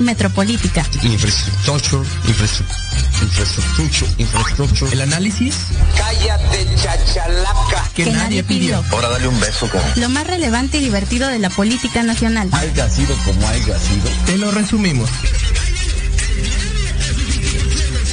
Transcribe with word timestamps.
Metropolítica. 0.00 0.84
Infrastructure, 1.02 2.02
infrastructure, 2.26 4.08
infrastructure, 4.16 4.90
El 4.92 5.02
análisis 5.02 5.54
Cállate, 5.96 6.66
chachalaca. 6.76 7.84
que, 7.94 8.04
Que 8.04 8.10
nadie 8.10 8.22
nadie 8.24 8.44
pidió. 8.44 8.80
pidió. 8.80 8.94
Ahora 8.96 9.10
dale 9.10 9.28
un 9.28 9.38
beso 9.38 9.68
con... 9.70 9.80
Lo 9.96 10.08
más 10.08 10.26
relevante 10.26 10.78
y 10.78 10.80
divertido 10.80 11.28
de 11.28 11.38
la 11.38 11.50
política 11.50 12.02
nacional. 12.02 12.48
Haiga 12.52 12.88
sido 12.88 13.14
como 13.26 13.46
haiga 13.46 13.78
sido. 13.78 14.08
Te 14.24 14.38
lo 14.38 14.50
resumimos. 14.50 15.10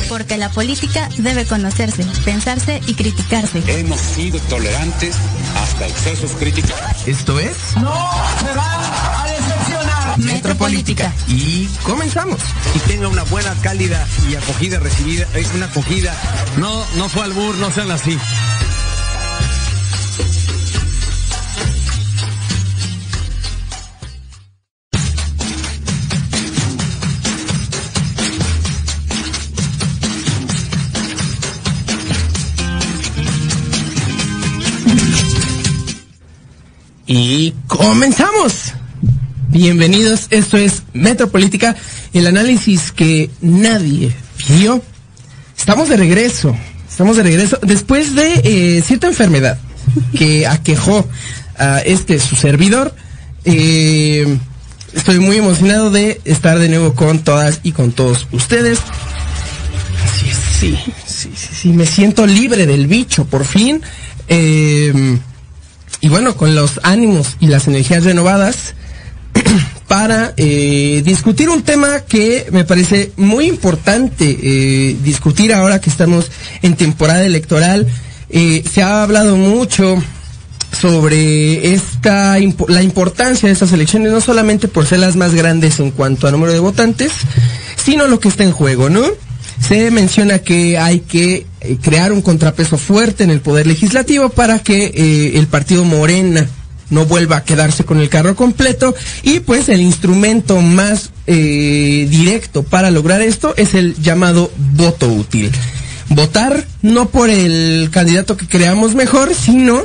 Porque 0.10 0.38
la 0.38 0.50
política 0.50 1.10
debe 1.18 1.46
conocerse, 1.46 2.06
pensarse 2.26 2.82
y 2.88 2.94
criticarse. 2.96 3.62
Hemos 3.68 4.00
sido 4.00 4.40
tolerantes 4.42 5.16
hasta 5.64 5.88
excesos 5.88 6.32
críticos. 6.32 6.74
Esto 7.06 7.40
es 7.40 7.56
Metropolítica. 10.18 11.14
Y 11.28 11.68
comenzamos. 11.84 12.40
y 12.76 12.80
tenga 12.80 13.08
una 13.08 13.24
buena, 13.24 13.54
cálida 13.62 14.06
y 14.30 14.36
acogida 14.36 14.80
recibida, 14.80 15.28
es 15.34 15.54
una 15.54 15.66
acogida. 15.66 16.16
No, 16.58 16.86
no 16.96 17.10
fue 17.10 17.24
albur, 17.24 17.56
no 17.56 17.72
sean 17.72 17.92
así. 17.92 18.18
Y 37.10 37.54
comenzamos. 37.68 38.77
Bienvenidos, 39.58 40.28
esto 40.30 40.56
es 40.56 40.84
Metropolítica, 40.94 41.76
el 42.14 42.28
análisis 42.28 42.92
que 42.92 43.32
nadie 43.42 44.14
pidió. 44.38 44.84
Estamos 45.58 45.90
de 45.90 45.98
regreso, 45.98 46.56
estamos 46.88 47.18
de 47.18 47.24
regreso 47.24 47.58
después 47.64 48.14
de 48.14 48.34
eh, 48.44 48.84
cierta 48.84 49.08
enfermedad 49.08 49.58
que 50.16 50.46
aquejó 50.46 51.10
a 51.58 51.80
este 51.80 52.20
su 52.20 52.36
servidor. 52.36 52.94
Eh, 53.46 54.38
estoy 54.94 55.18
muy 55.18 55.38
emocionado 55.38 55.90
de 55.90 56.22
estar 56.24 56.60
de 56.60 56.70
nuevo 56.70 56.94
con 56.94 57.18
todas 57.24 57.60
y 57.64 57.72
con 57.72 57.94
todos 57.94 58.28
ustedes. 58.32 58.78
Sí, 60.20 60.30
sí, 60.60 60.78
sí, 61.08 61.32
sí, 61.36 61.70
me 61.70 61.88
siento 61.88 62.28
libre 62.28 62.68
del 62.68 62.86
bicho, 62.86 63.26
por 63.26 63.44
fin. 63.44 63.82
Eh, 64.28 65.18
y 66.00 66.10
bueno, 66.10 66.38
con 66.38 66.54
los 66.54 66.80
ánimos 66.84 67.38
y 67.40 67.48
las 67.48 67.68
energías 67.68 68.04
renovadas 68.04 68.76
para 69.88 70.34
eh, 70.36 71.02
discutir 71.06 71.50
un 71.50 71.64
tema 71.64 72.02
que 72.02 72.48
me 72.52 72.66
parece 72.66 73.12
muy 73.16 73.46
importante 73.46 74.38
eh, 74.42 74.98
discutir 75.02 75.54
ahora 75.54 75.80
que 75.80 75.90
estamos 75.90 76.30
en 76.62 76.76
temporada 76.76 77.26
electoral. 77.26 77.88
Eh, 78.30 78.64
se 78.70 78.82
ha 78.82 79.04
hablado 79.04 79.38
mucho 79.38 80.02
sobre 80.80 81.74
esta 81.74 82.38
la 82.68 82.84
importancia 82.84 83.48
de 83.48 83.54
estas 83.54 83.72
elecciones, 83.72 84.12
no 84.12 84.20
solamente 84.22 84.68
por 84.68 84.86
ser 84.86 85.00
las 85.00 85.16
más 85.16 85.34
grandes 85.34 85.80
en 85.80 85.92
cuanto 85.92 86.28
a 86.28 86.32
número 86.32 86.52
de 86.52 86.60
votantes, 86.60 87.12
sino 87.84 88.08
lo 88.08 88.20
que 88.20 88.28
está 88.28 88.44
en 88.44 88.52
juego, 88.52 88.90
¿no? 88.90 89.06
Se 89.66 89.90
menciona 89.90 90.40
que 90.40 90.78
hay 90.78 91.00
que 91.00 91.48
eh, 91.62 91.78
crear 91.82 92.12
un 92.12 92.22
contrapeso 92.22 92.78
fuerte 92.78 93.24
en 93.24 93.32
el 93.32 93.42
poder 93.42 93.66
legislativo 93.66 94.30
para 94.30 94.60
que 94.60 94.92
eh, 94.94 95.40
el 95.40 95.48
partido 95.48 95.84
Morena 95.84 96.48
no 96.90 97.06
vuelva 97.06 97.38
a 97.38 97.44
quedarse 97.44 97.84
con 97.84 98.00
el 98.00 98.10
carro 98.10 98.36
completo 98.36 98.96
y 99.24 99.40
pues 99.42 99.70
el 99.70 99.82
instrumento 99.82 100.62
más 100.62 101.12
eh, 101.28 102.08
directo 102.10 102.64
para 102.64 102.92
lograr 102.92 103.22
esto 103.22 103.54
es 103.58 103.74
el 103.74 103.96
llamado 104.02 104.52
voto 104.74 105.08
útil. 105.10 105.52
Votar 106.10 106.66
no 106.82 107.10
por 107.10 107.30
el 107.30 107.90
candidato 107.92 108.38
que 108.38 108.48
creamos 108.48 108.96
mejor, 108.96 109.34
sino 109.36 109.82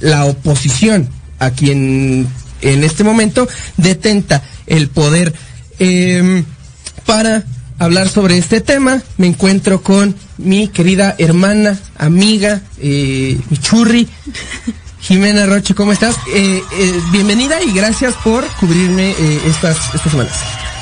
la 0.00 0.24
oposición 0.26 1.08
a 1.38 1.50
quien 1.50 2.28
en 2.60 2.84
este 2.84 3.04
momento 3.04 3.48
detenta 3.76 4.42
el 4.66 4.88
poder. 4.88 5.34
Em, 5.78 6.44
para 7.04 7.44
hablar 7.78 8.08
sobre 8.08 8.38
este 8.38 8.60
tema 8.60 9.02
me 9.18 9.26
encuentro 9.26 9.82
con 9.82 10.14
mi 10.38 10.68
querida 10.68 11.16
hermana, 11.18 11.78
amiga, 11.98 12.62
eh, 12.80 13.38
mi 13.50 13.56
churri, 13.58 14.08
Jimena 15.04 15.44
Roche, 15.44 15.74
¿cómo 15.74 15.92
estás? 15.92 16.16
Eh, 16.34 16.62
eh, 16.80 17.00
bienvenida 17.12 17.62
y 17.62 17.72
gracias 17.72 18.14
por 18.24 18.42
cubrirme 18.56 19.10
eh, 19.10 19.40
estas, 19.46 19.76
estas 19.94 20.10
semanas. 20.10 20.32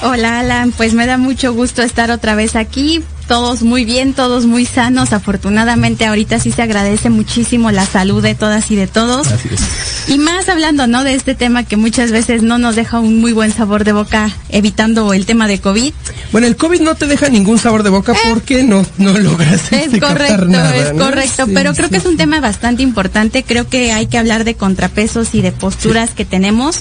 Hola 0.02 0.38
Alan, 0.38 0.70
pues 0.70 0.94
me 0.94 1.06
da 1.06 1.18
mucho 1.18 1.52
gusto 1.52 1.82
estar 1.82 2.12
otra 2.12 2.36
vez 2.36 2.54
aquí. 2.54 3.02
Todos 3.32 3.62
muy 3.62 3.86
bien, 3.86 4.12
todos 4.12 4.44
muy 4.44 4.66
sanos. 4.66 5.14
Afortunadamente 5.14 6.04
ahorita 6.04 6.38
sí 6.38 6.52
se 6.52 6.60
agradece 6.60 7.08
muchísimo 7.08 7.70
la 7.70 7.86
salud 7.86 8.22
de 8.22 8.34
todas 8.34 8.70
y 8.70 8.76
de 8.76 8.86
todos. 8.86 9.28
Así 9.28 9.48
es. 9.50 10.10
Y 10.10 10.18
más 10.18 10.50
hablando, 10.50 10.86
¿no? 10.86 11.02
De 11.02 11.14
este 11.14 11.34
tema 11.34 11.64
que 11.64 11.78
muchas 11.78 12.12
veces 12.12 12.42
no 12.42 12.58
nos 12.58 12.76
deja 12.76 13.00
un 13.00 13.22
muy 13.22 13.32
buen 13.32 13.50
sabor 13.50 13.84
de 13.84 13.92
boca, 13.92 14.30
evitando 14.50 15.14
el 15.14 15.24
tema 15.24 15.48
de 15.48 15.58
COVID. 15.62 15.94
Bueno, 16.30 16.46
el 16.46 16.56
COVID 16.56 16.82
no 16.82 16.94
te 16.94 17.06
deja 17.06 17.30
ningún 17.30 17.58
sabor 17.58 17.84
de 17.84 17.88
boca 17.88 18.12
porque 18.28 18.64
no, 18.64 18.84
no 18.98 19.18
logras 19.18 19.72
Es 19.72 19.84
este, 19.84 19.98
correcto, 19.98 20.44
nada, 20.44 20.76
es 20.76 20.92
¿no? 20.92 21.02
correcto, 21.02 21.46
Sí, 21.46 21.52
pero 21.54 21.72
creo 21.72 21.88
que 21.88 21.96
es 21.96 22.04
un 22.04 22.18
tema 22.18 22.38
bastante 22.38 22.82
importante. 22.82 23.44
Creo 23.44 23.66
que 23.66 23.92
hay 23.92 24.08
que 24.08 24.18
hablar 24.18 24.44
de 24.44 24.56
contrapesos 24.56 25.34
y 25.34 25.40
de 25.40 25.52
posturas 25.52 26.10
que 26.10 26.26
tenemos. 26.26 26.80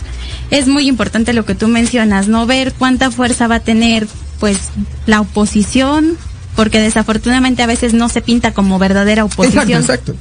Es 0.50 0.68
muy 0.68 0.90
importante 0.90 1.32
lo 1.32 1.46
que 1.46 1.56
tú 1.56 1.70
mencionas, 1.70 2.28
no 2.28 2.46
ver 2.46 2.74
cuánta 2.74 3.10
fuerza 3.10 3.48
va 3.48 3.56
a 3.56 3.60
tener, 3.62 4.06
pues, 4.42 4.58
la 5.06 5.22
oposición, 5.22 6.18
porque 6.62 6.80
desafortunadamente 6.80 7.64
a 7.64 7.66
veces 7.66 7.96
no 7.96 8.08
se 8.08 8.22
pinta 8.22 8.54
como 8.54 8.78
verdadera 8.78 9.24
oposición. 9.26 9.82
Exacto, 9.82 10.14
exacto. 10.14 10.16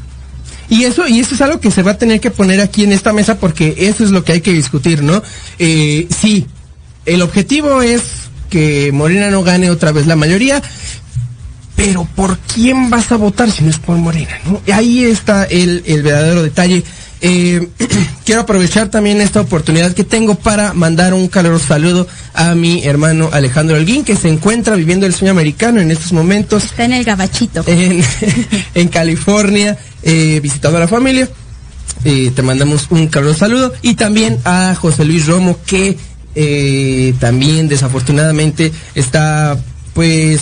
Y 0.71 0.84
eso, 0.84 1.06
y 1.06 1.21
eso 1.21 1.34
es 1.34 1.41
algo 1.43 1.61
que 1.61 1.71
se 1.71 1.83
va 1.83 1.91
a 1.91 1.99
tener 1.99 2.19
que 2.19 2.31
poner 2.31 2.62
aquí 2.62 2.83
en 2.83 2.93
esta 2.93 3.12
mesa 3.12 3.37
porque 3.39 3.75
eso 3.77 4.05
es 4.05 4.11
lo 4.11 4.25
que 4.25 4.33
hay 4.33 4.41
que 4.41 4.55
discutir, 4.55 5.03
¿no? 5.03 5.23
Eh, 5.59 6.09
sí, 6.09 6.47
el 7.05 7.21
objetivo 7.21 7.83
es 7.83 8.00
que 8.49 8.91
Morena 8.91 9.29
no 9.29 9.43
gane 9.43 9.69
otra 9.69 9.93
vez 9.93 10.06
la 10.06 10.17
mayoría, 10.17 10.62
pero 11.77 12.09
¿por 12.17 12.39
quién 12.39 12.89
vas 12.89 13.12
a 13.12 13.17
votar 13.17 13.50
si 13.50 13.62
no 13.62 13.69
es 13.69 13.79
por 13.79 13.99
Morena, 13.99 14.39
no? 14.47 14.62
Ahí 14.73 15.05
está 15.05 15.45
el, 15.45 15.83
el 15.84 16.03
verdadero 16.03 16.43
detalle. 16.43 16.83
Eh, 17.22 17.69
quiero 18.25 18.42
aprovechar 18.42 18.88
también 18.88 19.20
esta 19.20 19.41
oportunidad 19.41 19.92
que 19.92 20.04
tengo 20.04 20.36
para 20.36 20.72
mandar 20.72 21.12
un 21.14 21.28
caluroso 21.28 21.66
saludo 21.66 22.06
a 22.32 22.54
mi 22.54 22.84
hermano 22.84 23.28
Alejandro 23.32 23.76
Alguín, 23.76 24.04
que 24.04 24.16
se 24.16 24.28
encuentra 24.28 24.76
viviendo 24.76 25.06
el 25.06 25.14
sueño 25.14 25.32
americano 25.32 25.81
en 25.81 25.91
estos 25.91 26.12
momentos 26.12 26.64
Está 26.64 26.84
en 26.84 26.92
el 26.94 27.04
gabachito. 27.04 27.62
en, 27.66 28.03
en 28.75 28.88
California, 28.88 29.78
eh, 30.03 30.41
visitando 30.42 30.78
a 30.78 30.81
la 30.81 30.88
familia. 30.88 31.28
Eh, 32.04 32.32
te 32.34 32.42
mandamos 32.42 32.86
un 32.91 33.08
caluroso 33.08 33.41
saludo. 33.41 33.72
Y 33.82 33.94
también 33.94 34.38
a 34.44 34.75
José 34.75 35.04
Luis 35.04 35.26
Romo, 35.26 35.58
que 35.66 35.98
eh, 36.34 37.14
también 37.19 37.69
desafortunadamente 37.69 38.72
está 38.94 39.58
pues 39.92 40.41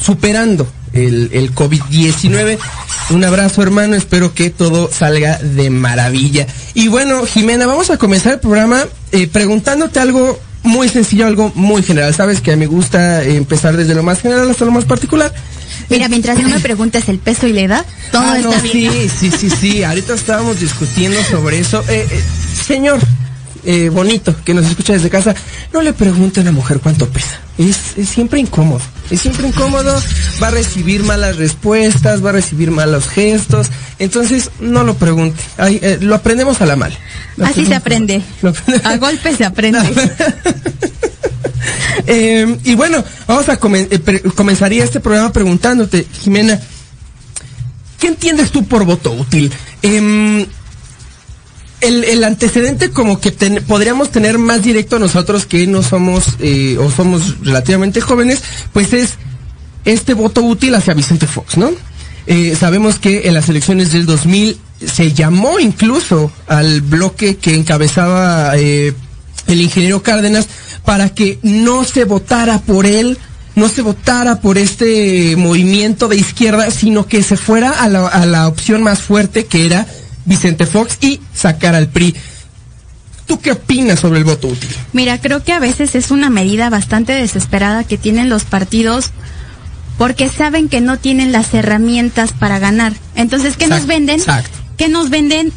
superando 0.00 0.66
el, 0.94 1.30
el 1.32 1.54
COVID-19. 1.54 2.58
Un 3.10 3.24
abrazo 3.24 3.62
hermano, 3.62 3.94
espero 3.96 4.32
que 4.34 4.48
todo 4.50 4.90
salga 4.92 5.38
de 5.38 5.68
maravilla. 5.70 6.46
Y 6.72 6.88
bueno, 6.88 7.24
Jimena, 7.26 7.66
vamos 7.66 7.90
a 7.90 7.98
comenzar 7.98 8.34
el 8.34 8.40
programa 8.40 8.84
eh, 9.12 9.26
preguntándote 9.26 10.00
algo 10.00 10.40
muy 10.62 10.88
sencillo, 10.88 11.26
algo 11.26 11.52
muy 11.54 11.82
general. 11.82 12.14
Sabes 12.14 12.40
que 12.40 12.52
a 12.52 12.56
mí 12.56 12.60
me 12.60 12.66
gusta 12.66 13.22
empezar 13.22 13.76
desde 13.76 13.94
lo 13.94 14.02
más 14.02 14.22
general 14.22 14.50
hasta 14.50 14.64
lo 14.64 14.70
más 14.70 14.86
particular. 14.86 15.32
Mira, 15.90 16.08
mientras 16.08 16.38
no 16.38 16.48
me 16.48 16.60
preguntes 16.60 17.08
el 17.10 17.18
peso 17.18 17.46
y 17.46 17.52
la 17.52 17.60
edad, 17.60 17.86
todo 18.10 18.22
Ah, 18.24 18.38
está 18.38 18.56
no, 18.56 18.62
bien. 18.62 18.92
sí, 18.92 19.30
sí, 19.30 19.30
sí, 19.36 19.50
sí. 19.50 19.82
Ahorita 19.84 20.14
estábamos 20.14 20.58
discutiendo 20.60 21.22
sobre 21.24 21.58
eso. 21.58 21.84
Eh, 21.88 22.06
eh, 22.10 22.22
señor, 22.66 22.98
eh, 23.64 23.88
bonito, 23.88 24.34
que 24.44 24.54
nos 24.54 24.66
escucha 24.66 24.92
desde 24.92 25.10
casa, 25.10 25.34
no 25.72 25.82
le 25.82 25.92
pregunte 25.92 26.40
a 26.40 26.42
una 26.42 26.52
mujer 26.52 26.80
cuánto 26.80 27.08
pesa. 27.08 27.38
Es, 27.58 27.96
es 27.96 28.08
siempre 28.08 28.40
incómodo. 28.40 28.80
Es 29.10 29.20
siempre 29.20 29.46
incómodo. 29.46 30.00
Va 30.42 30.48
a 30.48 30.50
recibir 30.50 31.04
malas 31.04 31.36
respuestas, 31.36 32.24
va 32.24 32.30
a 32.30 32.32
recibir 32.32 32.70
malos 32.70 33.08
gestos. 33.08 33.68
Entonces, 33.98 34.50
no 34.60 34.82
lo 34.84 34.96
pregunte. 34.96 35.40
Ay, 35.58 35.78
eh, 35.82 35.98
lo 36.00 36.14
aprendemos 36.16 36.60
a 36.60 36.66
la 36.66 36.74
mal. 36.76 36.96
Lo 37.36 37.46
Así 37.46 37.64
se 37.66 37.74
aprende. 37.74 38.22
Aprendemos- 38.42 38.84
A 38.84 38.96
golpe 38.96 39.36
se 39.36 39.44
aprende. 39.44 39.78
Eh, 42.06 42.58
y 42.64 42.74
bueno, 42.74 43.02
vamos 43.26 43.48
a 43.48 43.58
comen- 43.58 43.88
eh, 43.90 44.20
comenzaría 44.34 44.84
este 44.84 45.00
programa 45.00 45.32
preguntándote, 45.32 46.06
Jimena, 46.20 46.60
¿qué 47.98 48.08
entiendes 48.08 48.50
tú 48.50 48.66
por 48.66 48.84
voto 48.84 49.12
útil? 49.12 49.50
El, 51.86 52.04
el 52.04 52.24
antecedente 52.24 52.90
como 52.90 53.20
que 53.20 53.30
ten- 53.30 53.62
podríamos 53.66 54.10
tener 54.10 54.38
más 54.38 54.62
directo 54.62 54.98
nosotros 54.98 55.44
que 55.46 55.66
no 55.66 55.82
somos 55.82 56.36
eh, 56.40 56.76
o 56.78 56.90
somos 56.90 57.40
relativamente 57.42 58.00
jóvenes, 58.00 58.42
pues 58.72 58.92
es 58.92 59.14
este 59.84 60.14
voto 60.14 60.42
útil 60.42 60.74
hacia 60.74 60.94
Vicente 60.94 61.26
Fox, 61.26 61.56
¿no? 61.58 61.70
Eh, 62.26 62.56
sabemos 62.58 62.98
que 62.98 63.28
en 63.28 63.34
las 63.34 63.48
elecciones 63.50 63.92
del 63.92 64.06
2000 64.06 64.58
se 64.86 65.12
llamó 65.12 65.60
incluso 65.60 66.32
al 66.46 66.80
bloque 66.80 67.36
que 67.36 67.54
encabezaba 67.54 68.56
eh, 68.56 68.94
el 69.46 69.60
ingeniero 69.60 70.02
Cárdenas 70.02 70.46
para 70.86 71.10
que 71.10 71.38
no 71.42 71.84
se 71.84 72.04
votara 72.04 72.60
por 72.60 72.86
él, 72.86 73.18
no 73.56 73.68
se 73.68 73.82
votara 73.82 74.40
por 74.40 74.56
este 74.56 75.36
movimiento 75.36 76.08
de 76.08 76.16
izquierda, 76.16 76.70
sino 76.70 77.06
que 77.06 77.22
se 77.22 77.36
fuera 77.36 77.70
a 77.82 77.88
la, 77.90 78.08
a 78.08 78.24
la 78.24 78.48
opción 78.48 78.82
más 78.82 79.00
fuerte 79.02 79.44
que 79.44 79.66
era 79.66 79.86
Vicente 80.24 80.66
Fox 80.66 80.98
y 81.00 81.20
sacar 81.34 81.74
al 81.74 81.88
PRI. 81.88 82.14
¿Tú 83.26 83.40
qué 83.40 83.52
opinas 83.52 84.00
sobre 84.00 84.18
el 84.18 84.24
voto 84.24 84.48
útil? 84.48 84.68
Mira, 84.92 85.20
creo 85.20 85.42
que 85.42 85.52
a 85.52 85.58
veces 85.58 85.94
es 85.94 86.10
una 86.10 86.28
medida 86.28 86.68
bastante 86.68 87.12
desesperada 87.14 87.84
que 87.84 87.96
tienen 87.96 88.28
los 88.28 88.44
partidos 88.44 89.10
porque 89.96 90.28
saben 90.28 90.68
que 90.68 90.80
no 90.80 90.98
tienen 90.98 91.32
las 91.32 91.54
herramientas 91.54 92.32
para 92.32 92.58
ganar. 92.58 92.92
Entonces, 93.14 93.56
¿qué 93.56 93.66
nos 93.66 93.86
venden? 93.86 94.16
exacto. 94.20 94.58
¿Qué 94.76 94.88
nos 94.88 95.08
venden? 95.08 95.52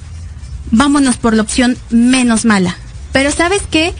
Vámonos 0.71 1.17
por 1.17 1.33
la 1.33 1.41
opción 1.41 1.77
menos 1.89 2.45
mala. 2.45 2.77
Pero 3.11 3.31
¿sabes 3.31 3.63
qué? 3.69 3.93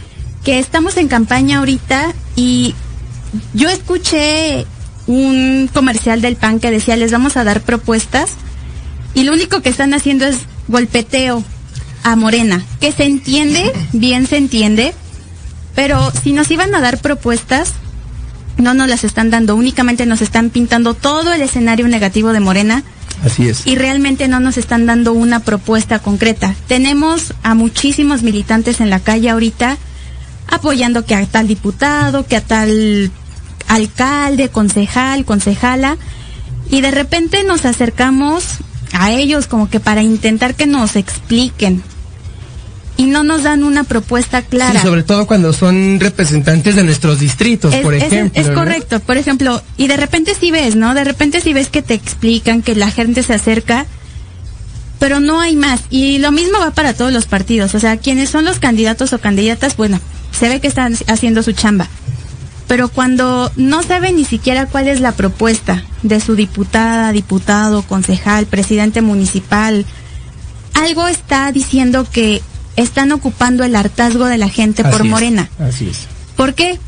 Que 0.44 0.58
estamos 0.58 0.96
en 0.96 1.08
campaña 1.08 1.58
ahorita 1.58 2.12
y 2.36 2.74
yo 3.52 3.68
escuché 3.68 4.66
un 5.06 5.68
comercial 5.72 6.20
del 6.20 6.36
PAN 6.36 6.60
que 6.60 6.70
decía, 6.70 6.96
les 6.96 7.10
vamos 7.10 7.36
a 7.36 7.44
dar 7.44 7.62
propuestas 7.62 8.30
y 9.14 9.24
lo 9.24 9.32
único 9.32 9.62
que 9.62 9.70
están 9.70 9.94
haciendo 9.94 10.26
es 10.26 10.38
golpeteo 10.68 11.42
a 12.04 12.16
Morena, 12.16 12.64
que 12.80 12.92
se 12.92 13.04
entiende, 13.04 13.72
bien 13.92 14.26
se 14.26 14.36
entiende, 14.36 14.94
pero 15.74 16.12
si 16.22 16.32
nos 16.32 16.50
iban 16.50 16.74
a 16.74 16.80
dar 16.80 16.98
propuestas, 16.98 17.72
no 18.56 18.74
nos 18.74 18.88
las 18.88 19.04
están 19.04 19.30
dando, 19.30 19.54
únicamente 19.56 20.06
nos 20.06 20.20
están 20.22 20.50
pintando 20.50 20.94
todo 20.94 21.32
el 21.32 21.42
escenario 21.42 21.86
negativo 21.88 22.32
de 22.32 22.40
Morena 22.40 22.82
Así 23.24 23.48
es. 23.48 23.66
y 23.66 23.76
realmente 23.76 24.28
no 24.28 24.40
nos 24.40 24.58
están 24.58 24.86
dando 24.86 25.12
una 25.12 25.40
propuesta 25.40 26.00
concreta. 26.00 26.54
Tenemos 26.66 27.34
a 27.42 27.54
muchísimos 27.54 28.22
militantes 28.22 28.80
en 28.80 28.90
la 28.90 29.00
calle 29.00 29.30
ahorita 29.30 29.78
apoyando 30.48 31.04
que 31.04 31.14
a 31.14 31.24
tal 31.26 31.46
diputado, 31.46 32.26
que 32.26 32.36
a 32.36 32.40
tal 32.40 33.10
alcalde, 33.68 34.48
concejal, 34.48 35.24
concejala, 35.24 35.98
y 36.70 36.80
de 36.80 36.90
repente 36.90 37.44
nos 37.44 37.64
acercamos 37.64 38.44
a 38.92 39.10
ellos 39.12 39.46
como 39.46 39.68
que 39.70 39.80
para 39.80 40.02
intentar 40.02 40.54
que 40.54 40.66
nos 40.66 40.96
expliquen 40.96 41.82
y 42.96 43.04
no 43.04 43.22
nos 43.22 43.44
dan 43.44 43.62
una 43.62 43.84
propuesta 43.84 44.42
clara. 44.42 44.80
Sí, 44.80 44.86
sobre 44.86 45.04
todo 45.04 45.26
cuando 45.26 45.52
son 45.52 46.00
representantes 46.00 46.74
de 46.74 46.82
nuestros 46.82 47.20
distritos, 47.20 47.72
Es, 47.72 47.82
por 47.82 47.94
es- 47.94 48.02
ejemplo. 48.04 48.40
es 48.40 48.48
¿no? 48.48 48.54
correcto, 48.54 49.00
por 49.00 49.16
ejemplo, 49.16 49.62
y 49.76 49.86
de 49.86 49.96
repente 49.96 50.34
sí 50.38 50.50
ves, 50.50 50.74
¿no? 50.74 50.94
De 50.94 51.04
repente 51.04 51.40
sí 51.40 51.52
ves 51.52 51.68
que 51.68 51.82
te 51.82 51.94
explican, 51.94 52.60
que 52.62 52.74
la 52.74 52.90
gente 52.90 53.22
se 53.22 53.34
acerca, 53.34 53.86
pero 54.98 55.20
no 55.20 55.38
hay 55.40 55.54
más. 55.54 55.82
Y 55.90 56.18
lo 56.18 56.32
mismo 56.32 56.58
va 56.58 56.72
para 56.72 56.92
todos 56.92 57.12
los 57.12 57.26
partidos, 57.26 57.74
o 57.76 57.78
sea, 57.80 57.98
quienes 57.98 58.30
son 58.30 58.44
los 58.44 58.58
candidatos 58.58 59.12
o 59.12 59.20
candidatas, 59.20 59.76
bueno, 59.76 60.00
se 60.36 60.48
ve 60.48 60.60
que 60.60 60.66
están 60.66 60.96
haciendo 61.06 61.44
su 61.44 61.52
chamba. 61.52 61.86
Pero 62.68 62.88
cuando 62.90 63.50
no 63.56 63.82
saben 63.82 64.16
ni 64.16 64.24
siquiera 64.24 64.66
cuál 64.66 64.88
es 64.88 65.00
la 65.00 65.12
propuesta 65.12 65.84
de 66.02 66.20
su 66.20 66.36
diputada, 66.36 67.10
diputado, 67.12 67.82
concejal, 67.82 68.46
presidente 68.46 69.00
municipal, 69.00 69.86
algo 70.74 71.08
está 71.08 71.50
diciendo 71.50 72.06
que 72.10 72.42
están 72.76 73.10
ocupando 73.10 73.64
el 73.64 73.74
hartazgo 73.74 74.26
de 74.26 74.38
la 74.38 74.48
gente 74.48 74.84
por 74.84 75.00
es, 75.00 75.06
Morena. 75.06 75.48
Así 75.58 75.88
es. 75.88 76.06
¿Por 76.36 76.54
qué? 76.54 76.78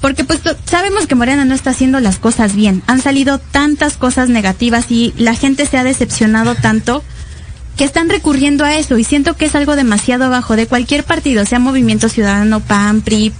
Porque 0.00 0.24
pues 0.24 0.40
sabemos 0.64 1.06
que 1.06 1.14
Morena 1.14 1.44
no 1.44 1.54
está 1.54 1.70
haciendo 1.70 2.00
las 2.00 2.18
cosas 2.18 2.56
bien. 2.56 2.82
Han 2.86 3.00
salido 3.00 3.38
tantas 3.38 3.96
cosas 3.96 4.28
negativas 4.28 4.90
y 4.90 5.14
la 5.16 5.34
gente 5.34 5.66
se 5.66 5.76
ha 5.76 5.84
decepcionado 5.84 6.54
tanto 6.54 7.04
que 7.76 7.84
están 7.84 8.08
recurriendo 8.08 8.64
a 8.64 8.76
eso 8.76 8.98
y 8.98 9.04
siento 9.04 9.36
que 9.36 9.46
es 9.46 9.54
algo 9.54 9.76
demasiado 9.76 10.30
bajo 10.30 10.56
de 10.56 10.66
cualquier 10.66 11.04
partido, 11.04 11.44
sea 11.44 11.58
Movimiento 11.58 12.08
Ciudadano, 12.08 12.60
PAN, 12.60 13.00
PRI, 13.00 13.32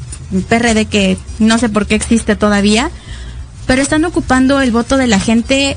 PRD 0.43 0.87
que 0.87 1.17
no 1.39 1.59
sé 1.59 1.69
por 1.69 1.87
qué 1.87 1.95
existe 1.95 2.37
todavía, 2.37 2.91
pero 3.67 3.83
están 3.83 4.05
ocupando 4.05 4.61
el 4.61 4.71
voto 4.71 4.97
de 4.97 5.07
la 5.07 5.21
gente 5.21 5.77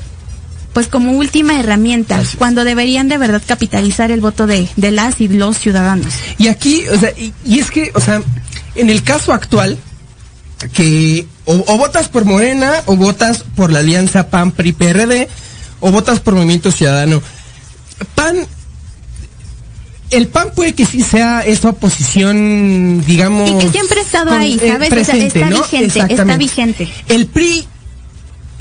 pues 0.72 0.86
como 0.86 1.12
última 1.12 1.58
herramienta, 1.58 2.22
cuando 2.36 2.62
deberían 2.62 3.08
de 3.08 3.18
verdad 3.18 3.42
capitalizar 3.44 4.10
el 4.10 4.20
voto 4.20 4.46
de, 4.46 4.68
de 4.76 4.90
las 4.90 5.20
y 5.20 5.26
los 5.26 5.58
ciudadanos. 5.58 6.12
Y 6.36 6.48
aquí, 6.48 6.86
o 6.88 6.98
sea, 6.98 7.10
y, 7.16 7.32
y 7.44 7.58
es 7.58 7.70
que, 7.70 7.90
o 7.94 8.00
sea, 8.00 8.22
en 8.74 8.90
el 8.90 9.02
caso 9.02 9.32
actual, 9.32 9.76
que 10.72 11.26
o, 11.46 11.64
o 11.66 11.78
votas 11.78 12.08
por 12.08 12.24
Morena, 12.24 12.72
o 12.86 12.96
votas 12.96 13.44
por 13.56 13.72
la 13.72 13.80
alianza 13.80 14.28
PAN, 14.28 14.52
PRI, 14.52 14.72
PRD, 14.72 15.28
o 15.80 15.90
votas 15.90 16.20
por 16.20 16.34
Movimiento 16.34 16.70
Ciudadano. 16.70 17.22
PAN, 18.14 18.46
el 20.10 20.28
PAN 20.28 20.50
puede 20.54 20.72
que 20.74 20.86
sí 20.86 21.02
sea 21.02 21.40
esta 21.42 21.68
oposición, 21.70 23.02
digamos... 23.06 23.50
Y 23.50 23.54
que 23.66 23.70
siempre 23.70 24.00
ha 24.00 24.02
estado 24.02 24.30
con- 24.30 24.38
ahí, 24.40 24.58
eh, 24.62 24.68
¿sabes? 24.68 24.90
O 24.90 24.94
sea, 24.94 25.04
presente, 25.04 25.26
está 25.26 25.50
¿no? 25.50 25.62
vigente, 25.62 26.14
está 26.14 26.36
vigente. 26.36 26.88
El 27.08 27.26
PRI, 27.26 27.66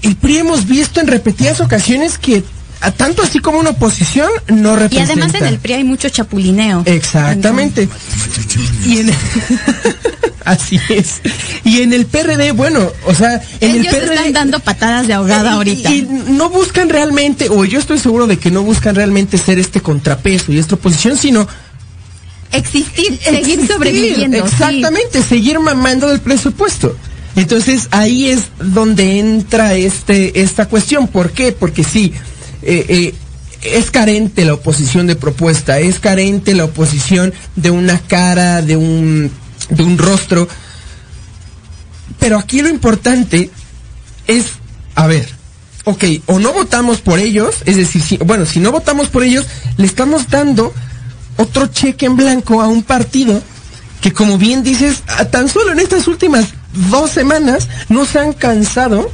el 0.02 0.16
PRI 0.16 0.38
hemos 0.40 0.66
visto 0.68 1.00
en 1.00 1.08
repetidas 1.08 1.60
ocasiones 1.62 2.18
que 2.18 2.44
a 2.80 2.92
tanto 2.92 3.24
así 3.24 3.40
como 3.40 3.60
una 3.60 3.72
oposición 3.72 4.30
no 4.50 4.74
Y 4.74 4.80
representa. 4.80 5.14
además 5.14 5.34
en 5.36 5.46
el 5.48 5.58
PRI 5.60 5.74
hay 5.74 5.84
mucho 5.84 6.10
chapulineo. 6.10 6.84
Exactamente. 6.86 7.90
Y 8.86 9.00
en 9.00 9.12
así 10.52 10.80
es. 10.90 11.22
Y 11.64 11.82
en 11.82 11.94
el 11.94 12.06
PRD, 12.06 12.52
bueno, 12.52 12.92
o 13.06 13.14
sea, 13.14 13.42
en 13.60 13.72
Ellos 13.72 13.94
el 13.94 14.00
PRD 14.00 14.16
están 14.16 14.34
dando 14.34 14.60
patadas 14.60 15.08
de 15.08 15.14
ahogada 15.14 15.52
y- 15.52 15.54
ahorita. 15.54 15.90
Y, 15.94 16.02
no 16.30 16.50
buscan 16.50 16.90
realmente, 16.90 17.50
o 17.50 17.66
yo 17.66 17.80
estoy 17.80 18.00
seguro 18.00 18.28
de 18.28 18.38
que 18.38 18.52
no 18.52 18.64
buscan 18.64 18.96
realmente 18.96 19.38
ser 19.38 19.60
este 19.60 19.82
contrapeso 19.82 20.52
y 20.52 20.58
esta 20.60 20.76
oposición, 20.76 21.18
sino 21.18 21.48
Existir, 22.52 23.20
seguir 23.22 23.68
sobreviviendo. 23.68 24.38
sí. 24.38 24.44
Exactamente, 24.54 25.22
seguir 25.22 25.60
mamando 25.60 26.08
del 26.08 26.22
presupuesto. 26.22 26.96
Entonces 27.36 27.88
ahí 27.92 28.28
es 28.30 28.44
donde 28.60 29.20
entra 29.20 29.76
este 29.76 30.42
esta 30.42 30.68
cuestión. 30.68 31.08
¿Por 31.08 31.32
qué? 31.32 31.52
Porque 31.52 31.84
sí, 31.84 32.14
eh, 32.64 32.86
eh, 32.88 33.14
es 33.62 33.92
carente 33.92 34.46
la 34.46 34.54
oposición 34.54 35.08
de 35.08 35.16
propuesta, 35.16 35.80
es 35.80 36.00
carente 36.00 36.56
la 36.56 36.66
oposición 36.66 37.34
de 37.56 37.70
una 37.70 38.00
cara, 38.00 38.62
de 38.62 38.78
un, 38.78 39.30
de 39.70 39.84
un 39.84 39.98
rostro. 39.98 40.48
Pero 42.20 42.38
aquí 42.38 42.62
lo 42.62 42.70
importante 42.70 43.50
es, 44.28 44.46
a 44.96 45.08
ver, 45.08 45.28
ok, 45.86 46.04
o 46.26 46.40
no 46.40 46.54
votamos 46.54 47.00
por 47.00 47.20
ellos, 47.20 47.56
es 47.66 47.78
decir, 47.78 48.02
si, 48.02 48.18
bueno, 48.18 48.46
si 48.46 48.60
no 48.60 48.72
votamos 48.72 49.10
por 49.10 49.24
ellos, 49.24 49.46
le 49.78 49.86
estamos 49.86 50.30
dando 50.30 50.74
otro 51.38 51.68
cheque 51.68 52.06
en 52.08 52.16
blanco 52.18 52.62
a 52.62 52.68
un 52.68 52.84
partido 52.84 53.42
que 54.02 54.14
como 54.14 54.38
bien 54.38 54.64
dices, 54.64 55.02
tan 55.32 55.50
solo 55.50 55.72
en 55.72 55.80
estas 55.80 56.08
últimas 56.08 56.46
dos 56.92 57.10
semanas 57.10 57.68
no 57.90 58.06
se 58.06 58.20
han 58.20 58.34
cansado, 58.34 59.10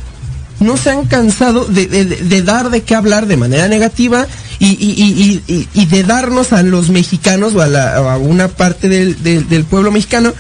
no 0.59 0.75
se 0.77 0.89
han 0.91 1.05
cansado 1.05 1.65
de, 1.65 1.87
de- 1.87 2.05
de- 2.05 2.41
dar 2.41 2.69
de 2.69 2.83
qué 2.83 2.93
hablar 2.95 3.25
de 3.27 3.37
manera 3.37 3.67
negativa 3.69 4.27
y, 4.59 4.67
y- 4.71 5.41
y- 5.47 5.67
y- 5.73 5.85
de 5.85 6.03
darnos 6.03 6.51
a 6.53 6.63
los 6.63 6.89
mexicanos 6.89 7.55
o 7.55 7.61
a, 7.61 7.67
la- 7.67 7.95
a 7.95 8.17
una 8.17 8.49
parte 8.49 8.89
del- 8.89 9.21
del 9.23 9.63
pueblo 9.63 9.89
mexicano 9.91 10.33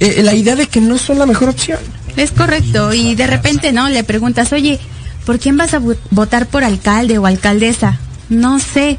eh, 0.00 0.22
la 0.22 0.34
idea 0.34 0.56
de 0.56 0.66
que 0.66 0.80
no 0.80 0.98
son 0.98 1.18
la 1.18 1.26
mejor 1.26 1.50
opción. 1.50 1.78
Es 2.16 2.30
correcto. 2.32 2.92
Y 2.92 3.14
de 3.14 3.26
repente, 3.26 3.72
¿no? 3.72 3.88
Le 3.88 4.02
preguntas, 4.04 4.52
oye, 4.52 4.78
¿por 5.24 5.38
quién 5.38 5.56
vas 5.56 5.74
a 5.74 5.80
vo- 5.80 5.96
votar 6.10 6.46
por 6.46 6.64
alcalde 6.64 7.18
o 7.18 7.26
alcaldesa? 7.26 7.98
No 8.28 8.58
sé. 8.58 8.98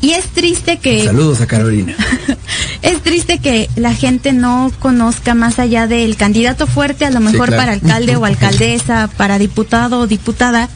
Y 0.00 0.10
es 0.12 0.26
triste 0.26 0.78
que... 0.78 1.04
Saludos 1.04 1.40
a 1.40 1.46
Carolina. 1.46 1.94
Es 2.80 3.02
triste 3.02 3.38
que 3.40 3.68
la 3.74 3.92
gente 3.92 4.32
no 4.32 4.70
conozca 4.78 5.34
más 5.34 5.58
allá 5.58 5.88
del 5.88 6.16
candidato 6.16 6.68
fuerte, 6.68 7.04
a 7.04 7.10
lo 7.10 7.18
mejor 7.18 7.48
claro. 7.48 7.56
para 7.56 7.72
alcalde 7.72 8.14
o 8.14 8.24
alcaldesa, 8.24 9.10
para 9.16 9.36
diputado 9.38 9.98
o 10.00 10.06
diputada, 10.06 10.68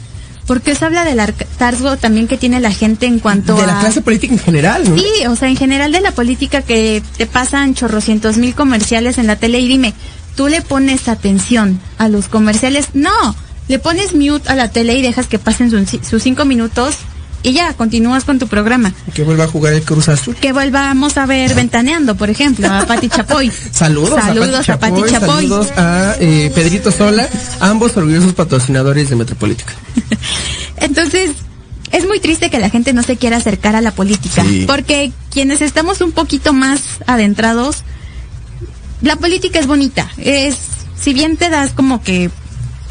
porque 0.45 0.75
se 0.75 0.85
habla 0.85 1.05
del 1.05 1.19
hartazgo 1.19 1.97
también 1.97 2.27
que 2.27 2.37
tiene 2.37 2.59
la 2.59 2.71
gente 2.71 3.05
en 3.05 3.19
cuanto 3.19 3.55
De 3.55 3.63
a... 3.63 3.67
la 3.67 3.79
clase 3.79 4.01
política 4.01 4.33
en 4.33 4.39
general, 4.39 4.89
¿no? 4.89 4.97
Sí, 4.97 5.25
o 5.27 5.35
sea, 5.35 5.49
en 5.49 5.55
general 5.55 5.91
de 5.91 6.01
la 6.01 6.11
política 6.11 6.61
que 6.61 7.01
te 7.17 7.25
pasan 7.25 7.75
chorrocientos 7.75 8.37
mil 8.37 8.53
comerciales 8.55 9.17
en 9.17 9.27
la 9.27 9.37
tele 9.37 9.59
y 9.59 9.67
dime, 9.67 9.93
¿tú 10.35 10.47
le 10.47 10.61
pones 10.61 11.07
atención 11.07 11.79
a 11.97 12.09
los 12.09 12.27
comerciales? 12.27 12.89
No, 12.93 13.35
le 13.67 13.79
pones 13.79 14.13
mute 14.13 14.49
a 14.49 14.55
la 14.55 14.69
tele 14.69 14.95
y 14.95 15.01
dejas 15.01 15.27
que 15.27 15.39
pasen 15.39 15.69
sus, 15.71 15.89
sus 16.05 16.23
cinco 16.23 16.45
minutos 16.45 16.97
y 17.43 17.51
ya, 17.53 17.73
continúas 17.73 18.23
con 18.23 18.39
tu 18.39 18.47
programa. 18.47 18.93
Que 19.13 19.23
vuelva 19.23 19.43
a 19.43 19.47
jugar 19.47 19.73
el 19.73 19.83
Cruz 19.83 20.07
Azul. 20.09 20.35
Que 20.35 20.53
volvamos 20.53 21.17
a 21.17 21.25
ver 21.25 21.53
Ventaneando, 21.53 22.15
por 22.15 22.29
ejemplo, 22.29 22.67
a 22.71 22.85
Pati 22.85 23.09
Chapoy. 23.09 23.51
Saludos, 23.71 24.19
Saludos 24.23 24.69
a 24.69 24.79
Pati 24.79 25.01
Chapoy, 25.09 25.47
saludos 25.47 25.71
a 25.77 26.15
eh, 26.19 26.51
Pedrito 26.55 26.91
Sola, 26.91 27.27
ambos 27.59 27.95
orgullosos 27.97 28.33
patrocinadores 28.33 29.09
de 29.09 29.17
Metropolítica. 29.17 29.73
Entonces, 30.77 31.31
es 31.91 32.07
muy 32.07 32.19
triste 32.19 32.49
que 32.49 32.59
la 32.59 32.69
gente 32.69 32.93
no 32.93 33.03
se 33.03 33.17
quiera 33.17 33.37
acercar 33.37 33.75
a 33.75 33.81
la 33.81 33.91
política, 33.91 34.43
Sí. 34.43 34.63
porque 34.65 35.11
quienes 35.29 35.61
estamos 35.61 36.01
un 36.01 36.11
poquito 36.11 36.53
más 36.53 36.81
adentrados, 37.07 37.83
la 39.01 39.17
política 39.17 39.59
es 39.59 39.67
bonita. 39.67 40.09
Es, 40.17 40.55
si 40.99 41.13
bien 41.13 41.35
te 41.37 41.49
das 41.49 41.71
como 41.71 42.01
que 42.01 42.31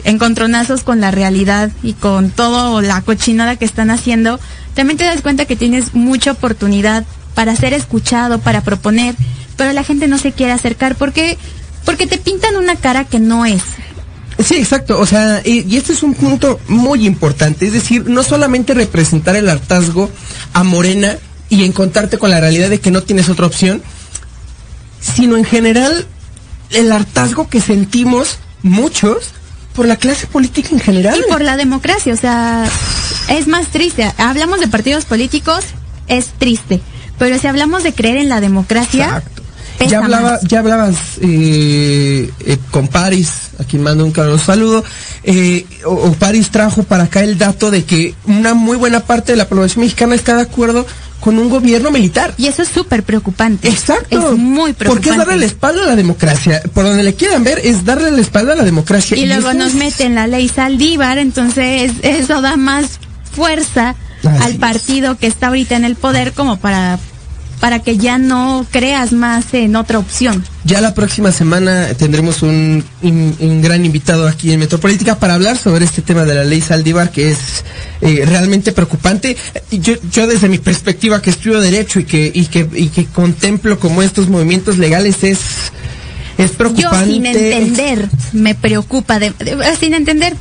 encontronazos 0.05 0.83
con 0.83 1.01
la 1.01 1.11
realidad 1.11 1.71
y 1.83 1.95
con 1.95 2.31
todo 2.31 2.81
la 2.81 3.01
cochinada 3.03 3.57
que 3.57 3.65
están 3.65 3.91
haciendo, 3.91 4.41
también 4.75 4.99
te 4.99 5.05
das 5.05 5.23
cuenta 5.23 5.45
que 5.45 5.57
tienes 5.57 5.95
mucha 5.95 6.33
oportunidad 6.33 7.05
para 7.35 7.57
ser 7.57 7.73
escuchado, 7.73 8.39
para 8.41 8.63
proponer, 8.63 9.15
pero 9.57 9.73
la 9.73 9.85
gente 9.85 10.09
no 10.09 10.19
se 10.19 10.33
quiere 10.33 10.53
acercar 10.53 10.97
porque 10.97 11.39
porque 11.85 12.07
te 12.07 12.19
pintan 12.19 12.57
una 12.57 12.77
cara 12.77 13.05
que 13.05 13.19
no 13.19 13.45
es. 13.45 13.63
Sí, 14.39 14.57
exacto. 14.57 14.99
O 14.99 15.07
sea, 15.07 15.43
y, 15.45 15.67
y 15.69 15.77
este 15.77 15.93
es 15.93 16.03
un 16.03 16.15
punto 16.15 16.61
muy 16.69 17.07
importante. 17.07 17.67
Es 17.67 17.73
decir, 17.73 18.09
no 18.09 18.23
solamente 18.23 18.73
representar 18.73 19.37
el 19.37 19.49
hartazgo 19.49 20.11
a 20.53 20.63
Morena 20.63 21.17
y 21.49 21.65
encontrarte 21.65 22.19
con 22.19 22.31
la 22.31 22.41
realidad 22.41 22.71
de 22.71 22.81
que 22.81 22.91
no 22.91 23.03
tienes 23.03 23.29
otra 23.29 23.47
opción, 23.47 23.83
sino 25.01 25.37
en 25.37 25.45
general 25.45 26.07
el 26.71 26.91
hartazgo 26.93 27.49
que 27.49 27.61
sentimos 27.61 28.39
muchos 28.63 29.33
por 29.75 29.87
la 29.87 29.97
clase 29.97 30.27
política 30.27 30.71
en 30.73 30.81
general. 30.81 31.19
Y 31.27 31.31
por 31.31 31.43
la 31.43 31.57
democracia, 31.57 32.13
o 32.13 32.17
sea, 32.17 32.65
es 33.29 33.47
más 33.47 33.69
triste. 33.69 34.11
Hablamos 34.19 34.61
de 34.61 34.69
partidos 34.69 35.05
políticos, 35.05 35.65
es 36.09 36.27
triste. 36.39 36.81
Pero 37.19 37.39
si 37.39 37.47
hablamos 37.47 37.83
de 37.83 37.93
creer 37.93 38.17
en 38.17 38.29
la 38.29 38.41
democracia, 38.41 39.07
Exacto. 39.07 39.43
Ya, 39.89 39.99
hablaba, 39.99 40.39
ya 40.43 40.61
hablabas 40.61 40.95
eh, 41.21 42.31
eh, 42.47 42.59
con 42.71 42.87
Paris, 42.87 43.51
a 43.59 43.65
quien 43.65 43.83
mando 43.83 44.05
un 44.05 44.13
caluroso 44.13 44.45
saludo. 44.47 44.85
eh, 45.25 45.67
o, 45.85 45.91
o 45.91 46.13
Paris 46.13 46.51
trajo 46.51 46.85
para 46.85 47.05
acá 47.05 47.25
el 47.25 47.37
dato 47.37 47.71
de 47.71 47.85
que 47.85 48.15
una 48.27 48.55
muy 48.55 48.77
buena 48.77 49.01
parte 49.01 49.33
de 49.33 49.39
la 49.39 49.49
población 49.49 49.83
mexicana 49.83 50.15
está 50.15 50.37
de 50.37 50.43
acuerdo 50.43 50.87
con 51.23 51.39
un 51.39 51.49
gobierno 51.49 51.91
militar. 51.93 52.35
Y 52.37 52.47
eso 52.49 52.63
es 52.63 52.69
súper 52.69 53.05
preocupante. 53.05 53.69
Exacto. 53.69 54.33
Es 54.33 54.39
muy 54.39 54.73
preocupante. 54.73 54.87
Porque 54.87 55.11
es 55.11 55.17
darle 55.17 55.37
la 55.41 55.47
espalda 55.47 55.83
a 55.85 55.87
la 55.87 55.97
democracia. 55.97 56.61
Por 56.75 56.85
donde 56.85 57.05
le 57.05 57.15
quieran 57.15 57.45
ver, 57.45 57.61
es 57.63 57.85
darle 57.85 58.11
la 58.11 58.21
espalda 58.21 58.55
a 58.55 58.57
la 58.57 58.65
democracia. 58.65 59.17
Y 59.17 59.27
luego 59.27 59.55
nos 59.55 59.69
es- 59.69 59.75
meten 59.75 60.17
la 60.17 60.27
ley 60.27 60.49
Saldívar, 60.49 61.19
entonces 61.19 61.93
eso 62.03 62.43
da 62.43 62.57
más 62.57 62.99
fuerza 63.35 63.95
Así 64.25 64.43
al 64.43 64.53
es. 64.53 64.59
partido 64.59 65.17
que 65.17 65.27
está 65.29 65.47
ahorita 65.47 65.77
en 65.77 65.85
el 65.85 65.95
poder 65.95 66.33
como 66.33 66.59
para 66.59 66.99
para 67.63 67.79
que 67.79 67.97
ya 67.97 68.19
no 68.19 68.67
creas 68.73 69.13
más 69.13 69.55
en 69.55 69.77
otra 69.77 70.01
opción. 70.01 70.45
Ya 70.65 70.81
la 70.81 70.95
próxima 70.95 71.31
semana 71.31 71.87
tendremos 71.97 72.43
un, 72.43 72.83
un- 73.03 73.37
un 73.39 73.63
gran 73.63 73.85
invitado 73.85 74.27
aquí 74.27 74.51
en 74.53 74.59
Metropolítica 74.59 75.15
para 75.21 75.35
hablar 75.35 75.57
sobre 75.57 75.85
este 75.85 76.03
tema 76.03 76.25
de 76.25 76.35
la 76.35 76.43
ley 76.43 76.61
Saldívar, 76.61 77.13
que 77.13 77.31
es 77.31 77.39
eh, 78.01 78.25
realmente 78.27 78.73
preocupante. 78.73 79.37
Y 79.71 79.79
Yo, 79.79 79.95
yo 80.11 80.27
desde 80.27 80.49
mi 80.49 80.59
perspectiva 80.59 81.23
que 81.23 81.31
estudio 81.31 81.61
Derecho 81.61 82.01
y 82.01 82.05
que, 82.05 82.33
y 82.35 82.47
que, 82.47 82.69
y 82.75 82.89
que 82.89 83.05
contemplo 83.07 83.79
como 83.79 84.03
estos 84.03 84.29
movimientos 84.29 84.77
legales 84.79 85.23
es, 85.23 85.39
es 86.39 86.51
Yo 86.51 86.57
preocupante. 86.59 87.13
sin 87.13 87.27
entender 87.27 88.09
me 88.33 88.57
preocupa 88.57 89.21
de, 89.21 89.31
de- 89.39 89.77
sin 89.79 89.95
entender, 89.95 90.35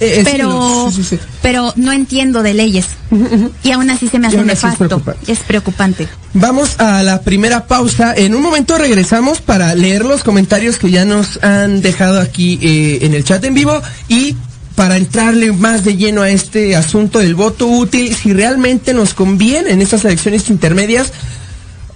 Eh, 0.00 0.20
eh, 0.20 0.22
pero 0.24 0.48
lo- 0.48 0.90
sí, 0.90 1.02
sí, 1.02 1.16
sí. 1.16 1.18
pero 1.42 1.74
no 1.76 1.92
entiendo 1.92 2.42
de 2.42 2.54
leyes 2.54 2.86
y 3.62 3.70
aún 3.70 3.90
así 3.90 4.08
se 4.08 4.18
me 4.18 4.28
hace 4.28 4.36
así 4.38 4.42
es 4.42 4.46
nefasto. 4.46 4.86
preocupante. 4.86 5.30
Es 5.32 5.38
preocupante. 5.40 6.08
Vamos 6.32 6.80
a 6.80 7.02
la 7.02 7.20
primera 7.20 7.66
pausa. 7.66 8.14
En 8.16 8.34
un 8.34 8.42
momento 8.42 8.78
regresamos 8.78 9.40
para 9.42 9.74
leer 9.74 10.04
los 10.06 10.24
comentarios 10.24 10.78
que 10.78 10.90
ya 10.90 11.04
nos 11.04 11.42
han 11.42 11.82
dejado 11.82 12.18
aquí 12.20 12.58
eh, 12.62 12.98
en 13.02 13.12
el 13.14 13.24
chat 13.24 13.44
en 13.44 13.52
vivo 13.54 13.80
y 14.08 14.36
para 14.74 14.96
entrarle 14.96 15.52
más 15.52 15.84
de 15.84 15.96
lleno 15.98 16.22
a 16.22 16.30
este 16.30 16.74
asunto 16.74 17.18
del 17.18 17.34
voto 17.34 17.66
útil, 17.66 18.14
si 18.16 18.32
realmente 18.32 18.94
nos 18.94 19.12
conviene 19.12 19.72
en 19.72 19.82
estas 19.82 20.06
elecciones 20.06 20.48
intermedias 20.48 21.12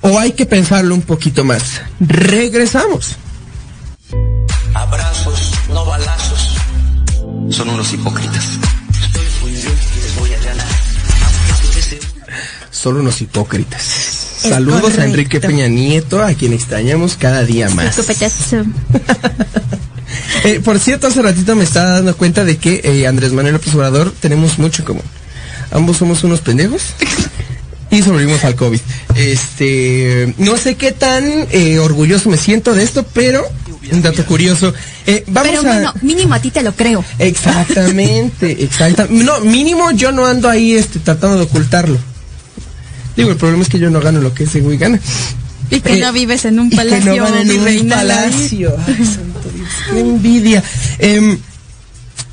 o 0.03 0.19
hay 0.19 0.33
que 0.33 0.45
pensarlo 0.45 0.95
un 0.95 1.01
poquito 1.01 1.45
más. 1.45 1.81
Regresamos. 2.01 3.17
Abrazos, 4.75 5.53
no 5.73 5.85
balazos. 5.87 6.44
Son 7.51 7.69
unos 7.69 7.93
hipócritas. 7.93 8.45
Solo 12.71 13.01
unos 13.01 13.21
hipócritas. 13.21 13.81
Es 14.43 14.51
Saludos 14.51 14.79
a 14.79 14.83
correcto. 14.83 15.03
Enrique 15.03 15.41
Peña 15.41 15.69
Nieto, 15.69 16.23
a 16.23 16.35
quien 16.35 16.53
extrañamos 16.53 17.17
cada 17.17 17.45
día 17.45 17.69
más. 17.71 17.99
Escopetazo. 17.99 18.65
Eh, 20.45 20.61
por 20.63 20.79
cierto, 20.79 21.07
hace 21.07 21.23
ratito 21.23 21.57
me 21.57 21.65
estaba 21.65 21.93
dando 21.93 22.15
cuenta 22.17 22.45
de 22.45 22.59
que 22.59 22.83
eh, 22.85 23.07
Andrés 23.07 23.33
Manuel 23.33 23.55
López 23.55 23.75
Obrador 23.75 24.13
tenemos 24.21 24.59
mucho 24.59 24.83
en 24.83 24.87
común. 24.87 25.03
Ambos 25.71 25.97
somos 25.97 26.23
unos 26.23 26.41
pendejos 26.41 26.83
y 27.91 28.03
sobrevivimos 28.03 28.45
al 28.45 28.55
COVID. 28.55 28.81
Este, 29.17 30.35
no 30.37 30.57
sé 30.57 30.75
qué 30.77 30.93
tan 30.93 31.25
eh, 31.51 31.79
orgulloso 31.79 32.29
me 32.29 32.37
siento 32.37 32.75
de 32.75 32.83
esto, 32.83 33.05
pero 33.15 33.45
un 33.93 34.03
dato 34.03 34.25
curioso. 34.27 34.73
Eh, 35.07 35.25
vamos 35.29 35.51
Pero 35.51 35.61
a... 35.61 35.73
bueno, 35.75 35.95
mínimo 36.03 36.35
a 36.35 36.41
ti 36.41 36.51
te 36.51 36.63
lo 36.63 36.73
creo. 36.73 37.05
Exactamente, 37.19 38.51
exactamente. 38.65 39.25
No, 39.25 39.41
mínimo 39.41 39.91
yo 39.93 40.13
no 40.13 40.27
ando 40.27 40.49
ahí 40.49 40.75
este, 40.75 40.99
tratando 40.99 41.37
de 41.37 41.43
ocultarlo. 41.45 41.99
Digo, 43.17 43.31
el 43.31 43.37
problema 43.37 43.63
es 43.63 43.69
que 43.69 43.79
yo 43.79 43.91
no 43.91 44.01
gano 44.01 44.21
lo 44.21 44.35
que 44.35 44.45
ese 44.45 44.61
güey 44.61 44.77
gana. 44.77 44.99
Y 45.71 45.81
que 45.81 45.95
Eh, 45.95 46.01
no 46.01 46.13
vives 46.13 46.45
en 46.45 46.59
un 46.59 46.67
y 46.67 46.71
que 46.71 46.77
palacio 46.77 47.17
no 47.17 47.23
van 47.23 47.51
en 47.51 47.83
un 47.83 47.89
palacio. 47.89 48.77
Ay, 48.87 48.95
santo 49.07 49.51
Dios, 49.55 49.69
qué 49.91 50.01
envidia. 50.01 50.63
Em, 50.99 51.39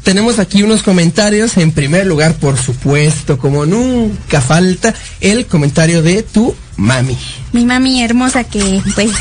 tenemos 0.04 0.40
aquí 0.40 0.64
unos 0.64 0.82
comentarios. 0.84 1.58
En 1.58 1.72
primer 1.72 2.08
lugar, 2.08 2.34
por 2.36 2.58
supuesto, 2.58 3.38
como 3.38 3.66
nunca 3.66 4.42
falta, 4.42 4.94
el 5.20 5.46
comentario 5.46 6.02
de 6.02 6.24
tu 6.24 6.56
mami. 6.82 7.18
Mi 7.54 7.66
mami 7.66 8.04
hermosa 8.04 8.44
que 8.44 8.82
pues 8.96 9.12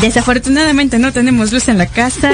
desafortunadamente 0.00 0.98
no 0.98 1.12
tenemos 1.12 1.52
luz 1.52 1.68
en 1.68 1.78
la 1.78 1.86
casa. 1.86 2.32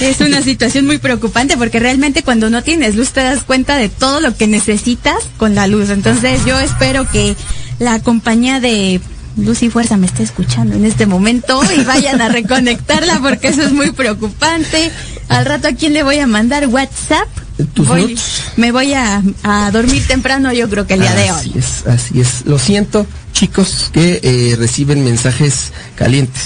Es 0.00 0.20
una 0.20 0.42
situación 0.42 0.86
muy 0.86 0.98
preocupante 0.98 1.56
porque 1.56 1.78
realmente 1.80 2.22
cuando 2.22 2.50
no 2.50 2.62
tienes 2.62 2.96
luz 2.96 3.10
te 3.10 3.22
das 3.22 3.42
cuenta 3.44 3.76
de 3.76 3.88
todo 3.88 4.20
lo 4.20 4.36
que 4.36 4.46
necesitas 4.46 5.16
con 5.36 5.54
la 5.54 5.66
luz. 5.66 5.90
Entonces 5.90 6.44
yo 6.44 6.58
espero 6.58 7.08
que 7.10 7.36
la 7.78 8.00
compañía 8.00 8.60
de 8.60 9.00
Luz 9.36 9.62
y 9.62 9.70
Fuerza 9.70 9.96
me 9.96 10.06
esté 10.06 10.22
escuchando 10.22 10.76
en 10.76 10.84
este 10.84 11.06
momento 11.06 11.60
y 11.76 11.82
vayan 11.84 12.20
a 12.20 12.28
reconectarla 12.28 13.20
porque 13.20 13.48
eso 13.48 13.62
es 13.62 13.72
muy 13.72 13.90
preocupante. 13.90 14.90
Al 15.28 15.44
rato 15.44 15.68
a 15.68 15.72
quién 15.72 15.92
le 15.92 16.02
voy 16.02 16.18
a 16.18 16.26
mandar 16.26 16.68
WhatsApp. 16.68 17.28
Tus 17.72 17.86
Voy- 17.86 18.18
me 18.56 18.72
voy 18.72 18.92
a, 18.94 19.22
a 19.44 19.70
dormir 19.70 20.04
temprano 20.08 20.52
yo 20.52 20.68
creo 20.68 20.86
que 20.86 20.94
el 20.94 21.00
día 21.00 21.14
de 21.14 21.28
Así 21.28 21.50
hoy. 21.54 21.58
es, 21.60 21.86
así 21.86 22.20
es. 22.20 22.46
Lo 22.46 22.58
siento, 22.58 23.06
chicos, 23.32 23.90
que 23.92 24.18
eh, 24.22 24.56
reciben 24.58 25.04
mensajes 25.04 25.72
calientes 25.94 26.42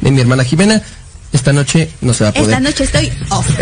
de 0.00 0.10
mi 0.10 0.20
hermana 0.20 0.42
Jimena. 0.44 0.82
Esta 1.32 1.52
noche 1.52 1.88
no 2.00 2.12
se 2.12 2.24
va 2.24 2.30
a 2.30 2.32
poder. 2.32 2.48
Esta 2.50 2.60
noche 2.60 2.82
estoy 2.84 3.12
off. 3.30 3.46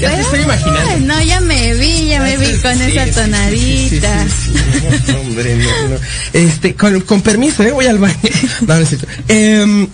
Ya 0.00 0.14
te 0.14 0.22
estoy 0.22 0.40
imaginando. 0.40 1.14
No, 1.14 1.20
ya 1.22 1.40
me 1.42 1.74
vi, 1.74 2.06
ya 2.08 2.20
me 2.22 2.36
vi 2.38 2.56
con 2.62 2.74
Sí, 2.74 2.96
esa 2.96 3.20
tonadita. 3.22 4.24
sí, 4.28 4.34
sí, 4.46 4.52
sí. 4.54 5.12
No, 5.12 5.20
hombre, 5.20 5.56
no, 5.56 5.88
no. 5.90 5.96
Este, 6.32 6.74
con, 6.74 7.00
con 7.02 7.20
permiso, 7.20 7.62
¿eh? 7.62 7.70
voy 7.72 7.84
al 7.86 7.98
baño. 7.98 8.16
No, 8.66 8.74
no 8.76 8.80
es 8.80 8.88
cierto. 8.88 9.06
Em, 9.28 9.86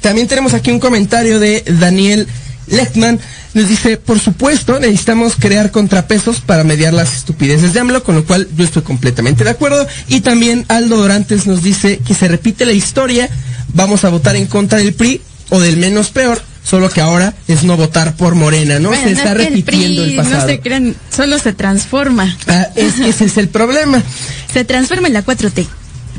también 0.00 0.26
tenemos 0.28 0.54
aquí 0.54 0.70
un 0.70 0.80
comentario 0.80 1.38
de 1.40 1.62
Daniel 1.78 2.26
Lechtman. 2.66 3.20
Nos 3.54 3.68
dice, 3.68 3.96
por 3.96 4.18
supuesto, 4.18 4.80
necesitamos 4.80 5.34
crear 5.38 5.70
contrapesos 5.70 6.40
para 6.40 6.64
mediar 6.64 6.92
las 6.92 7.16
estupideces 7.16 7.72
de 7.72 7.80
AMLO, 7.80 8.02
con 8.02 8.16
lo 8.16 8.24
cual 8.24 8.48
yo 8.56 8.64
estoy 8.64 8.82
completamente 8.82 9.44
de 9.44 9.50
acuerdo. 9.50 9.86
Y 10.08 10.20
también 10.20 10.64
Aldo 10.68 10.96
Dorantes 10.96 11.46
nos 11.46 11.62
dice 11.62 12.00
que 12.04 12.14
se 12.14 12.28
repite 12.28 12.66
la 12.66 12.72
historia, 12.72 13.28
vamos 13.68 14.04
a 14.04 14.08
votar 14.08 14.36
en 14.36 14.46
contra 14.46 14.78
del 14.78 14.94
PRI 14.94 15.20
o 15.50 15.60
del 15.60 15.76
menos 15.76 16.10
peor, 16.10 16.42
solo 16.64 16.90
que 16.90 17.00
ahora 17.00 17.34
es 17.46 17.62
no 17.62 17.76
votar 17.76 18.16
por 18.16 18.34
Morena, 18.34 18.80
¿no? 18.80 18.88
Bueno, 18.88 19.04
se 19.04 19.12
no 19.12 19.18
está 19.18 19.32
es 19.32 19.38
el 19.38 19.46
repitiendo 19.46 20.02
el, 20.02 20.08
PRI 20.08 20.16
pasado. 20.16 20.40
No 20.40 20.46
se 20.48 20.60
crean, 20.60 20.96
solo 21.14 21.38
se 21.38 21.52
transforma. 21.52 22.36
Ah, 22.48 22.68
es 22.74 22.94
que 22.94 23.08
ese 23.08 23.26
es 23.26 23.36
el 23.36 23.48
problema. 23.48 24.02
Se 24.52 24.64
transforma 24.64 25.08
en 25.08 25.14
la 25.14 25.24
4T. 25.24 25.66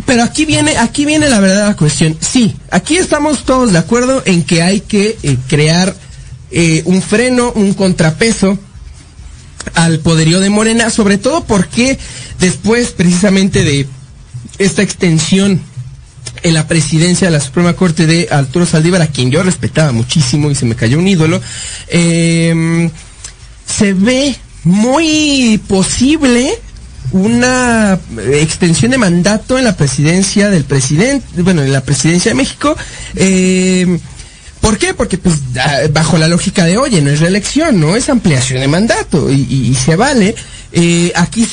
Pero 0.06 0.24
aquí 0.24 0.46
viene, 0.46 0.78
aquí 0.78 1.06
viene 1.06 1.30
la 1.30 1.40
verdadera 1.40 1.76
cuestión. 1.76 2.18
Sí, 2.20 2.54
aquí 2.70 2.98
estamos 2.98 3.46
todos 3.46 3.72
de 3.72 3.78
acuerdo 3.78 4.22
en 4.26 4.44
que 4.44 4.62
hay 4.62 4.82
que 4.82 5.18
eh, 5.24 5.38
crear 5.48 5.96
eh, 6.52 6.82
un 6.86 7.02
freno, 7.02 7.52
un 7.54 7.74
contrapeso 7.74 8.58
al 9.74 10.00
poderío 10.00 10.40
de 10.40 10.50
Morena, 10.50 10.90
sobre 10.90 11.18
todo 11.18 11.44
porque 11.44 11.98
después 12.40 12.92
precisamente 12.92 13.64
de 13.64 13.88
esta 14.58 14.82
extensión 14.82 15.62
en 16.44 16.54
la 16.54 16.68
presidencia 16.68 17.28
de 17.28 17.32
la 17.32 17.40
Suprema 17.40 17.74
Corte 17.74 18.06
de 18.06 18.28
Arturo 18.30 18.66
Saldívar, 18.66 19.02
a 19.02 19.08
quien 19.08 19.32
yo 19.32 19.42
respetaba 19.42 19.92
muchísimo 19.92 20.52
y 20.52 20.56
se 20.56 20.66
me 20.66 20.76
cayó 20.76 21.00
un 21.00 21.08
ídolo, 21.08 21.42
eh, 21.88 22.90
se 23.66 23.94
ve 23.94 24.36
muy 24.64 25.60
posible 25.68 26.52
una 27.12 28.00
extensión 28.34 28.92
de 28.92 28.98
mandato 28.98 29.58
en 29.58 29.64
la 29.64 29.78
presidencia 29.78 30.50
del 30.50 30.66
presidente, 30.66 31.42
bueno, 31.42 31.64
en 31.64 31.72
la 31.72 31.82
presidencia 31.82 32.32
de 32.32 32.36
México. 32.36 32.76
Eh, 33.16 34.00
¿Por 34.66 34.80
qué? 34.80 34.96
Porque 34.96 35.20
pues 35.20 35.36
bajo 35.94 36.18
la 36.18 36.28
lógica 36.28 36.66
de, 36.66 36.80
oye, 36.80 37.00
no 37.00 37.12
es 37.12 37.20
reelección, 37.20 37.80
no 37.80 37.96
es 37.96 38.10
ampliación 38.10 38.62
de 38.62 38.68
mandato 38.68 39.32
y, 39.32 39.76
se 39.76 39.96
vale. 39.96 40.34
Eh, 40.72 41.12
aquí, 41.16 41.48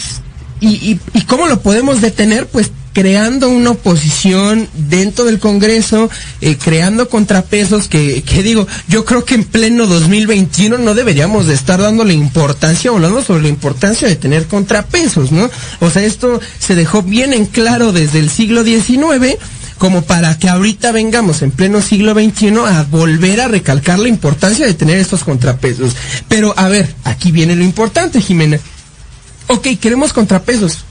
y, 0.61 0.69
y, 0.69 1.01
¿y 1.13 1.21
cómo 1.27 1.47
lo 1.47 1.61
podemos 1.61 2.01
detener? 2.01 2.47
Pues 2.47 2.71
creando 2.95 3.51
una 3.51 3.73
oposición 3.73 4.67
dentro 4.89 5.27
del 5.27 5.41
Congreso, 5.41 6.09
eh, 6.41 6.57
creando 6.57 7.11
contrapesos 7.11 7.87
que, 7.87 8.23
que 8.23 8.43
digo, 8.43 8.67
yo 8.89 9.05
creo 9.05 9.27
que 9.27 9.35
en 9.35 9.45
pleno 9.45 9.87
2021 9.87 10.79
no 10.79 10.95
deberíamos 10.95 11.47
de 11.47 11.53
estar 11.53 11.83
dándole 11.83 12.15
importancia 12.15 12.91
hablando 12.91 13.23
sobre 13.23 13.43
la 13.43 13.49
importancia 13.49 14.09
de 14.09 14.17
tener 14.17 14.47
contrapesos, 14.47 15.33
¿no? 15.33 15.51
O 15.81 15.91
sea, 15.91 16.03
esto 16.03 16.41
se 16.59 16.75
dejó 16.75 17.03
bien 17.03 17.35
en 17.35 17.45
claro 17.45 17.93
desde 17.93 18.21
el 18.21 18.31
siglo 18.31 18.65
XIX 18.65 19.39
como 19.83 20.03
para 20.03 20.39
que 20.39 20.49
ahorita 20.49 20.93
vengamos 20.93 21.43
en 21.43 21.51
pleno 21.51 21.83
siglo 21.83 22.15
XXI 22.15 22.55
a 22.69 22.87
volver 22.89 23.41
a 23.41 23.49
recalcar 23.49 23.99
la 23.99 24.07
importancia 24.07 24.65
de 24.65 24.75
tener 24.75 24.97
estos 24.97 25.25
contrapesos. 25.25 25.97
Pero 26.29 26.55
a 26.57 26.69
ver, 26.69 26.95
aquí 27.03 27.33
viene 27.33 27.57
lo 27.57 27.65
importante, 27.65 28.21
Jimena. 28.21 28.61
Ok, 29.49 29.67
queremos 29.81 30.13
contrapesos. 30.13 30.85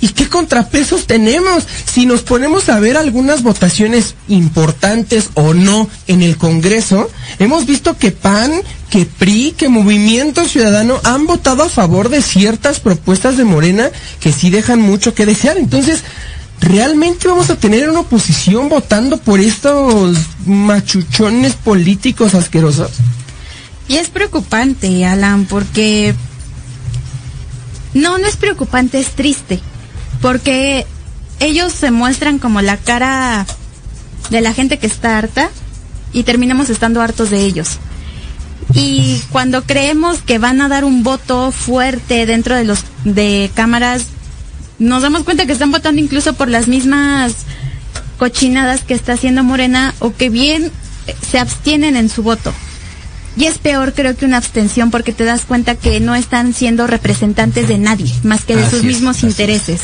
¿Y 0.00 0.08
qué 0.08 0.30
contrapesos 0.30 1.06
tenemos? 1.06 1.66
Si 1.84 2.06
nos 2.06 2.22
ponemos 2.22 2.70
a 2.70 2.80
ver 2.80 2.96
algunas 2.96 3.42
votaciones 3.42 4.14
importantes 4.28 5.28
o 5.34 5.52
no 5.52 5.90
en 6.06 6.22
el 6.22 6.38
Congreso, 6.38 7.10
hemos 7.38 7.66
visto 7.66 7.98
que 7.98 8.12
PAN, 8.12 8.50
que 8.88 9.04
PRI, 9.04 9.52
que 9.54 9.68
Movimiento 9.68 10.48
Ciudadano 10.48 11.02
han 11.04 11.26
votado 11.26 11.64
a 11.64 11.68
favor 11.68 12.08
de 12.08 12.22
ciertas 12.22 12.80
propuestas 12.80 13.36
de 13.36 13.44
Morena 13.44 13.90
que 14.20 14.32
sí 14.32 14.48
dejan 14.48 14.80
mucho 14.80 15.12
que 15.12 15.26
desear. 15.26 15.58
Entonces, 15.58 16.02
¿realmente 16.60 17.28
vamos 17.28 17.50
a 17.50 17.56
tener 17.56 17.88
una 17.88 18.00
oposición 18.00 18.68
votando 18.68 19.18
por 19.18 19.40
estos 19.40 20.18
machuchones 20.46 21.54
políticos 21.54 22.34
asquerosos? 22.34 22.90
Y 23.88 23.96
es 23.96 24.08
preocupante, 24.08 25.06
Alan, 25.06 25.46
porque... 25.46 26.14
No, 27.94 28.18
no 28.18 28.26
es 28.26 28.36
preocupante, 28.36 29.00
es 29.00 29.10
triste. 29.12 29.60
Porque 30.20 30.86
ellos 31.40 31.72
se 31.72 31.90
muestran 31.90 32.38
como 32.38 32.60
la 32.60 32.76
cara 32.76 33.46
de 34.30 34.40
la 34.40 34.52
gente 34.52 34.78
que 34.78 34.86
está 34.86 35.16
harta 35.16 35.50
y 36.12 36.24
terminamos 36.24 36.68
estando 36.68 37.00
hartos 37.00 37.30
de 37.30 37.44
ellos. 37.44 37.78
Y 38.74 39.22
cuando 39.30 39.62
creemos 39.62 40.20
que 40.20 40.38
van 40.38 40.60
a 40.60 40.68
dar 40.68 40.84
un 40.84 41.02
voto 41.02 41.50
fuerte 41.50 42.26
dentro 42.26 42.54
de 42.54 42.64
los 42.64 42.84
de 43.04 43.50
cámaras 43.54 44.06
nos 44.78 45.02
damos 45.02 45.24
cuenta 45.24 45.46
que 45.46 45.52
están 45.52 45.70
votando 45.70 46.00
incluso 46.00 46.34
por 46.34 46.48
las 46.48 46.68
mismas 46.68 47.34
cochinadas 48.18 48.82
que 48.82 48.94
está 48.94 49.14
haciendo 49.14 49.44
Morena 49.44 49.94
o 49.98 50.14
que 50.14 50.30
bien 50.30 50.70
se 51.30 51.38
abstienen 51.38 51.96
en 51.96 52.08
su 52.08 52.22
voto. 52.22 52.52
Y 53.36 53.44
es 53.44 53.58
peor 53.58 53.94
creo 53.94 54.16
que 54.16 54.24
una 54.24 54.36
abstención 54.36 54.90
porque 54.90 55.12
te 55.12 55.24
das 55.24 55.42
cuenta 55.42 55.76
que 55.76 56.00
no 56.00 56.14
están 56.14 56.54
siendo 56.54 56.86
representantes 56.86 57.68
de 57.68 57.78
nadie, 57.78 58.12
más 58.24 58.44
que 58.44 58.56
de 58.56 58.68
sus 58.68 58.82
mismos 58.82 59.22
intereses. 59.22 59.82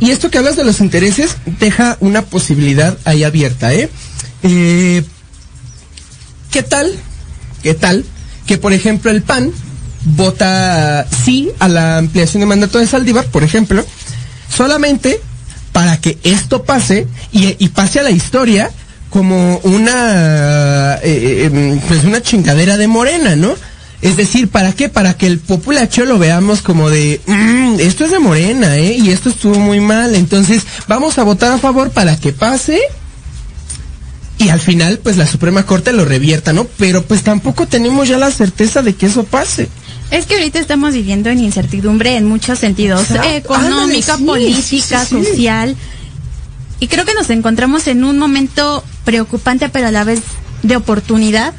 Y 0.00 0.10
esto 0.10 0.30
que 0.30 0.38
hablas 0.38 0.56
de 0.56 0.64
los 0.64 0.80
intereses 0.80 1.36
deja 1.58 1.96
una 2.00 2.22
posibilidad 2.22 2.96
ahí 3.04 3.24
abierta, 3.24 3.74
¿eh? 3.74 3.90
eh 4.42 5.04
¿Qué 6.50 6.62
tal? 6.62 6.92
¿Qué 7.62 7.74
tal? 7.74 8.04
Que 8.46 8.58
por 8.58 8.72
ejemplo 8.72 9.10
el 9.10 9.22
PAN 9.22 9.52
vota 10.04 11.06
sí 11.24 11.50
a 11.58 11.68
la 11.68 11.98
ampliación 11.98 12.40
de 12.40 12.46
mandato 12.46 12.78
de 12.78 12.86
Saldívar, 12.86 13.26
por 13.26 13.42
ejemplo, 13.44 13.84
solamente 14.48 15.20
para 15.72 15.98
que 16.00 16.18
esto 16.22 16.64
pase 16.64 17.06
y, 17.32 17.68
pase 17.68 18.00
a 18.00 18.02
la 18.02 18.10
historia 18.10 18.70
como 19.10 19.58
una 19.58 20.94
eh, 20.96 21.00
eh, 21.02 21.44
em, 21.44 21.80
pues 21.80 22.04
una 22.04 22.22
chingadera 22.22 22.76
de 22.76 22.88
Morena, 22.88 23.36
¿no? 23.36 23.54
Es 24.00 24.16
decir, 24.16 24.48
¿para 24.48 24.72
qué? 24.72 24.88
Para 24.88 25.14
que 25.14 25.26
el 25.26 25.38
populacho 25.38 26.04
lo 26.04 26.18
veamos 26.18 26.60
como 26.60 26.90
de, 26.90 27.20
mm, 27.26 27.78
esto 27.78 28.04
es 28.04 28.10
de 28.10 28.18
Morena, 28.18 28.76
¿eh? 28.76 28.96
Y 28.98 29.10
esto 29.10 29.28
estuvo 29.28 29.58
muy 29.60 29.78
mal. 29.78 30.16
Entonces, 30.16 30.62
vamos 30.88 31.18
a 31.18 31.22
votar 31.22 31.52
a 31.52 31.58
favor 31.58 31.90
para 31.90 32.16
que 32.16 32.32
pase 32.32 32.80
y 34.42 34.48
al 34.48 34.60
final 34.60 34.98
pues 34.98 35.16
la 35.16 35.26
Suprema 35.26 35.64
Corte 35.64 35.92
lo 35.92 36.04
revierta, 36.04 36.52
¿no? 36.52 36.66
Pero 36.76 37.02
pues 37.02 37.22
tampoco 37.22 37.68
tenemos 37.68 38.08
ya 38.08 38.18
la 38.18 38.30
certeza 38.30 38.82
de 38.82 38.94
que 38.94 39.06
eso 39.06 39.24
pase. 39.24 39.68
Es 40.12 40.26
que 40.26 40.34
ahorita 40.34 40.60
estamos 40.60 40.94
viviendo 40.94 41.30
en 41.30 41.40
incertidumbre 41.40 42.16
en 42.16 42.26
muchos 42.26 42.60
sentidos, 42.60 43.08
económica, 43.24 44.16
política, 44.18 45.04
social. 45.04 45.74
Y 46.78 46.86
creo 46.86 47.04
que 47.04 47.14
nos 47.14 47.30
encontramos 47.30 47.88
en 47.88 48.04
un 48.04 48.18
momento 48.18 48.84
preocupante, 49.04 49.68
pero 49.68 49.88
a 49.88 49.90
la 49.90 50.04
vez 50.04 50.20
de 50.62 50.76
oportunidad, 50.76 51.54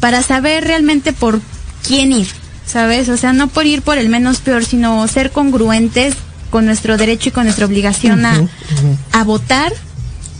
para 0.00 0.22
saber 0.22 0.64
realmente 0.64 1.12
por 1.12 1.40
quién 1.86 2.12
ir, 2.12 2.26
¿sabes? 2.66 3.08
O 3.08 3.16
sea, 3.16 3.32
no 3.32 3.46
por 3.46 3.66
ir 3.66 3.82
por 3.82 3.98
el 3.98 4.08
menos 4.08 4.38
peor, 4.38 4.64
sino 4.64 5.06
ser 5.06 5.30
congruentes 5.30 6.14
con 6.50 6.66
nuestro 6.66 6.96
derecho 6.96 7.28
y 7.28 7.32
con 7.32 7.44
nuestra 7.44 7.66
obligación 7.66 8.24
a, 8.26 8.40
a 9.12 9.24
votar 9.24 9.72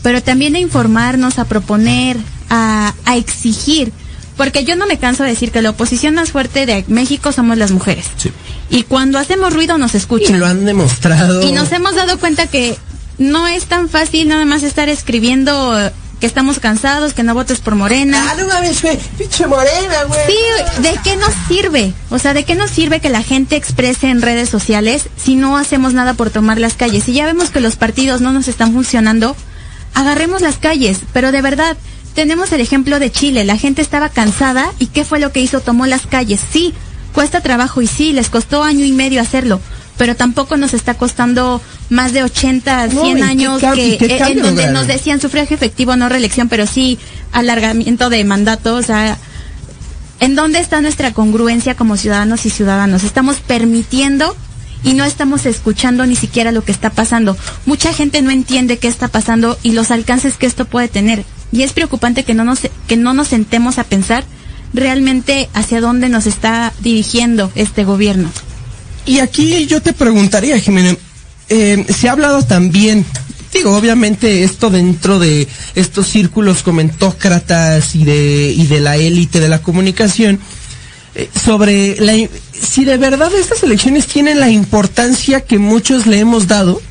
pero 0.05 0.21
también 0.21 0.53
a 0.53 0.59
informarnos, 0.59 1.39
a 1.39 1.45
proponer, 1.45 2.15
a, 2.51 2.93
exigir. 3.15 3.91
Porque 4.37 4.65
yo 4.65 4.75
no 4.75 4.85
me 4.87 4.97
canso 4.97 5.23
de 5.23 5.29
decir 5.29 5.51
que 5.51 5.61
la 5.61 5.69
oposición 5.69 6.15
más 6.15 6.31
fuerte 6.31 6.65
de 6.65 6.83
México 6.87 7.31
somos 7.31 7.57
las 7.57 7.71
mujeres. 7.71 8.05
Y 8.69 8.83
cuando 8.83 9.17
hacemos 9.17 9.53
ruido 9.53 9.77
nos 9.77 9.95
escuchan. 9.95 10.35
Y 10.35 10.39
lo 10.39 10.45
han 10.45 10.65
demostrado. 10.65 11.41
Y 11.41 11.51
nos 11.51 11.71
hemos 11.71 11.95
dado 11.95 12.19
cuenta 12.19 12.47
que 12.47 12.77
no 13.17 13.47
es 13.47 13.65
tan 13.65 13.87
fácil 13.89 14.27
nada 14.27 14.45
más 14.45 14.63
estar 14.63 14.89
escribiendo 14.89 15.91
que 16.19 16.25
estamos 16.25 16.59
cansados, 16.59 17.13
que 17.13 17.23
no 17.23 17.33
votes 17.33 17.59
por 17.59 17.75
Morena. 17.75 18.25
Ah, 18.29 18.35
no 18.37 18.47
mames, 18.47 18.81
pinche 19.17 19.47
Morena, 19.47 20.03
güey. 20.07 20.19
Sí, 20.27 20.81
¿de 20.81 20.97
qué 21.03 21.17
nos 21.17 21.33
sirve? 21.47 21.93
O 22.09 22.19
sea, 22.19 22.33
¿de 22.33 22.45
qué 22.45 22.55
nos 22.55 22.71
sirve 22.71 22.99
que 22.99 23.09
la 23.09 23.21
gente 23.21 23.55
exprese 23.55 24.09
en 24.09 24.21
redes 24.21 24.49
sociales 24.49 25.07
si 25.17 25.35
no 25.35 25.57
hacemos 25.57 25.93
nada 25.93 26.13
por 26.13 26.29
tomar 26.29 26.57
las 26.57 26.75
calles? 26.75 27.03
Si 27.03 27.13
ya 27.13 27.25
vemos 27.25 27.49
que 27.49 27.59
los 27.59 27.75
partidos 27.75 28.21
no 28.21 28.31
nos 28.31 28.47
están 28.47 28.73
funcionando, 28.73 29.35
agarremos 29.93 30.41
las 30.41 30.57
calles, 30.57 30.99
pero 31.13 31.31
de 31.31 31.41
verdad, 31.41 31.75
tenemos 32.15 32.51
el 32.53 32.61
ejemplo 32.61 32.99
de 32.99 33.11
Chile, 33.11 33.43
la 33.43 33.57
gente 33.57 33.81
estaba 33.81 34.09
cansada 34.09 34.71
y 34.79 34.87
¿qué 34.87 35.03
fue 35.03 35.19
lo 35.19 35.31
que 35.31 35.41
hizo? 35.41 35.59
Tomó 35.59 35.85
las 35.85 36.07
calles. 36.07 36.39
Sí, 36.51 36.73
cuesta 37.13 37.41
trabajo 37.41 37.81
y 37.81 37.87
sí, 37.87 38.13
les 38.13 38.29
costó 38.29 38.63
año 38.63 38.85
y 38.85 38.93
medio 38.93 39.21
hacerlo, 39.21 39.59
pero 39.97 40.15
tampoco 40.15 40.57
nos 40.57 40.73
está 40.73 40.95
costando 40.95 41.61
más 41.89 42.13
de 42.13 42.23
80, 42.23 42.89
100 42.89 43.23
años 43.23 43.61
que 43.75 43.93
eh, 43.93 44.17
en 44.29 44.41
donde 44.41 44.71
nos 44.71 44.87
decían 44.87 45.21
sufragio 45.21 45.55
efectivo, 45.55 45.95
no 45.97 46.09
reelección, 46.09 46.47
pero 46.49 46.65
sí 46.65 46.97
alargamiento 47.33 48.09
de 48.09 48.23
mandato, 48.23 48.75
o 48.75 48.81
sea, 48.81 49.17
¿en 50.21 50.35
dónde 50.35 50.59
está 50.59 50.79
nuestra 50.79 51.13
congruencia 51.13 51.75
como 51.75 51.97
ciudadanos 51.97 52.45
y 52.45 52.49
ciudadanos? 52.49 53.03
Estamos 53.03 53.37
permitiendo 53.37 54.35
y 54.85 54.93
no 54.93 55.03
estamos 55.03 55.45
escuchando 55.45 56.05
ni 56.05 56.15
siquiera 56.15 56.53
lo 56.53 56.63
que 56.63 56.71
está 56.71 56.91
pasando. 56.91 57.35
Mucha 57.65 57.91
gente 57.91 58.21
no 58.21 58.31
entiende 58.31 58.77
qué 58.77 58.87
está 58.87 59.09
pasando 59.09 59.57
y 59.63 59.71
los 59.71 59.91
alcances 59.91 60.37
que 60.37 60.45
esto 60.45 60.63
puede 60.63 60.87
tener. 60.87 61.25
Y 61.51 61.63
es 61.63 61.73
preocupante 61.73 62.23
que 62.23 62.33
no 62.33 62.43
nos, 62.43 62.59
que 62.87 62.97
no 62.97 63.13
nos 63.13 63.29
sentemos 63.29 63.77
a 63.77 63.83
pensar 63.83 64.23
realmente 64.73 65.49
hacia 65.53 65.81
dónde 65.81 66.09
nos 66.09 66.27
está 66.27 66.73
dirigiendo 66.81 67.51
este 67.55 67.83
gobierno. 67.83 68.29
Y 69.05 69.19
aquí 69.19 69.65
yo 69.67 69.81
te 69.81 69.93
preguntaría, 69.93 70.59
Jimena, 70.59 70.95
eh, 71.49 71.85
se 71.87 72.09
ha 72.09 72.13
hablado 72.13 72.41
también, 72.43 73.05
digo, 73.53 73.75
obviamente 73.77 74.43
esto 74.43 74.69
dentro 74.69 75.19
de 75.19 75.47
estos 75.75 76.07
círculos 76.07 76.63
comentócratas 76.63 77.95
y 77.95 78.03
de, 78.03 78.53
y 78.55 78.65
de 78.65 78.81
la 78.81 78.97
élite 78.97 79.39
de 79.39 79.49
la 79.49 79.61
comunicación, 79.61 80.39
eh, 81.13 81.29
sobre 81.45 81.95
la, 81.99 82.13
si 82.51 82.83
de 82.83 82.97
verdad 82.97 83.31
estas 83.33 83.63
elecciones 83.63 84.07
tienen 84.07 84.39
la 84.39 84.49
importancia 84.49 85.41
que 85.41 85.59
muchos 85.59 86.07
le 86.07 86.19
hemos 86.19 86.47
dado, 86.47 86.81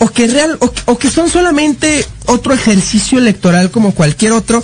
o 0.00 0.08
que 0.08 0.26
real, 0.26 0.58
o, 0.86 0.98
que 0.98 1.10
son 1.10 1.28
solamente 1.28 2.06
otro 2.24 2.54
ejercicio 2.54 3.18
electoral 3.18 3.70
como 3.70 3.92
cualquier 3.92 4.32
otro. 4.32 4.62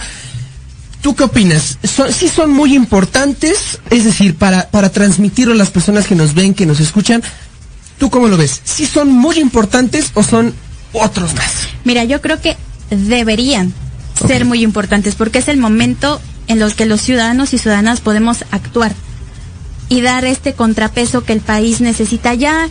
¿Tú 1.02 1.14
qué 1.14 1.24
opinas? 1.24 1.78
Son, 1.84 2.10
sí 2.10 2.28
son 2.28 2.50
muy 2.50 2.74
importantes, 2.74 3.78
es 3.90 4.04
decir, 4.04 4.34
para, 4.34 4.70
para 4.70 4.90
transmitirlo 4.90 5.52
a 5.52 5.56
las 5.56 5.70
personas 5.70 6.06
que 6.06 6.14
nos 6.14 6.34
ven, 6.34 6.54
que 6.54 6.64
nos 6.64 6.80
escuchan. 6.80 7.22
¿Tú 7.98 8.08
cómo 8.08 8.28
lo 8.28 8.38
ves? 8.38 8.62
¿Sí 8.64 8.86
son 8.86 9.12
muy 9.12 9.38
importantes 9.38 10.10
o 10.14 10.22
son 10.22 10.54
otros 10.92 11.34
más? 11.34 11.52
Mira, 11.84 12.04
yo 12.04 12.22
creo 12.22 12.40
que 12.40 12.56
deberían 12.90 13.74
ser 14.26 14.46
muy 14.46 14.62
importantes 14.62 15.16
porque 15.16 15.38
es 15.38 15.48
el 15.48 15.58
momento 15.58 16.18
en 16.48 16.58
los 16.58 16.74
que 16.74 16.86
los 16.86 17.02
ciudadanos 17.02 17.52
y 17.52 17.58
ciudadanas 17.58 18.00
podemos 18.00 18.44
actuar 18.52 18.94
y 19.90 20.00
dar 20.00 20.24
este 20.24 20.54
contrapeso 20.54 21.24
que 21.24 21.34
el 21.34 21.40
país 21.40 21.82
necesita. 21.82 22.32
Ya, 22.32 22.70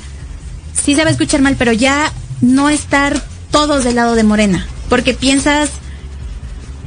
sí 0.84 0.96
se 0.96 1.04
va 1.04 1.10
a 1.10 1.12
escuchar 1.12 1.42
mal, 1.42 1.56
pero 1.58 1.72
ya 1.72 2.12
no 2.42 2.70
estar 2.70 3.22
todos 3.52 3.84
del 3.84 3.96
lado 3.96 4.16
de 4.16 4.24
Morena, 4.24 4.68
porque 4.90 5.14
piensas, 5.14 5.70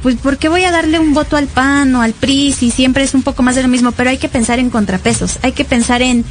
pues, 0.03 0.15
¿por 0.15 0.37
qué 0.37 0.49
voy 0.49 0.63
a 0.63 0.71
darle 0.71 0.99
un 0.99 1.13
voto 1.13 1.37
al 1.37 1.47
PAN 1.47 1.95
o 1.95 2.01
al 2.01 2.13
PRI 2.13 2.53
si 2.53 2.71
siempre 2.71 3.03
es 3.03 3.13
un 3.13 3.23
poco 3.23 3.43
más 3.43 3.55
de 3.55 3.63
lo 3.63 3.67
mismo? 3.67 3.91
Pero 3.91 4.09
hay 4.09 4.17
que 4.17 4.29
pensar 4.29 4.59
en 4.59 4.69
contrapesos, 4.69 5.39
hay 5.41 5.51
que 5.51 5.65
pensar 5.65 6.01
en 6.01 6.25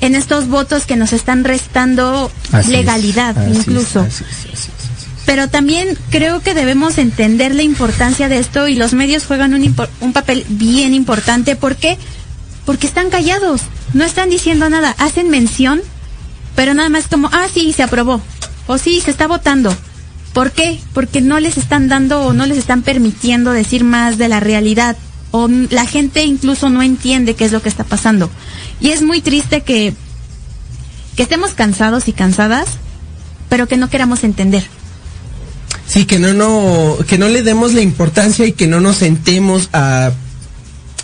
en 0.00 0.14
estos 0.14 0.48
votos 0.48 0.84
que 0.84 0.96
nos 0.96 1.12
están 1.12 1.44
restando 1.44 2.30
legalidad 2.68 3.34
incluso. 3.48 4.06
Pero 5.24 5.48
también 5.48 5.98
creo 6.10 6.40
que 6.40 6.54
debemos 6.54 6.98
entender 6.98 7.54
la 7.54 7.62
importancia 7.62 8.28
de 8.28 8.38
esto 8.38 8.68
y 8.68 8.76
los 8.76 8.92
medios 8.92 9.24
juegan 9.26 9.54
un, 9.54 9.74
un 10.00 10.12
papel 10.12 10.44
bien 10.48 10.94
importante. 10.94 11.56
¿Por 11.56 11.76
qué? 11.76 11.98
Porque 12.64 12.86
están 12.86 13.10
callados, 13.10 13.62
no 13.92 14.04
están 14.04 14.30
diciendo 14.30 14.68
nada, 14.70 14.94
hacen 14.98 15.30
mención, 15.30 15.80
pero 16.56 16.74
nada 16.74 16.88
más 16.88 17.06
como, 17.06 17.28
ah, 17.32 17.46
sí, 17.52 17.72
se 17.72 17.84
aprobó, 17.84 18.20
o 18.66 18.78
sí, 18.78 19.00
se 19.00 19.12
está 19.12 19.28
votando. 19.28 19.72
¿Por 20.32 20.50
qué? 20.50 20.80
Porque 20.92 21.20
no 21.20 21.38
les 21.38 21.56
están 21.56 21.88
dando 21.88 22.22
o 22.22 22.32
no 22.32 22.44
les 22.46 22.58
están 22.58 22.82
permitiendo 22.82 23.52
decir 23.52 23.84
más 23.84 24.18
de 24.18 24.28
la 24.28 24.40
realidad, 24.40 24.96
o 25.30 25.48
la 25.48 25.86
gente 25.86 26.24
incluso 26.24 26.68
no 26.70 26.82
entiende 26.82 27.34
qué 27.34 27.44
es 27.44 27.52
lo 27.52 27.62
que 27.62 27.68
está 27.68 27.84
pasando. 27.84 28.30
Y 28.80 28.90
es 28.90 29.02
muy 29.02 29.20
triste 29.20 29.62
que, 29.62 29.94
que 31.14 31.22
estemos 31.22 31.52
cansados 31.52 32.08
y 32.08 32.12
cansadas, 32.12 32.66
pero 33.48 33.68
que 33.68 33.76
no 33.76 33.88
queramos 33.88 34.24
entender. 34.24 34.64
Sí, 35.86 36.04
que 36.04 36.18
no, 36.18 36.34
no, 36.34 36.96
que 37.06 37.16
no 37.16 37.28
le 37.28 37.42
demos 37.42 37.72
la 37.72 37.80
importancia 37.80 38.44
y 38.44 38.52
que 38.52 38.66
no 38.66 38.80
nos 38.80 38.96
sentemos 38.96 39.68
a, 39.72 40.10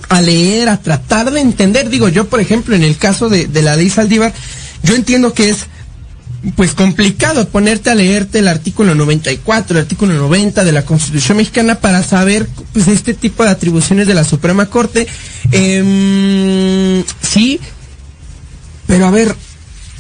a 0.09 0.21
leer, 0.21 0.69
a 0.69 0.79
tratar 0.79 1.31
de 1.31 1.41
entender. 1.41 1.89
Digo, 1.89 2.09
yo, 2.09 2.29
por 2.29 2.41
ejemplo, 2.41 2.75
en 2.75 2.83
el 2.83 2.97
caso 2.97 3.29
de, 3.29 3.47
de 3.47 3.63
la 3.63 3.77
ley 3.77 3.91
Saldívar, 3.91 4.35
yo 4.83 4.95
entiendo 4.95 5.33
que 5.33 5.51
es 5.51 5.67
pues 6.57 6.75
complicado 6.75 7.49
ponerte 7.49 7.91
a 7.91 7.95
leerte 7.95 8.41
el 8.41 8.49
artículo 8.49 8.95
94, 8.95 9.79
el 9.79 9.85
artículo 9.85 10.15
90 10.15 10.65
de 10.65 10.73
la 10.73 10.85
Constitución 10.85 11.37
mexicana 11.37 11.77
para 11.77 12.03
saber 12.03 12.49
pues 12.73 12.89
este 12.89 13.15
tipo 13.15 13.45
de 13.45 13.51
atribuciones 13.51 14.07
de 14.07 14.15
la 14.15 14.25
Suprema 14.25 14.67
Corte. 14.67 15.07
Em, 15.53 17.05
sí, 17.21 17.61
pero 18.87 19.07
a 19.07 19.11
ver. 19.11 19.35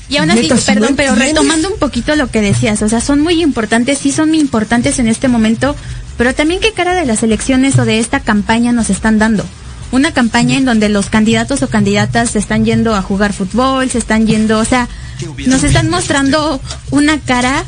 Y 0.08 0.16
aún 0.16 0.30
así, 0.30 0.48
perdón, 0.66 0.94
pero 0.96 1.14
retomando 1.14 1.72
un 1.72 1.78
poquito 1.78 2.14
lo 2.16 2.30
que 2.30 2.40
decías, 2.40 2.82
o 2.82 2.88
sea, 2.88 3.00
son 3.00 3.20
muy 3.20 3.40
importantes, 3.40 3.98
sí 3.98 4.12
son 4.12 4.28
muy 4.28 4.40
importantes 4.40 4.98
en 4.98 5.06
este 5.06 5.28
momento, 5.28 5.74
pero 6.18 6.34
también 6.34 6.60
qué 6.60 6.72
cara 6.72 6.94
de 6.94 7.06
las 7.06 7.22
elecciones 7.22 7.78
o 7.78 7.84
de 7.86 7.98
esta 7.98 8.20
campaña 8.20 8.72
nos 8.72 8.90
están 8.90 9.18
dando. 9.18 9.44
Una 9.92 10.12
campaña 10.12 10.56
en 10.58 10.64
donde 10.64 10.88
los 10.88 11.08
candidatos 11.10 11.62
o 11.62 11.68
candidatas 11.68 12.30
se 12.30 12.38
están 12.40 12.64
yendo 12.64 12.94
a 12.94 13.02
jugar 13.02 13.32
fútbol, 13.32 13.88
se 13.90 13.98
están 13.98 14.26
yendo, 14.26 14.58
o 14.58 14.64
sea, 14.64 14.88
nos 15.46 15.62
están 15.62 15.88
mostrando 15.90 16.60
una 16.90 17.18
cara 17.20 17.64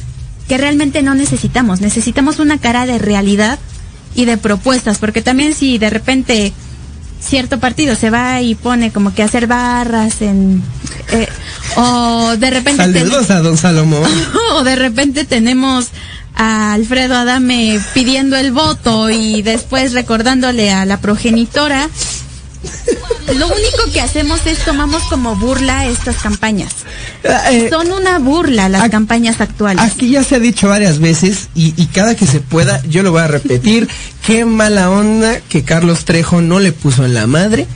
que 0.48 0.58
realmente 0.58 1.02
no 1.02 1.14
necesitamos. 1.14 1.80
Necesitamos 1.80 2.38
una 2.38 2.58
cara 2.58 2.86
de 2.86 2.98
realidad 2.98 3.58
y 4.14 4.24
de 4.24 4.36
propuestas, 4.38 4.98
porque 4.98 5.22
también 5.22 5.54
si 5.54 5.78
de 5.78 5.90
repente 5.90 6.52
cierto 7.20 7.58
partido 7.58 7.94
se 7.96 8.10
va 8.10 8.42
y 8.42 8.54
pone 8.54 8.90
como 8.92 9.14
que 9.14 9.22
hacer 9.22 9.46
barras 9.46 10.20
en 10.20 10.62
eh, 11.12 11.26
o 11.76 12.36
de 12.38 12.50
repente 12.50 12.82
ten- 12.82 12.92
Saludos 13.08 13.30
a 13.30 13.40
don 13.40 13.56
Salomón. 13.56 14.02
o 14.56 14.64
de 14.64 14.76
repente 14.76 15.24
tenemos 15.24 15.88
a 16.34 16.72
Alfredo 16.72 17.14
Adame 17.16 17.80
pidiendo 17.92 18.36
el 18.36 18.52
voto 18.52 19.10
y 19.10 19.42
después 19.42 19.92
recordándole 19.92 20.72
a 20.72 20.84
la 20.84 21.00
progenitora. 21.00 21.88
Lo 23.36 23.46
único 23.46 23.92
que 23.92 24.00
hacemos 24.00 24.46
es 24.46 24.58
tomamos 24.64 25.02
como 25.04 25.36
burla 25.36 25.86
estas 25.86 26.16
campañas. 26.16 26.72
Eh, 27.22 27.68
Son 27.70 27.90
una 27.92 28.18
burla 28.18 28.68
las 28.68 28.88
campañas 28.90 29.40
actuales. 29.40 29.82
Aquí 29.82 30.10
ya 30.10 30.24
se 30.24 30.36
ha 30.36 30.38
dicho 30.38 30.68
varias 30.68 30.98
veces 30.98 31.48
y, 31.54 31.74
y 31.76 31.86
cada 31.86 32.14
que 32.14 32.26
se 32.26 32.40
pueda 32.40 32.82
yo 32.88 33.02
lo 33.02 33.12
voy 33.12 33.22
a 33.22 33.28
repetir. 33.28 33.88
Qué 34.26 34.44
mala 34.44 34.90
onda 34.90 35.40
que 35.40 35.62
Carlos 35.62 36.04
Trejo 36.04 36.40
no 36.40 36.58
le 36.60 36.72
puso 36.72 37.04
en 37.04 37.14
la 37.14 37.26
madre 37.26 37.66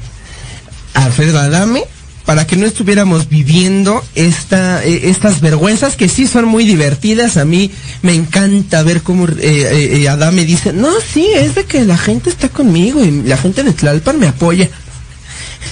a 0.94 1.04
Alfredo 1.04 1.38
Adame 1.38 1.84
para 2.28 2.46
que 2.46 2.56
no 2.56 2.66
estuviéramos 2.66 3.30
viviendo 3.30 4.04
esta, 4.14 4.84
eh, 4.84 5.08
estas 5.08 5.40
vergüenzas 5.40 5.96
que 5.96 6.10
sí 6.10 6.26
son 6.26 6.44
muy 6.44 6.66
divertidas. 6.66 7.38
A 7.38 7.46
mí 7.46 7.70
me 8.02 8.12
encanta 8.12 8.82
ver 8.82 9.00
cómo 9.00 9.26
eh, 9.26 9.32
eh, 9.40 10.02
eh, 10.02 10.08
Adame 10.10 10.44
dice, 10.44 10.74
no, 10.74 10.90
sí, 11.00 11.26
es 11.34 11.54
de 11.54 11.64
que 11.64 11.86
la 11.86 11.96
gente 11.96 12.28
está 12.28 12.50
conmigo 12.50 13.02
y 13.02 13.22
la 13.22 13.38
gente 13.38 13.62
de 13.62 13.72
Tlalpan 13.72 14.18
me 14.18 14.26
apoya. 14.26 14.68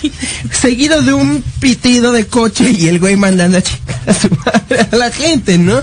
Seguido 0.50 1.02
de 1.02 1.12
un 1.12 1.44
pitido 1.60 2.10
de 2.10 2.26
coche 2.26 2.70
y 2.70 2.88
el 2.88 3.00
güey 3.00 3.16
mandando 3.16 3.58
a 3.58 4.10
a 4.10 4.14
su 4.14 4.30
madre 4.30 4.88
a 4.90 4.96
la 4.96 5.10
gente, 5.10 5.58
¿no? 5.58 5.82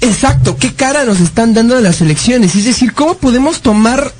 Exacto, 0.00 0.56
¿qué 0.56 0.72
cara 0.72 1.04
nos 1.04 1.20
están 1.20 1.52
dando 1.52 1.76
de 1.76 1.82
las 1.82 2.00
elecciones? 2.00 2.54
Es 2.54 2.64
decir, 2.64 2.94
¿cómo 2.94 3.18
podemos 3.18 3.60
tomar, 3.60 4.10
¿En 4.10 4.19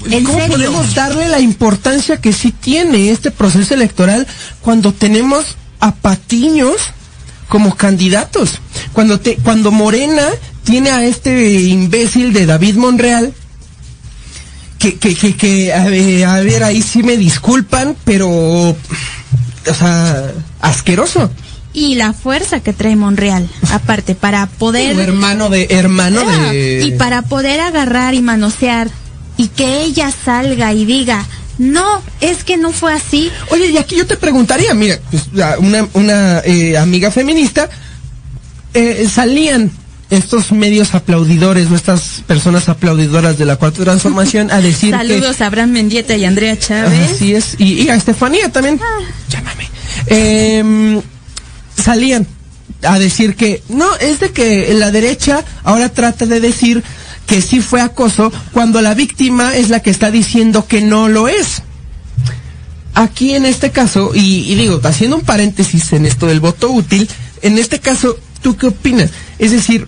cómo 0.00 0.38
serio? 0.38 0.48
podemos 0.48 0.94
darle 0.94 1.28
la 1.28 1.40
importancia 1.40 2.20
que 2.20 2.32
sí 2.32 2.52
tiene 2.52 3.10
este 3.10 3.30
proceso 3.30 3.74
electoral 3.74 4.26
cuando 4.60 4.92
tenemos 4.92 5.56
a 5.80 5.94
patiños 5.94 6.76
como 7.48 7.74
candidatos? 7.74 8.60
Cuando 8.92 9.20
te, 9.20 9.36
cuando 9.36 9.70
Morena 9.70 10.26
tiene 10.64 10.90
a 10.90 11.04
este 11.04 11.60
imbécil 11.62 12.32
de 12.32 12.46
David 12.46 12.76
Monreal, 12.76 13.32
que, 14.78 14.98
que, 14.98 15.14
que, 15.14 15.36
que 15.36 15.72
a, 15.72 15.84
ver, 15.84 16.24
a 16.24 16.40
ver, 16.40 16.64
ahí 16.64 16.82
sí 16.82 17.02
me 17.02 17.16
disculpan, 17.16 17.96
pero, 18.04 18.28
o 18.30 18.76
sea, 19.76 20.32
asqueroso. 20.60 21.30
Y 21.72 21.94
la 21.96 22.12
fuerza 22.12 22.60
que 22.60 22.72
trae 22.72 22.96
Monreal, 22.96 23.48
aparte, 23.70 24.14
para 24.14 24.46
poder... 24.46 24.98
Hermano 24.98 25.50
de, 25.50 25.66
hermano 25.70 26.22
Ah, 26.26 26.50
de... 26.50 26.82
Y 26.84 26.92
para 26.92 27.22
poder 27.22 27.60
agarrar 27.60 28.14
y 28.14 28.22
manosear 28.22 28.90
y 29.36 29.48
que 29.48 29.82
ella 29.82 30.10
salga 30.24 30.72
y 30.72 30.84
diga, 30.84 31.24
no, 31.58 32.02
es 32.20 32.44
que 32.44 32.56
no 32.56 32.72
fue 32.72 32.92
así. 32.92 33.30
Oye, 33.50 33.70
y 33.70 33.78
aquí 33.78 33.96
yo 33.96 34.06
te 34.06 34.16
preguntaría, 34.16 34.74
mira, 34.74 34.98
pues, 35.10 35.24
una, 35.58 35.88
una 35.94 36.40
eh, 36.40 36.76
amiga 36.76 37.10
feminista, 37.10 37.68
eh, 38.74 39.08
salían 39.12 39.70
estos 40.10 40.52
medios 40.52 40.94
aplaudidores, 40.94 41.70
o 41.70 41.74
estas 41.74 42.22
personas 42.26 42.68
aplaudidoras 42.68 43.38
de 43.38 43.44
la 43.44 43.56
cuarta 43.56 43.82
transformación 43.82 44.50
a 44.50 44.60
decir 44.60 44.92
Saludos 44.92 45.40
a 45.40 45.46
Abraham 45.46 45.70
Mendieta 45.70 46.16
y 46.16 46.24
Andrea. 46.24 46.58
Chávez. 46.58 47.12
Así 47.12 47.34
es, 47.34 47.56
y, 47.58 47.82
y 47.82 47.88
a 47.88 47.94
Estefanía 47.94 48.50
también. 48.50 48.78
Llámame. 49.28 49.68
Em, 50.06 51.02
salían 51.82 52.26
a 52.82 52.98
decir 52.98 53.34
que 53.34 53.62
no, 53.68 53.96
es 53.96 54.20
de 54.20 54.30
que 54.30 54.72
la 54.74 54.90
derecha 54.90 55.44
ahora 55.64 55.88
trata 55.88 56.26
de 56.26 56.40
decir 56.40 56.84
que 57.26 57.42
sí 57.42 57.60
fue 57.60 57.80
acoso 57.80 58.32
cuando 58.52 58.80
la 58.80 58.94
víctima 58.94 59.56
es 59.56 59.68
la 59.68 59.80
que 59.80 59.90
está 59.90 60.10
diciendo 60.10 60.66
que 60.66 60.80
no 60.80 61.08
lo 61.08 61.28
es. 61.28 61.62
Aquí 62.94 63.34
en 63.34 63.44
este 63.44 63.70
caso, 63.70 64.12
y, 64.14 64.54
digo, 64.54 64.80
haciendo 64.82 65.16
un 65.16 65.22
paréntesis 65.22 65.92
en 65.92 66.06
esto 66.06 66.26
del 66.26 66.40
voto 66.40 66.70
útil, 66.70 67.08
en 67.42 67.58
este 67.58 67.78
caso, 67.78 68.16
¿tú 68.40 68.56
qué 68.56 68.68
opinas? 68.68 69.10
Es 69.38 69.50
decir, 69.50 69.86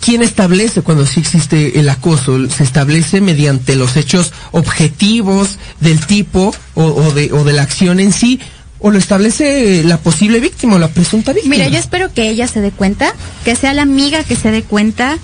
¿quién 0.00 0.22
establece 0.22 0.82
cuando 0.82 1.06
sí 1.06 1.20
existe 1.20 1.80
el 1.80 1.88
acoso? 1.88 2.46
¿Se 2.50 2.62
establece 2.62 3.22
mediante 3.22 3.74
los 3.74 3.96
hechos 3.96 4.32
objetivos 4.52 5.56
del 5.80 6.04
tipo 6.04 6.54
o, 6.74 6.84
o 6.84 7.12
de, 7.12 7.32
o 7.32 7.42
de 7.44 7.54
la 7.54 7.62
acción 7.62 8.00
en 8.00 8.12
sí? 8.12 8.38
¿O 8.80 8.90
lo 8.90 8.98
establece 8.98 9.82
la 9.84 9.98
posible 9.98 10.40
víctima 10.40 10.76
o 10.76 10.78
la 10.78 10.88
presunta 10.88 11.32
víctima? 11.32 11.54
Mira, 11.54 11.68
yo 11.68 11.78
espero 11.78 12.12
que 12.12 12.28
ella 12.28 12.48
se 12.48 12.60
dé 12.60 12.70
cuenta, 12.70 13.14
que 13.44 13.56
sea 13.56 13.72
la 13.72 13.82
amiga 13.82 14.24
que 14.24 14.36
se 14.36 14.50
dé 14.50 14.62
cuenta. 14.62 15.18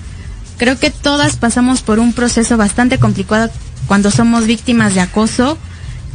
Creo 0.57 0.79
que 0.79 0.91
todas 0.91 1.37
pasamos 1.37 1.83
por 1.83 1.99
un 1.99 2.13
proceso 2.13 2.57
bastante 2.57 2.99
complicado 2.99 3.51
cuando 3.87 4.11
somos 4.11 4.47
víctimas 4.47 4.95
de 4.95 5.01
acoso. 5.01 5.59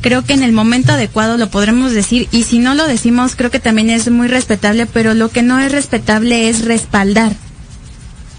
Creo 0.01 0.23
que 0.23 0.33
en 0.33 0.41
el 0.41 0.51
momento 0.51 0.93
adecuado 0.93 1.37
lo 1.37 1.49
podremos 1.49 1.91
decir 1.91 2.27
y 2.31 2.43
si 2.43 2.57
no 2.57 2.73
lo 2.73 2.87
decimos 2.87 3.35
creo 3.35 3.51
que 3.51 3.59
también 3.59 3.91
es 3.91 4.09
muy 4.09 4.27
respetable, 4.27 4.87
pero 4.87 5.13
lo 5.13 5.29
que 5.29 5.43
no 5.43 5.59
es 5.59 5.71
respetable 5.71 6.49
es 6.49 6.65
respaldar. 6.65 7.33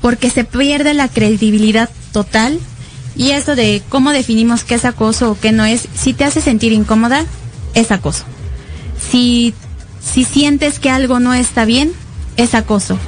Porque 0.01 0.31
se 0.31 0.43
pierde 0.43 0.95
la 0.95 1.09
credibilidad 1.09 1.89
total 2.13 2.59
y 3.15 3.31
eso 3.31 3.55
de 3.55 3.83
cómo 3.89 4.11
definimos 4.11 4.65
qué 4.65 4.75
es 4.75 4.85
acoso 4.85 5.31
o 5.31 5.39
qué 5.39 5.53
no 5.53 5.65
es, 5.65 5.87
si 5.95 6.15
te 6.15 6.25
hace 6.25 6.41
sentir 6.41 6.73
incómoda, 6.73 7.25
es 7.75 7.93
acoso. 7.93 8.25
Si, 9.11 9.55
si 10.01 10.25
sientes 10.25 10.81
que 10.81 10.91
algo 10.91 11.21
no 11.21 11.35
está 11.35 11.65
bien, 11.65 11.93
es 12.37 12.55
acoso. 12.55 12.99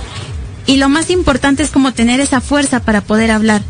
Y 0.67 0.77
lo 0.77 0.89
más 0.89 1.11
importante 1.11 1.63
es 1.63 1.71
como 1.71 1.93
tener 1.93 2.21
esa 2.21 2.41
fuerza 2.41 2.81
para 2.81 3.01
poder 3.01 3.31
hablar. 3.31 3.63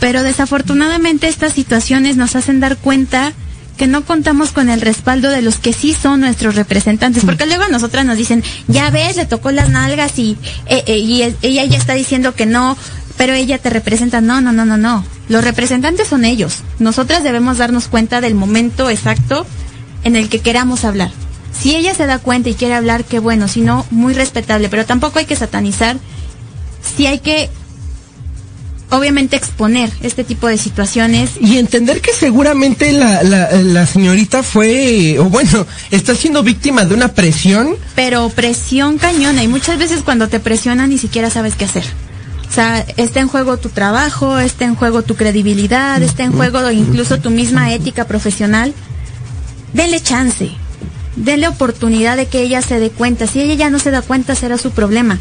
Pero 0.00 0.22
desafortunadamente 0.22 1.28
estas 1.28 1.52
situaciones 1.52 2.16
nos 2.16 2.36
hacen 2.36 2.60
dar 2.60 2.76
cuenta 2.76 3.32
que 3.76 3.86
no 3.86 4.04
contamos 4.04 4.50
con 4.50 4.68
el 4.68 4.80
respaldo 4.80 5.30
de 5.30 5.40
los 5.40 5.58
que 5.58 5.72
sí 5.72 5.94
son 5.94 6.20
nuestros 6.20 6.56
representantes, 6.56 7.24
porque 7.24 7.46
luego 7.46 7.62
a 7.62 7.68
nosotras 7.68 8.04
nos 8.04 8.16
dicen, 8.16 8.42
ya 8.66 8.90
ves, 8.90 9.16
le 9.16 9.24
tocó 9.24 9.52
las 9.52 9.70
nalgas 9.70 10.18
y, 10.18 10.36
eh, 10.66 10.82
eh, 10.86 10.98
y 10.98 11.22
ella 11.22 11.64
ya 11.64 11.78
está 11.78 11.94
diciendo 11.94 12.34
que 12.34 12.44
no, 12.44 12.76
pero 13.16 13.34
ella 13.34 13.58
te 13.58 13.70
representa. 13.70 14.20
No, 14.20 14.40
no, 14.40 14.52
no, 14.52 14.64
no, 14.64 14.76
no. 14.76 15.04
Los 15.28 15.44
representantes 15.44 16.08
son 16.08 16.24
ellos. 16.24 16.58
Nosotras 16.78 17.22
debemos 17.22 17.58
darnos 17.58 17.88
cuenta 17.88 18.20
del 18.20 18.34
momento 18.34 18.90
exacto 18.90 19.46
en 20.04 20.16
el 20.16 20.28
que 20.28 20.40
queramos 20.40 20.84
hablar. 20.84 21.10
Si 21.52 21.74
ella 21.74 21.94
se 21.94 22.06
da 22.06 22.18
cuenta 22.18 22.48
y 22.48 22.54
quiere 22.54 22.74
hablar, 22.74 23.04
qué 23.04 23.18
bueno, 23.18 23.48
si 23.48 23.60
no, 23.60 23.84
muy 23.90 24.14
respetable, 24.14 24.68
pero 24.68 24.86
tampoco 24.86 25.18
hay 25.18 25.26
que 25.26 25.36
satanizar. 25.36 25.96
Si 26.82 27.06
hay 27.06 27.18
que, 27.20 27.48
obviamente, 28.90 29.36
exponer 29.36 29.90
este 30.02 30.24
tipo 30.24 30.46
de 30.46 30.56
situaciones 30.58 31.32
Y 31.40 31.58
entender 31.58 32.00
que 32.00 32.12
seguramente 32.12 32.92
la, 32.92 33.22
la, 33.22 33.50
la 33.52 33.86
señorita 33.86 34.42
fue, 34.42 35.18
o 35.18 35.24
bueno, 35.24 35.66
está 35.90 36.14
siendo 36.14 36.42
víctima 36.42 36.84
de 36.84 36.94
una 36.94 37.08
presión. 37.08 37.76
pero 37.94 38.28
presión 38.30 38.98
cañona 38.98 39.42
y 39.42 39.48
muchas 39.48 39.78
veces 39.78 40.00
cuando 40.04 40.28
te 40.28 40.40
presionan 40.40 40.90
ni 40.90 40.98
siquiera 40.98 41.30
sabes 41.30 41.54
qué 41.54 41.64
hacer. 41.66 41.84
O 42.48 42.50
sea, 42.50 42.80
está 42.96 43.20
en 43.20 43.28
juego 43.28 43.58
tu 43.58 43.68
trabajo, 43.68 44.38
está 44.38 44.64
en 44.64 44.74
juego 44.74 45.02
tu 45.02 45.16
credibilidad, 45.16 46.02
está 46.02 46.24
en 46.24 46.32
juego 46.32 46.70
incluso 46.70 47.18
tu 47.18 47.28
misma 47.30 47.74
ética 47.74 48.06
profesional. 48.06 48.72
Denle 49.74 50.00
chance, 50.00 50.50
denle 51.14 51.46
oportunidad 51.46 52.16
de 52.16 52.24
que 52.24 52.40
ella 52.40 52.62
se 52.62 52.80
dé 52.80 52.88
cuenta. 52.88 53.26
Si 53.26 53.42
ella 53.42 53.52
ya 53.52 53.68
no 53.68 53.78
se 53.78 53.90
da 53.90 54.00
cuenta, 54.00 54.34
será 54.34 54.56
su 54.56 54.70
problema. 54.70 55.18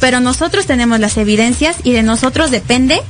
Pero 0.00 0.20
nosotros 0.20 0.66
tenemos 0.66 0.98
las 0.98 1.16
evidencias 1.16 1.76
y 1.84 1.92
de 1.92 2.02
nosotros 2.02 2.50
depende 2.50 3.00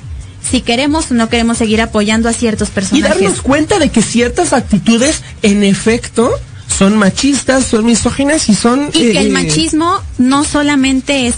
si 0.43 0.61
queremos 0.63 1.11
o 1.11 1.15
no 1.15 1.29
queremos 1.29 1.59
seguir 1.59 1.81
apoyando 1.81 2.29
a 2.29 2.33
ciertos 2.33 2.69
Y 2.69 2.73
personajes. 2.73 3.21
darnos 3.21 3.43
cuenta 3.43 3.79
de 3.79 3.91
que 3.91 4.03
ciertas 4.03 4.53
actitudes, 4.53 5.23
en 5.43 5.63
efecto, 5.63 6.31
son 6.67 6.97
machistas, 6.97 7.65
son 7.65 7.85
misóginas 7.85 8.49
y 8.49 8.55
son... 8.55 8.89
Y 8.93 9.13
que 9.13 9.21
el 9.21 9.29
eh, 9.29 9.31
machismo 9.31 10.01
no 10.19 10.45
solamente 10.45 11.27
es 11.27 11.35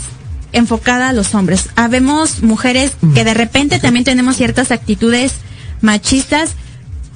enfocada 0.53 1.09
a 1.09 1.13
los 1.13 1.35
hombres. 1.35 1.71
Habemos 1.77 2.43
mujeres 2.43 2.93
que 3.15 3.25
de 3.25 3.35
repente 3.35 3.79
también 3.79 4.05
tenemos 4.05 4.37
ciertas 4.37 4.71
actitudes 4.71 5.33
machistas. 5.81 6.51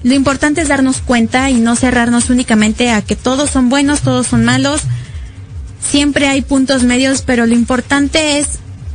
Lo 0.03 0.15
importante 0.15 0.63
es 0.63 0.69
darnos 0.69 0.99
cuenta 0.99 1.51
y 1.51 1.55
no 1.55 1.77
cerrarnos 1.77 2.31
únicamente 2.31 2.91
a 2.91 3.03
que 3.03 3.17
todos 3.17 3.51
son 3.51 3.69
buenos, 3.69 4.01
todos 4.01 4.27
son 4.27 4.45
malos. 4.45 4.83
Siempre 5.91 6.29
hay 6.29 6.43
puntos 6.43 6.83
medios, 6.83 7.23
pero 7.23 7.47
lo 7.47 7.55
importante 7.55 8.39
es 8.39 8.47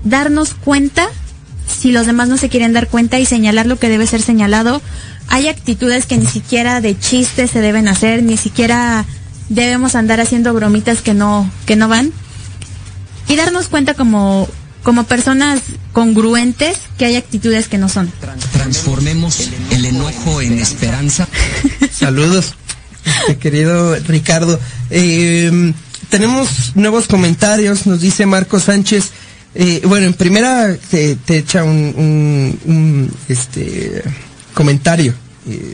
darnos 0.04 0.54
cuenta 0.54 1.08
si 1.67 1.91
los 1.91 2.06
demás 2.06 2.27
no 2.27 2.38
se 2.38 2.49
quieren 2.49 2.73
dar 2.73 2.88
cuenta 2.88 3.19
y 3.19 3.25
señalar 3.25 3.65
lo 3.65 3.80
que 3.80 3.89
debe 3.89 4.06
ser 4.08 4.21
señalado. 4.21 4.82
Hay 5.27 5.47
actitudes 5.47 6.06
que 6.06 6.17
ni 6.17 6.27
siquiera 6.27 6.82
de 6.82 6.97
chiste 6.99 7.47
se 7.47 7.62
deben 7.62 7.88
hacer, 7.88 8.23
ni 8.23 8.38
siquiera 8.38 9.06
debemos 9.49 9.95
andar 9.95 10.19
haciendo 10.19 10.54
bromitas 10.54 11.01
que 11.01 11.13
no, 11.13 11.49
que 11.65 11.75
no 11.75 11.88
van. 11.88 12.12
Y 13.27 13.36
darnos 13.36 13.67
cuenta 13.67 13.93
como, 13.93 14.49
como 14.84 15.06
personas 15.06 15.62
congruentes 15.93 16.77
que 16.97 17.06
hay 17.06 17.15
actitudes 17.15 17.67
que 17.67 17.77
no 17.77 17.88
son. 17.88 18.12
Transformemos 18.51 19.49
el 19.71 19.86
enojo 19.86 20.41
en 20.41 20.60
esperanza. 20.60 21.27
Saludos, 21.91 22.56
este 23.06 23.38
querido 23.38 23.95
Ricardo. 24.08 24.60
Eh, 24.89 25.73
tenemos 26.12 26.74
nuevos 26.76 27.08
comentarios, 27.08 27.88
nos 27.88 28.02
dice 28.02 28.26
Marco 28.28 28.60
Sánchez. 28.60 29.12
Eh, 29.56 29.82
bueno, 29.86 30.06
en 30.06 30.13
primera 30.13 30.76
te, 30.89 31.15
te 31.15 31.38
echa 31.38 31.63
un, 31.63 31.93
un, 31.97 32.60
un, 32.65 33.12
este 33.28 34.04
comentario 34.54 35.13
eh, 35.50 35.74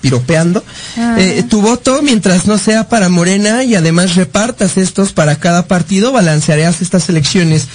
piropeando. 0.00 0.64
Ah. 0.96 1.16
Eh, 1.18 1.44
tu 1.48 1.62
voto, 1.62 2.02
mientras 2.02 2.46
no 2.46 2.58
sea 2.58 2.88
para 2.88 3.08
Morena 3.08 3.64
y 3.64 3.76
además 3.76 4.16
repartas 4.16 4.76
estos 4.76 5.12
para 5.12 5.36
cada 5.36 5.66
partido, 5.66 6.12
balancearás 6.12 6.82
estas 6.82 7.08
elecciones. 7.08 7.68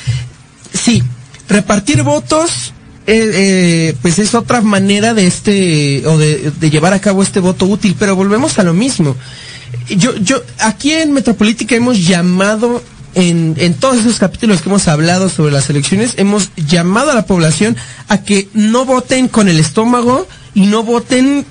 Sí, 0.74 1.02
repartir 1.48 2.04
votos 2.04 2.74
eh, 3.08 3.32
eh, 3.34 3.96
pues 4.02 4.20
es 4.20 4.36
otra 4.36 4.62
manera 4.62 5.14
de 5.14 5.26
este 5.28 6.06
o 6.06 6.18
de, 6.18 6.52
de 6.60 6.70
llevar 6.70 6.94
a 6.94 7.00
cabo 7.00 7.24
este 7.24 7.40
voto 7.40 7.66
útil, 7.66 7.96
pero 7.98 8.16
volvemos 8.16 8.60
a 8.60 8.64
lo 8.64 8.74
mismo. 8.74 9.16
Yo, 9.90 10.16
yo, 10.18 10.42
aquí 10.60 10.92
en 10.94 11.12
Metropolítica 11.14 11.76
hemos 11.76 12.06
llamado 12.06 12.82
en, 13.16 13.56
en 13.58 13.74
todos 13.74 13.98
esos 14.00 14.20
capítulos 14.20 14.62
que 14.62 14.70
hemos 14.70 14.88
hablado 14.88 15.30
sobre 15.30 15.52
las 15.52 15.70
elecciones, 15.70 16.14
hemos 16.18 16.50
llamado 16.56 17.12
a 17.12 17.16
la 17.16 17.26
población 17.26 17.76
a 18.08 18.24
que 18.24 18.48
no 18.54 18.86
voten 18.86 19.28
con 19.28 19.50
el 19.50 19.60
estómago 19.60 20.28
y 20.54 20.68
no 20.68 20.84
voten, 20.84 21.46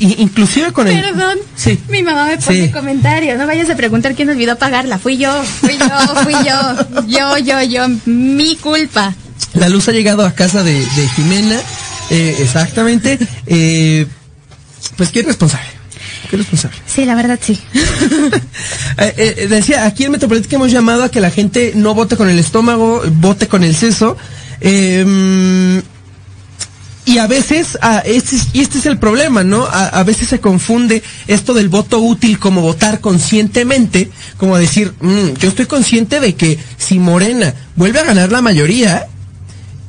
inclusive 0.00 0.72
con 0.72 0.88
el... 0.88 1.00
Perdón. 1.00 1.38
Sí. 1.56 1.78
Mi 1.88 2.02
mamá 2.02 2.26
me 2.26 2.36
pone 2.38 2.66
Sí. 2.66 2.72
comentarios. 2.72 3.38
No 3.38 3.46
vayas 3.46 3.70
a 3.70 3.76
preguntar 3.76 4.14
quién 4.14 4.28
olvidó 4.28 4.56
pagarla. 4.56 4.98
Fui 4.98 5.16
yo, 5.16 5.32
fui 5.60 5.76
yo, 5.78 6.22
fui 6.22 6.34
yo. 6.44 7.06
Yo, 7.06 7.38
yo, 7.38 7.62
yo. 7.62 7.86
Mi 8.04 8.56
culpa. 8.56 9.14
La 9.54 9.68
luz 9.70 9.88
ha 9.88 9.92
llegado 9.92 10.24
a 10.26 10.32
casa 10.32 10.62
de, 10.62 10.74
de 10.74 11.08
Jimena, 11.16 11.58
eh, 12.10 12.36
exactamente. 12.40 13.18
Eh, 13.46 14.06
pues 14.96 15.10
qué 15.10 15.22
responsable, 15.22 15.66
qué 16.26 16.36
responsable. 16.36 16.76
Sí, 16.86 17.04
la 17.04 17.14
verdad 17.14 17.38
sí. 17.42 17.58
Eh, 18.98 19.34
eh, 19.38 19.46
decía, 19.48 19.84
aquí 19.84 20.04
en 20.04 20.12
Metropolítica 20.12 20.56
hemos 20.56 20.72
llamado 20.72 21.04
a 21.04 21.10
que 21.10 21.20
la 21.20 21.30
gente 21.30 21.72
no 21.74 21.94
vote 21.94 22.16
con 22.16 22.30
el 22.30 22.38
estómago, 22.38 23.02
vote 23.12 23.46
con 23.46 23.62
el 23.62 23.76
seso. 23.76 24.16
Eh, 24.62 25.82
y 27.04 27.18
a 27.18 27.26
veces, 27.28 27.78
ah, 27.82 28.02
este 28.04 28.34
es, 28.36 28.48
y 28.52 28.60
este 28.62 28.78
es 28.78 28.86
el 28.86 28.98
problema, 28.98 29.44
¿no? 29.44 29.64
A, 29.64 29.86
a 29.88 30.02
veces 30.02 30.28
se 30.28 30.40
confunde 30.40 31.02
esto 31.28 31.54
del 31.54 31.68
voto 31.68 32.00
útil 32.00 32.38
como 32.40 32.62
votar 32.62 33.00
conscientemente, 33.00 34.10
como 34.38 34.58
decir, 34.58 34.92
"Mm, 35.00 35.34
yo 35.38 35.48
estoy 35.50 35.66
consciente 35.66 36.18
de 36.18 36.34
que 36.34 36.58
si 36.78 36.98
Morena 36.98 37.54
vuelve 37.76 38.00
a 38.00 38.04
ganar 38.04 38.32
la 38.32 38.42
mayoría, 38.42 39.06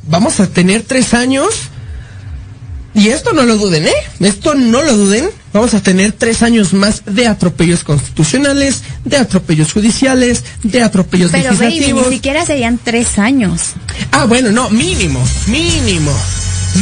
vamos 0.08 0.39
a 0.39 0.47
tener 0.47 0.84
tres 0.84 1.15
años 1.15 1.47
y 2.93 3.08
esto 3.08 3.34
no 3.34 3.43
lo 3.43 3.58
duden, 3.58 3.88
¿eh? 3.88 3.93
Esto 4.19 4.54
no 4.54 4.84
lo 4.84 4.95
duden. 4.95 5.28
Vamos 5.53 5.73
a 5.73 5.81
tener 5.81 6.12
tres 6.12 6.43
años 6.43 6.73
más 6.73 7.03
de 7.05 7.25
atropellos 7.27 7.83
constitucionales, 7.83 8.83
de 9.05 9.17
atropellos 9.17 9.71
judiciales, 9.73 10.43
de 10.63 10.83
atropellos 10.83 11.31
Pero 11.31 11.49
baby, 11.55 11.65
legislativos. 11.65 12.07
ni 12.10 12.13
siquiera 12.15 12.45
serían 12.45 12.79
tres 12.83 13.17
años. 13.17 13.62
Ah, 14.12 14.25
bueno, 14.25 14.51
no, 14.51 14.69
mínimo, 14.69 15.23
mínimo, 15.47 16.12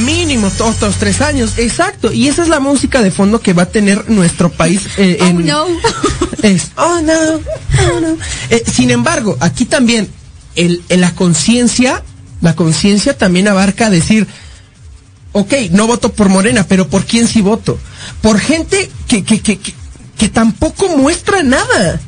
mínimo 0.04 0.50
todos 0.58 0.82
los 0.82 0.96
tres 0.96 1.22
años, 1.22 1.54
exacto. 1.58 2.12
Y 2.12 2.28
esa 2.28 2.42
es 2.44 2.50
la 2.50 2.60
música 2.60 3.02
de 3.02 3.12
fondo 3.12 3.40
que 3.40 3.54
va 3.54 3.64
a 3.64 3.70
tener 3.70 4.10
nuestro 4.10 4.52
país. 4.52 4.82
eh, 4.98 5.20
Oh 5.22 5.26
en- 5.26 5.46
no. 5.46 5.66
es, 6.42 6.72
oh 6.76 7.00
no, 7.02 7.14
oh 7.94 8.00
no. 8.02 8.18
Eh, 8.50 8.64
sin 8.72 8.92
embargo, 8.92 9.38
aquí 9.40 9.66
también 9.66 10.10
el, 10.56 10.82
el- 10.90 11.02
la 11.02 11.14
conciencia, 11.16 12.04
la 12.42 12.56
conciencia 12.56 13.18
también 13.18 13.48
abarca 13.48 13.90
decir, 13.90 14.28
ok, 15.38 15.54
no 15.72 15.86
voto 15.86 16.14
por 16.14 16.30
Morena, 16.30 16.66
pero 16.68 16.88
¿por 16.88 17.04
quién 17.04 17.28
sí 17.28 17.42
voto? 17.42 17.78
Por 18.22 18.40
gente 18.40 18.90
que, 19.08 19.24
que, 19.26 19.42
que, 19.42 19.58
que, 19.60 19.74
que 20.18 20.30
tampoco 20.30 20.96
muestra 20.98 21.44
nada. 21.44 22.00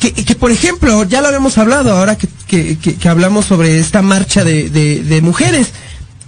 Que, 0.00 0.12
que, 0.12 0.34
por 0.34 0.50
ejemplo, 0.50 1.04
ya 1.04 1.20
lo 1.20 1.28
habíamos 1.28 1.56
hablado 1.56 1.96
ahora 1.96 2.18
que, 2.18 2.26
que, 2.48 2.76
que- 2.76 3.08
hablamos 3.08 3.46
sobre 3.46 3.78
esta 3.78 4.02
marcha 4.02 4.42
de, 4.42 4.68
de, 4.70 5.04
de 5.04 5.20
mujeres. 5.22 5.68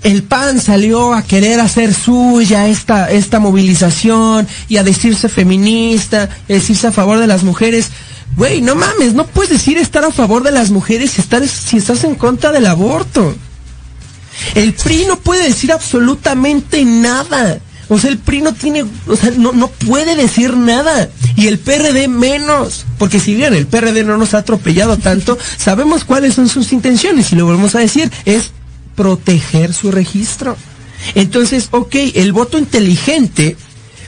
El 0.04 0.22
PAN 0.22 0.60
salió 0.60 1.14
a 1.14 1.22
querer 1.22 1.58
hacer 1.58 1.92
suya 1.92 2.68
esta, 2.68 3.10
esta 3.10 3.40
movilización 3.40 4.46
y 4.68 4.76
a 4.76 4.84
decirse 4.84 5.28
feminista, 5.28 6.22
a 6.48 6.52
decirse 6.52 6.86
a 6.86 6.92
favor 6.92 7.18
de 7.18 7.26
las 7.26 7.42
mujeres. 7.42 7.88
Güey, 8.36 8.60
no 8.62 8.76
mames, 8.76 9.14
no 9.14 9.26
puedes 9.26 9.50
decir 9.50 9.78
estar 9.78 10.04
a 10.04 10.12
favor 10.12 10.44
de 10.44 10.52
las 10.52 10.70
mujeres 10.70 11.10
si, 11.10 11.20
estar, 11.22 11.46
si 11.48 11.78
estás 11.78 12.04
en 12.04 12.14
contra 12.14 12.52
del 12.52 12.66
aborto. 12.66 13.34
El 14.56 14.72
PRI 14.72 15.04
no 15.06 15.20
puede 15.20 15.44
decir 15.44 15.70
absolutamente 15.70 16.82
nada. 16.84 17.60
O 17.88 17.98
sea, 17.98 18.10
el 18.10 18.16
PRI 18.16 18.40
no 18.40 18.54
tiene, 18.54 18.84
o 19.06 19.14
sea, 19.14 19.30
no, 19.36 19.52
no 19.52 19.68
puede 19.68 20.16
decir 20.16 20.56
nada. 20.56 21.10
Y 21.36 21.46
el 21.46 21.58
PRD 21.58 22.08
menos. 22.08 22.86
Porque 22.98 23.20
si 23.20 23.34
bien 23.34 23.52
el 23.52 23.66
PRD 23.66 24.02
no 24.02 24.16
nos 24.16 24.32
ha 24.32 24.38
atropellado 24.38 24.96
tanto, 24.96 25.38
sabemos 25.58 26.04
cuáles 26.04 26.34
son 26.34 26.48
sus 26.48 26.72
intenciones. 26.72 27.30
Y 27.32 27.36
lo 27.36 27.44
volvemos 27.44 27.74
a 27.74 27.80
decir, 27.80 28.10
es 28.24 28.50
proteger 28.94 29.74
su 29.74 29.92
registro. 29.92 30.56
Entonces, 31.14 31.68
ok, 31.70 31.94
el 32.14 32.32
voto 32.32 32.58
inteligente 32.58 33.58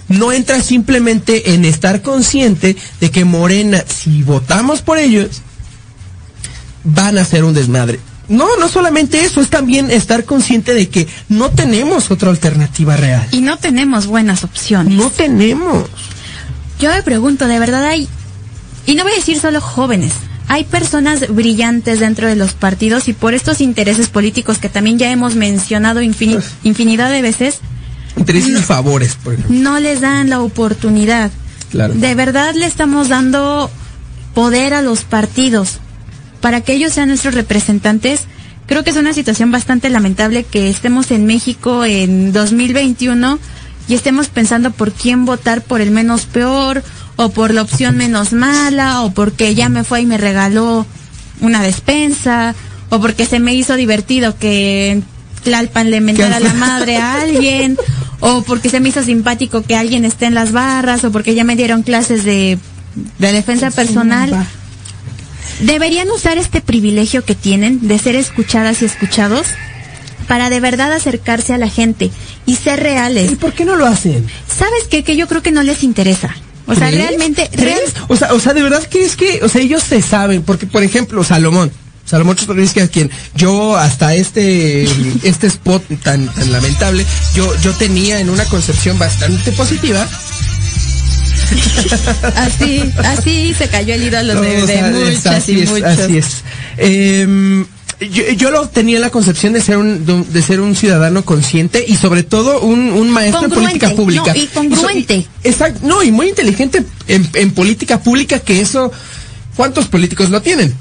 no 0.09 0.33
entra 0.33 0.63
simplemente 0.63 1.53
en 1.53 1.67
estar 1.67 2.01
consciente 2.01 2.75
de 3.01 3.11
que 3.11 3.27
Morena, 3.27 3.85
si 3.87 4.23
votamos 4.23 4.81
por 4.81 4.97
ellos, 4.97 5.43
van 6.85 7.19
a 7.19 7.21
hacer 7.21 7.45
un 7.45 7.53
desmadre. 7.53 8.01
No, 8.29 8.47
no 8.59 8.69
solamente 8.69 9.25
eso, 9.25 9.41
es 9.41 9.49
también 9.49 9.91
estar 9.91 10.25
consciente 10.25 10.75
de 10.75 10.89
que 10.89 11.07
no 11.29 11.51
tenemos 11.51 12.11
otra 12.11 12.31
alternativa 12.31 12.97
real. 12.97 13.27
Y 13.33 13.41
no 13.41 13.57
tenemos 13.57 14.07
buenas 14.07 14.45
opciones. 14.45 14.93
No 14.95 15.11
tenemos. 15.11 15.89
Yo 16.79 16.91
me 16.93 17.03
pregunto, 17.03 17.47
¿de 17.47 17.59
verdad 17.59 17.85
hay, 17.87 18.07
y 18.87 18.95
no 18.95 19.03
voy 19.03 19.13
a 19.13 19.17
decir 19.17 19.41
solo 19.41 19.61
jóvenes, 19.61 20.13
hay 20.47 20.65
personas 20.65 21.29
brillantes 21.35 22.01
dentro 22.01 22.27
de 22.29 22.37
los 22.37 22.53
partidos 22.55 23.09
y 23.09 23.13
por 23.13 23.35
estos 23.35 23.61
intereses 23.61 24.09
políticos 24.09 24.59
que 24.59 24.69
también 24.69 24.99
ya 24.99 25.11
hemos 25.11 25.35
mencionado 25.35 26.01
Pues. 26.01 26.53
infinidad 26.65 27.11
de 27.11 27.23
veces, 27.23 27.59
Intereses 28.17 28.59
y 28.59 28.63
favores, 28.63 29.15
por 29.23 29.35
ejemplo. 29.35 29.55
no 29.57 29.79
les 29.81 30.01
dan 30.01 30.29
la 30.31 30.41
oportunidad. 30.41 31.31
Claro. 31.71 31.95
De 31.95 32.15
verdad 32.15 32.55
le 32.55 32.67
estamos 32.67 33.09
dando 33.09 33.71
poder 34.35 34.73
a 34.75 34.83
los 34.83 35.03
partidos 35.05 35.79
para 36.41 36.61
que 36.61 36.75
ellos 36.75 36.93
sean 36.93 37.09
nuestros 37.09 37.35
representantes. 37.35 38.23
Creo 38.67 38.85
que 38.85 38.91
es 38.91 38.97
una 38.97 39.13
situación 39.13 39.51
bastante 39.51 39.89
lamentable 39.89 40.45
que 40.45 40.69
estemos 40.69 41.11
en 41.11 41.27
México 41.27 41.85
en 41.85 42.33
2021 42.33 43.39
y 43.89 43.95
estemos 43.95 44.29
pensando 44.29 44.71
por 44.71 44.93
quién 44.93 45.25
votar 45.25 45.63
por 45.63 45.81
el 45.81 45.91
menos 45.91 46.27
peor 46.27 46.83
o 47.17 47.31
por 47.31 47.53
la 47.55 47.63
opción 47.63 47.97
menos 47.97 48.33
mala 48.33 49.03
o 49.03 49.13
porque 49.13 49.55
ya 49.55 49.69
me 49.69 49.85
fue 49.85 50.03
y 50.03 50.07
me 50.07 50.19
regaló 50.19 50.87
una 51.41 51.63
despensa 51.63 52.55
o 52.91 53.01
porque 53.01 53.27
se 53.27 53.41
me 53.41 53.55
hizo 53.55 53.77
divertido 53.77 54.37
que 54.39 55.03
Tlalpan 55.43 55.91
le 55.91 56.01
mentara 56.01 56.41
la 56.41 56.53
madre 56.55 56.97
a 56.97 57.23
alguien 57.23 57.77
o 58.21 58.43
porque 58.43 58.69
se 58.69 58.81
me 58.81 58.91
hizo 58.91 59.03
simpático 59.03 59.63
que 59.63 59.77
alguien 59.77 60.05
esté 60.05 60.27
en 60.27 60.35
las 60.35 60.53
barras 60.53 61.05
o 61.05 61.11
porque 61.11 61.35
ya 61.35 61.45
me 61.45 61.57
dieron 61.57 61.83
clases 61.83 62.25
de, 62.25 62.59
de 63.19 63.33
defensa 63.33 63.71
personal. 63.71 64.47
Deberían 65.61 66.09
usar 66.11 66.39
este 66.39 66.61
privilegio 66.61 67.25
que 67.25 67.35
tienen 67.35 67.87
de 67.89 67.99
ser 67.99 68.15
escuchadas 68.15 68.83
y 68.83 68.85
escuchados 68.85 69.47
para 70.29 70.51
de 70.51 70.61
verdad 70.61 70.93
acercarse 70.93 71.55
a 71.55 71.59
la 71.59 71.69
gente 71.69 72.11
y 72.47 72.57
ser 72.57 72.81
reales. 72.81 73.33
¿Y 73.33 73.37
por 73.37 73.53
qué 73.55 73.65
no 73.65 73.77
lo 73.77 73.87
hacen? 73.87 74.27
¿Sabes 74.47 74.85
qué? 74.91 75.03
Que 75.03 75.17
yo 75.17 75.27
creo 75.27 75.43
que 75.43 75.51
no 75.53 75.63
les 75.63 75.83
interesa. 75.83 76.35
O 76.67 76.75
sea, 76.75 76.89
¿Crees? 76.89 77.09
realmente, 77.09 77.49
¿Crees? 77.51 77.95
real- 77.95 78.05
O 78.09 78.17
sea, 78.17 78.35
o 78.35 78.41
sea, 78.41 78.53
de 78.53 78.63
verdad 78.63 78.83
que 78.85 79.03
es 79.05 79.17
que, 79.17 79.41
o 79.43 79.49
sea, 79.49 79.63
ellos 79.63 79.83
se 79.83 80.03
saben, 80.03 80.43
porque 80.43 80.67
por 80.67 80.83
ejemplo, 80.83 81.25
Salomón, 81.25 81.73
Salomón 82.05 82.37
Chustorrisky, 82.37 82.81
a 82.81 82.89
quien 82.89 83.11
yo 83.35 83.77
hasta 83.77 84.15
este 84.15 84.85
este 85.23 85.47
spot 85.47 85.83
tan 86.03 86.27
tan 86.35 86.53
lamentable, 86.53 87.05
yo 87.35 87.51
yo 87.63 87.73
tenía 87.73 88.21
en 88.21 88.29
una 88.31 88.45
concepción 88.47 88.99
bastante 88.99 89.51
positiva. 89.53 90.07
Así, 92.37 92.83
así 93.05 93.55
se 93.55 93.69
cayó 93.69 93.95
el 93.95 94.05
ídolo 94.05 94.41
de, 94.41 94.67
de 94.67 94.83
muchas 94.83 95.27
así 95.27 95.53
y 95.53 95.63
es, 95.63 95.71
muchos. 95.71 95.87
así 95.99 96.19
es. 96.19 96.27
Eh, 96.77 97.65
yo, 98.01 98.31
yo 98.37 98.51
lo 98.53 98.69
tenía 98.69 99.01
la 99.01 99.11
concepción 99.11 99.53
de 99.53 99.61
ser 99.61 99.77
un 99.77 100.25
de, 100.31 100.43
ser 100.43 100.61
un 100.61 100.77
ciudadano 100.77 101.25
consciente 101.25 101.85
y 101.87 101.97
sobre 101.97 102.23
todo 102.23 102.61
un, 102.61 102.91
un 102.93 103.11
maestro 103.11 103.45
en 103.47 103.51
política 103.51 103.91
pública. 103.95 104.33
no, 104.35 104.41
y 104.41 104.47
congruente. 104.47 105.15
so- 105.15 105.21
y- 105.45 105.49
exacto, 105.49 105.81
no, 105.87 106.03
y 106.05 106.13
muy 106.13 106.29
inteligente 106.29 106.85
en, 107.09 107.29
en 107.35 107.51
política 107.51 108.01
pública 108.01 108.39
que 108.39 108.61
eso, 108.61 108.93
¿cuántos 109.57 109.89
políticos 109.89 110.31
lo 110.31 110.41
tienen? 110.43 110.73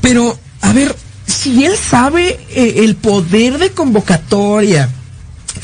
Pero, 0.00 0.38
a 0.60 0.72
ver, 0.72 0.94
si 1.26 1.64
él 1.64 1.72
sabe 1.76 2.38
eh, 2.50 2.74
el 2.84 2.94
poder 2.94 3.58
de 3.58 3.70
convocatoria, 3.70 4.88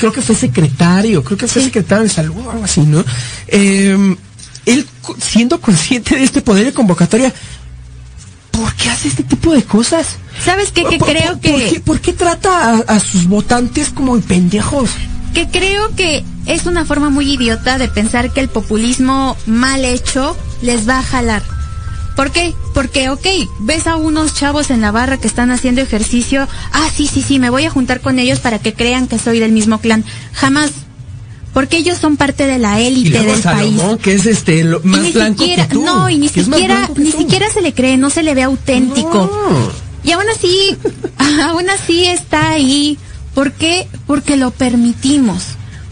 creo 0.03 0.11
que 0.11 0.21
fue 0.21 0.35
secretario, 0.35 1.23
creo 1.23 1.37
que 1.37 1.47
fue 1.47 1.61
secretario 1.63 2.03
de 2.03 2.09
salud 2.09 2.35
o 2.45 2.51
algo 2.51 2.65
así, 2.65 2.81
¿no? 2.81 3.05
Eh, 3.47 4.17
él 4.65 4.85
siendo 5.17 5.61
consciente 5.61 6.15
de 6.17 6.23
este 6.23 6.41
poder 6.41 6.65
de 6.65 6.73
convocatoria, 6.73 7.33
¿por 8.51 8.73
qué 8.75 8.89
hace 8.89 9.07
este 9.07 9.23
tipo 9.23 9.53
de 9.53 9.63
cosas? 9.63 10.17
¿Sabes 10.43 10.73
qué? 10.73 10.83
Que 10.83 10.97
¿Por- 10.97 11.07
creo 11.07 11.31
por- 11.31 11.39
que... 11.39 11.51
¿por 11.51 11.61
qué, 11.69 11.79
por 11.79 12.01
qué 12.01 12.11
trata 12.11 12.71
a, 12.71 12.77
a 12.95 12.99
sus 12.99 13.27
votantes 13.27 13.91
como 13.91 14.19
pendejos? 14.19 14.89
que 15.33 15.47
creo 15.47 15.95
que 15.95 16.23
es 16.45 16.65
una 16.65 16.83
forma 16.85 17.09
muy 17.09 17.33
idiota 17.33 17.77
de 17.77 17.87
pensar 17.87 18.31
que 18.33 18.39
el 18.41 18.49
populismo 18.49 19.35
mal 19.47 19.83
hecho 19.85 20.37
les 20.61 20.87
va 20.87 20.99
a 20.99 21.03
jalar. 21.03 21.41
¿Por 22.15 22.31
qué? 22.31 22.53
Porque, 22.73 23.09
ok, 23.09 23.25
ves 23.61 23.87
a 23.87 23.95
unos 23.95 24.35
chavos 24.35 24.69
en 24.69 24.81
la 24.81 24.91
barra 24.91 25.17
que 25.17 25.27
están 25.27 25.49
haciendo 25.51 25.81
ejercicio, 25.81 26.47
ah, 26.71 26.87
sí, 26.95 27.07
sí, 27.07 27.21
sí, 27.23 27.39
me 27.39 27.49
voy 27.49 27.65
a 27.65 27.69
juntar 27.71 28.01
con 28.01 28.19
ellos 28.19 28.39
para 28.39 28.59
que 28.59 28.73
crean 28.73 29.07
que 29.07 29.17
soy 29.17 29.39
del 29.39 29.51
mismo 29.51 29.79
clan. 29.79 30.03
Jamás. 30.33 30.71
Porque 31.53 31.77
ellos 31.77 31.97
son 31.99 32.17
parte 32.17 32.47
de 32.47 32.57
la 32.57 32.79
élite 32.79 33.11
del 33.19 33.27
país. 33.27 33.41
Salomón, 33.77 33.97
que 33.99 34.13
es 34.15 34.25
este 34.25 34.63
lo- 34.63 34.81
Y 34.83 34.87
más 34.87 35.01
ni 35.01 35.11
blanco 35.11 35.39
siquiera, 35.43 35.67
que 35.67 35.73
tú. 35.75 35.83
no, 35.85 36.09
y 36.09 36.17
ni 36.17 36.25
más 36.27 36.33
siquiera, 36.33 36.89
ni 36.95 37.11
tú. 37.11 37.17
siquiera 37.19 37.49
se 37.51 37.61
le 37.61 37.73
cree, 37.73 37.95
no 37.97 38.09
se 38.09 38.23
le 38.23 38.33
ve 38.33 38.41
auténtico. 38.43 39.29
No. 39.31 39.71
Y 40.03 40.11
aún 40.11 40.25
así, 40.35 40.75
aún 41.43 41.69
así 41.69 42.05
está 42.05 42.49
ahí. 42.51 42.97
¿Por 43.35 43.51
qué? 43.53 43.87
Porque 44.07 44.35
lo 44.37 44.51
permitimos. 44.51 45.43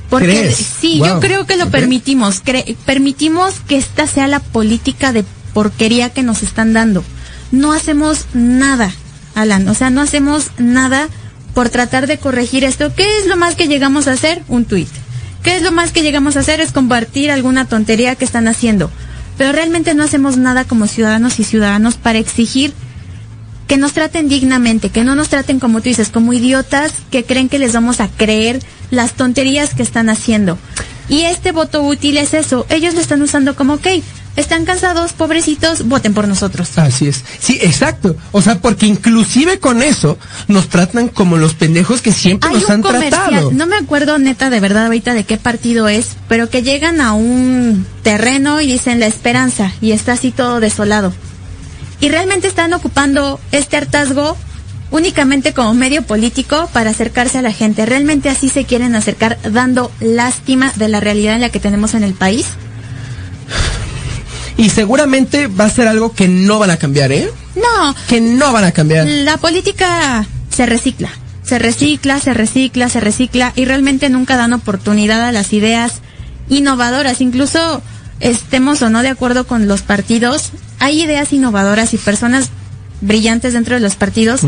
Porque 0.09 0.27
¿Crees? 0.27 0.57
sí, 0.81 0.97
Wow. 0.99 1.07
yo 1.07 1.19
creo 1.19 1.45
que 1.45 1.57
lo 1.57 1.69
permitimos. 1.69 2.43
Cre- 2.43 2.75
permitimos 2.85 3.53
que 3.67 3.77
esta 3.77 4.07
sea 4.07 4.27
la 4.27 4.39
política 4.39 5.13
de 5.13 5.23
porquería 5.53 6.09
que 6.09 6.23
nos 6.23 6.43
están 6.43 6.73
dando. 6.73 7.03
No 7.51 7.73
hacemos 7.73 8.25
nada, 8.33 8.91
Alan. 9.35 9.67
O 9.67 9.73
sea, 9.73 9.89
no 9.89 10.01
hacemos 10.01 10.51
nada 10.57 11.09
por 11.53 11.69
tratar 11.69 12.07
de 12.07 12.17
corregir 12.17 12.63
esto. 12.63 12.93
¿Qué 12.95 13.19
es 13.19 13.27
lo 13.27 13.35
más 13.37 13.55
que 13.55 13.67
llegamos 13.67 14.07
a 14.07 14.13
hacer? 14.13 14.43
Un 14.47 14.65
tuit. 14.65 14.89
¿Qué 15.43 15.55
es 15.55 15.61
lo 15.61 15.71
más 15.71 15.91
que 15.91 16.03
llegamos 16.03 16.37
a 16.37 16.41
hacer? 16.41 16.61
Es 16.61 16.71
compartir 16.71 17.31
alguna 17.31 17.65
tontería 17.65 18.15
que 18.15 18.25
están 18.25 18.47
haciendo. 18.47 18.91
Pero 19.37 19.51
realmente 19.51 19.93
no 19.93 20.03
hacemos 20.03 20.37
nada 20.37 20.65
como 20.65 20.87
ciudadanos 20.87 21.39
y 21.39 21.43
ciudadanos 21.43 21.95
para 21.95 22.19
exigir 22.19 22.73
que 23.67 23.77
nos 23.77 23.93
traten 23.93 24.27
dignamente, 24.27 24.89
que 24.89 25.05
no 25.05 25.15
nos 25.15 25.29
traten 25.29 25.59
como 25.59 25.79
tú 25.79 25.85
dices, 25.85 26.09
como 26.09 26.33
idiotas 26.33 26.91
que 27.09 27.23
creen 27.23 27.47
que 27.47 27.57
les 27.57 27.71
vamos 27.71 28.01
a 28.01 28.09
creer 28.09 28.59
las 28.91 29.13
tonterías 29.13 29.73
que 29.73 29.81
están 29.81 30.09
haciendo. 30.09 30.57
Y 31.07 31.21
este 31.21 31.53
voto 31.53 31.81
útil 31.81 32.17
es 32.17 32.33
eso, 32.33 32.65
ellos 32.69 32.93
lo 32.95 32.99
están 32.99 33.21
usando 33.21 33.55
como, 33.55 33.75
ok, 33.75 33.87
están 34.35 34.65
cansados, 34.65 35.13
pobrecitos, 35.13 35.87
voten 35.87 36.13
por 36.13 36.27
nosotros. 36.27 36.77
Así 36.77 37.07
es. 37.07 37.23
Sí, 37.39 37.59
exacto. 37.61 38.15
O 38.31 38.41
sea, 38.41 38.59
porque 38.59 38.85
inclusive 38.85 39.59
con 39.59 39.81
eso 39.83 40.17
nos 40.47 40.69
tratan 40.69 41.09
como 41.09 41.37
los 41.37 41.53
pendejos 41.53 42.01
que 42.01 42.11
siempre 42.11 42.49
Hay 42.49 42.55
nos 42.55 42.65
un 42.65 42.71
han 42.71 42.81
comercial, 42.81 43.11
tratado. 43.29 43.51
no 43.51 43.65
me 43.67 43.75
acuerdo 43.75 44.17
neta 44.19 44.49
de 44.49 44.59
verdad 44.59 44.85
ahorita 44.85 45.13
de 45.13 45.23
qué 45.25 45.37
partido 45.37 45.87
es, 45.89 46.15
pero 46.27 46.49
que 46.49 46.63
llegan 46.63 47.01
a 47.01 47.13
un 47.13 47.85
terreno 48.03 48.61
y 48.61 48.67
dicen 48.67 48.99
la 48.99 49.07
esperanza 49.07 49.73
y 49.81 49.91
está 49.91 50.13
así 50.13 50.31
todo 50.31 50.59
desolado. 50.59 51.13
Y 51.99 52.09
realmente 52.09 52.47
están 52.47 52.73
ocupando 52.73 53.39
este 53.51 53.77
hartazgo 53.77 54.35
únicamente 54.89 55.53
como 55.53 55.73
medio 55.73 56.01
político 56.03 56.69
para 56.73 56.89
acercarse 56.89 57.37
a 57.37 57.41
la 57.41 57.51
gente. 57.53 57.85
Realmente 57.85 58.27
así 58.29 58.49
se 58.49 58.65
quieren 58.65 58.95
acercar 58.95 59.37
dando 59.43 59.91
lástima 59.99 60.73
de 60.75 60.87
la 60.89 60.99
realidad 60.99 61.35
en 61.35 61.41
la 61.41 61.49
que 61.49 61.59
tenemos 61.59 61.93
en 61.93 62.03
el 62.03 62.13
país. 62.13 62.45
Y 64.61 64.69
seguramente 64.69 65.47
va 65.47 65.65
a 65.65 65.69
ser 65.69 65.87
algo 65.87 66.13
que 66.13 66.27
no 66.27 66.59
van 66.59 66.69
a 66.69 66.77
cambiar, 66.77 67.11
¿eh? 67.11 67.31
No, 67.55 67.95
Que 68.07 68.21
no 68.21 68.53
van 68.53 68.63
a 68.63 68.71
cambiar. 68.71 69.07
La 69.07 69.37
política 69.37 70.27
se 70.49 70.67
recicla, 70.67 71.09
se 71.43 71.57
recicla, 71.57 72.19
se 72.19 72.33
recicla, 72.35 72.87
se 72.87 72.99
recicla 72.99 73.53
y 73.55 73.65
realmente 73.65 74.09
nunca 74.09 74.37
dan 74.37 74.53
oportunidad 74.53 75.23
a 75.23 75.31
las 75.31 75.51
ideas 75.51 75.93
innovadoras. 76.47 77.21
Incluso 77.21 77.81
estemos 78.19 78.83
o 78.83 78.91
no 78.91 79.01
de 79.01 79.09
acuerdo 79.09 79.47
con 79.47 79.67
los 79.67 79.81
partidos, 79.81 80.51
hay 80.77 81.01
ideas 81.01 81.33
innovadoras 81.33 81.95
y 81.95 81.97
personas 81.97 82.49
brillantes 83.01 83.53
dentro 83.53 83.73
de 83.73 83.81
los 83.81 83.95
partidos 83.95 84.41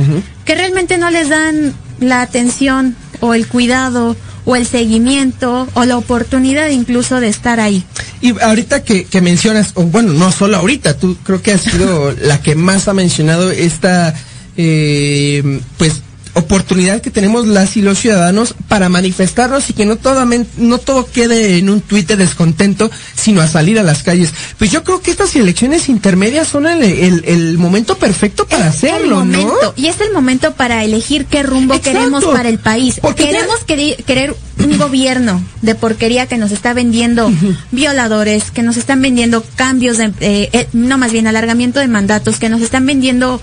que 0.45 0.53
realmente 0.53 0.99
no 0.99 1.09
les 1.09 1.29
dan 1.29 1.73
la 1.99 2.21
atención 2.21 2.95
o 3.19 3.33
el 3.33 3.47
cuidado 3.47 4.15
o 4.45 4.55
el 4.55 4.65
seguimiento 4.65 5.67
o 5.73 5.85
la 5.85 5.97
oportunidad 5.97 6.69
incluso 6.69 7.19
de 7.19 7.27
estar 7.27 7.59
ahí. 7.59 7.83
Y 8.21 8.39
ahorita 8.39 8.83
que, 8.83 9.05
que 9.05 9.21
mencionas, 9.21 9.71
o 9.75 9.83
bueno, 9.83 10.13
no 10.13 10.31
solo 10.31 10.57
ahorita, 10.57 10.97
tú 10.97 11.17
creo 11.23 11.41
que 11.41 11.51
has 11.51 11.61
sido 11.61 12.11
la 12.21 12.41
que 12.41 12.55
más 12.55 12.87
ha 12.87 12.93
mencionado 12.93 13.51
esta, 13.51 14.13
eh, 14.57 15.59
pues, 15.77 16.01
oportunidad 16.35 17.01
que 17.01 17.11
tenemos 17.11 17.47
las 17.47 17.77
y 17.77 17.81
los 17.81 17.99
ciudadanos 17.99 18.55
para 18.67 18.89
manifestarnos 18.89 19.69
y 19.69 19.73
que 19.73 19.85
no, 19.85 19.97
todamen- 19.97 20.47
no 20.57 20.77
todo 20.79 21.05
quede 21.05 21.57
en 21.57 21.69
un 21.69 21.81
tuit 21.81 22.07
de 22.07 22.15
descontento, 22.15 22.89
sino 23.15 23.41
a 23.41 23.47
salir 23.47 23.77
a 23.79 23.83
las 23.83 24.03
calles. 24.03 24.33
Pues 24.57 24.71
yo 24.71 24.83
creo 24.83 25.01
que 25.01 25.11
estas 25.11 25.35
elecciones 25.35 25.89
intermedias 25.89 26.47
son 26.47 26.65
el, 26.67 26.81
el- 26.83 27.23
el 27.25 27.57
momento 27.57 27.97
perfecto 27.97 28.45
para 28.47 28.69
Es 28.69 28.83
el 28.83 28.89
hacerlo, 28.91 29.23
¿no? 29.25 29.53
Y 29.75 29.87
es 29.87 29.99
el 30.01 30.11
momento 30.11 30.53
para 30.53 30.83
elegir 30.83 31.25
qué 31.25 31.43
rumbo 31.43 31.75
Exacto. 31.75 31.99
queremos 31.99 32.25
para 32.25 32.49
el 32.49 32.59
país. 32.59 32.99
Porque 33.01 33.25
queremos 33.25 33.59
querer 33.65 34.35
un 34.63 34.77
gobierno 34.77 35.41
de 35.61 35.75
porquería 35.75 36.27
que 36.27 36.37
nos 36.37 36.51
está 36.51 36.73
vendiendo 36.73 37.31
violadores, 37.71 38.51
que 38.51 38.63
nos 38.63 38.77
están 38.77 39.01
vendiendo 39.01 39.43
cambios 39.55 39.97
de, 39.97 40.05
eh, 40.19 40.49
eh, 40.53 40.67
no 40.73 40.97
más 40.97 41.11
bien 41.11 41.27
alargamiento 41.27 41.79
de 41.79 41.87
mandatos, 41.87 42.37
que 42.39 42.49
nos 42.49 42.61
están 42.61 42.85
vendiendo 42.85 43.41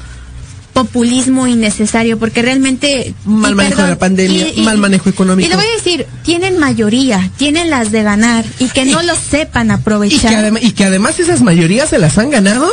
populismo 0.84 1.46
innecesario, 1.46 2.18
porque 2.18 2.42
realmente... 2.42 3.14
Mal 3.24 3.54
manejo 3.54 3.82
de 3.82 3.88
la 3.88 3.98
pandemia, 3.98 4.46
mal 4.58 4.78
manejo 4.78 5.08
económico. 5.10 5.46
Y 5.46 5.50
le 5.50 5.56
voy 5.56 5.64
a 5.66 5.76
decir, 5.76 6.06
tienen 6.22 6.58
mayoría, 6.58 7.30
tienen 7.36 7.68
las 7.70 7.90
de 7.92 8.02
ganar, 8.02 8.44
y 8.58 8.66
que 8.68 8.84
no 8.84 9.02
lo 9.02 9.14
sepan 9.14 9.66
que, 9.68 9.74
aprovechar. 9.74 10.52
y 10.62 10.72
que 10.72 10.84
además 10.84 11.18
esas 11.20 11.42
mayorías 11.42 11.90
se 11.90 11.98
las 11.98 12.16
han 12.18 12.30
ganado 12.30 12.66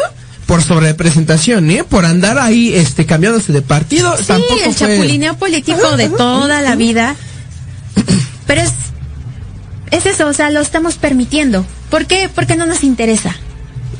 por 0.46 0.64
sobrerepresentación, 0.64 1.70
¿eh? 1.72 1.84
Por 1.84 2.06
andar 2.06 2.40
ahí 2.40 2.74
este 2.74 3.06
cambiándose 3.06 3.52
de 3.52 3.62
partido. 3.62 4.16
Sí, 4.18 4.24
Tampoco 4.28 4.54
el 4.56 4.74
fue- 4.74 4.76
chapulineo 4.76 5.36
político 5.38 5.98
de 5.98 6.08
toda 6.10 6.62
la 6.62 6.76
vida. 6.76 7.16
Pero 8.46 8.62
es, 8.62 8.72
es 9.92 10.06
eso, 10.06 10.28
o 10.28 10.34
sea, 10.34 10.50
lo 10.50 10.62
estamos 10.62 10.96
permitiendo. 10.96 11.66
¿Por 11.90 12.06
qué? 12.06 12.30
Porque 12.34 12.56
no 12.56 12.66
nos 12.66 12.84
interesa. 12.84 13.36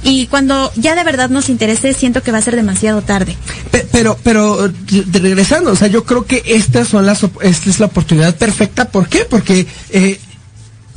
Y 0.04 0.28
cuando 0.28 0.72
ya 0.76 0.96
de 0.96 1.04
verdad 1.04 1.30
nos 1.30 1.50
interese, 1.50 1.94
siento 1.94 2.22
que 2.24 2.32
va 2.32 2.38
a 2.38 2.42
ser 2.42 2.56
demasiado 2.56 3.02
tarde. 3.02 3.36
Pe- 3.72 3.88
Pero, 3.92 4.18
pero 4.24 4.68
de- 4.70 5.04
de 5.04 5.20
regresando, 5.20 5.72
o 5.72 5.76
sea, 5.76 5.88
yo 5.88 6.04
creo 6.06 6.26
que 6.26 6.44
estas 6.46 6.88
son 6.88 7.06
las, 7.06 7.24
esta 7.42 7.70
es 7.70 7.80
la 7.80 7.88
oportunidad 7.88 8.36
perfecta. 8.36 8.86
¿Por 8.90 9.10
qué? 9.10 9.26
Porque, 9.30 9.66
eh, 9.90 10.20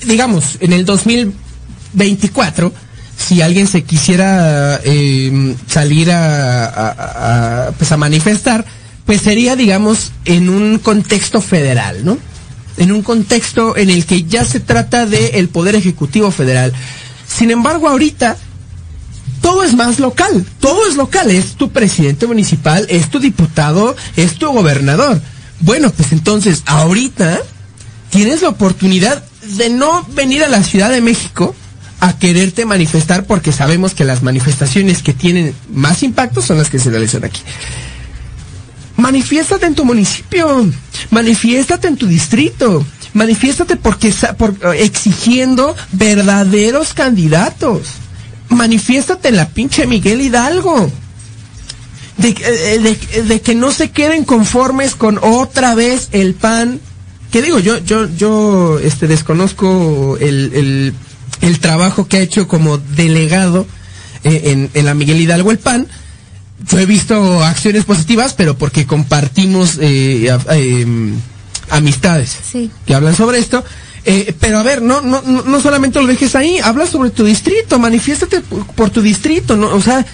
digamos, 0.06 0.58
en 0.60 0.72
el 0.74 0.84
2024, 0.84 2.72
si 3.16 3.42
alguien 3.42 3.66
se 3.66 3.82
quisiera 3.82 4.80
eh, 4.84 5.54
salir 5.66 6.10
a, 6.12 7.72
pues 7.78 7.90
a 7.92 7.96
manifestar, 7.96 8.64
pues 9.06 9.22
sería, 9.22 9.56
digamos, 9.56 10.12
en 10.24 10.48
un 10.48 10.78
contexto 10.78 11.40
federal, 11.40 12.04
¿no? 12.04 12.18
En 12.76 12.92
un 12.92 13.02
contexto 13.02 13.76
en 13.76 13.90
el 13.90 14.06
que 14.06 14.22
ya 14.24 14.44
se 14.44 14.60
trata 14.60 15.04
del 15.06 15.48
poder 15.48 15.74
ejecutivo 15.74 16.30
federal. 16.30 16.72
Sin 17.26 17.50
embargo, 17.50 17.88
ahorita 17.88 18.36
todo 19.40 19.62
es 19.62 19.74
más 19.74 19.98
local, 19.98 20.44
todo 20.60 20.86
es 20.88 20.96
local, 20.96 21.30
es 21.30 21.54
tu 21.54 21.70
presidente 21.70 22.26
municipal, 22.26 22.86
es 22.88 23.10
tu 23.10 23.18
diputado, 23.18 23.96
es 24.16 24.36
tu 24.36 24.50
gobernador. 24.52 25.20
Bueno, 25.60 25.90
pues 25.90 26.12
entonces, 26.12 26.62
ahorita 26.66 27.40
tienes 28.10 28.42
la 28.42 28.48
oportunidad 28.48 29.22
de 29.42 29.70
no 29.70 30.04
venir 30.14 30.42
a 30.44 30.48
la 30.48 30.62
Ciudad 30.62 30.90
de 30.90 31.00
México 31.00 31.54
a 32.00 32.18
quererte 32.18 32.64
manifestar 32.64 33.24
porque 33.24 33.52
sabemos 33.52 33.94
que 33.94 34.04
las 34.04 34.22
manifestaciones 34.22 35.02
que 35.02 35.12
tienen 35.12 35.54
más 35.72 36.02
impacto 36.02 36.40
son 36.42 36.58
las 36.58 36.70
que 36.70 36.78
se 36.78 36.90
realizan 36.90 37.24
aquí. 37.24 37.42
Manifiéstate 38.96 39.66
en 39.66 39.74
tu 39.74 39.84
municipio, 39.84 40.66
manifiéstate 41.10 41.88
en 41.88 41.96
tu 41.96 42.06
distrito, 42.06 42.84
manifiéstate 43.14 43.76
porque 43.76 44.08
eh, 44.08 44.14
exigiendo 44.78 45.74
verdaderos 45.92 46.92
candidatos. 46.94 47.82
Manifiéstate 48.50 49.28
en 49.28 49.36
la 49.36 49.48
pinche 49.48 49.86
Miguel 49.86 50.20
Hidalgo. 50.20 50.90
De, 52.18 52.28
eh, 52.28 52.78
de- 52.80 53.22
de 53.22 53.40
que 53.40 53.54
no 53.54 53.70
se 53.72 53.90
queden 53.90 54.24
conformes 54.24 54.94
con 54.94 55.18
otra 55.22 55.74
vez 55.74 56.08
el 56.12 56.34
pan. 56.34 56.80
Que 57.30 57.40
digo, 57.42 57.58
yo, 57.60 57.78
yo, 57.78 58.08
yo 58.16 58.78
este 58.80 59.06
desconozco 59.06 60.18
el, 60.20 60.50
el, 60.54 60.94
el 61.40 61.60
trabajo 61.60 62.08
que 62.08 62.16
ha 62.18 62.20
hecho 62.20 62.48
como 62.48 62.76
delegado 62.78 63.66
eh, 64.24 64.42
en, 64.46 64.70
en 64.74 64.84
la 64.84 64.94
Miguel 64.94 65.20
Hidalgo 65.20 65.50
el 65.52 65.58
PAN, 65.60 65.86
yo 66.68 66.78
he 66.78 66.84
visto 66.86 67.42
acciones 67.44 67.84
positivas, 67.84 68.34
pero 68.34 68.58
porque 68.58 68.84
compartimos 68.84 69.78
eh, 69.80 70.28
eh, 70.50 70.86
amistades 71.70 72.36
Sí. 72.50 72.70
que 72.84 72.94
hablan 72.94 73.14
sobre 73.14 73.38
esto. 73.38 73.64
Eh, 74.04 74.34
pero 74.40 74.58
a 74.58 74.62
ver, 74.62 74.80
no, 74.80 75.02
no, 75.02 75.20
no 75.22 75.60
solamente 75.60 76.00
lo 76.00 76.06
dejes 76.06 76.34
ahí, 76.34 76.58
habla 76.58 76.86
sobre 76.86 77.10
tu 77.10 77.24
distrito, 77.24 77.78
manifiéstate 77.78 78.40
por, 78.40 78.66
por 78.66 78.90
tu 78.90 79.02
distrito, 79.02 79.56
¿no? 79.56 79.68
O 79.74 79.80
sea, 79.80 80.06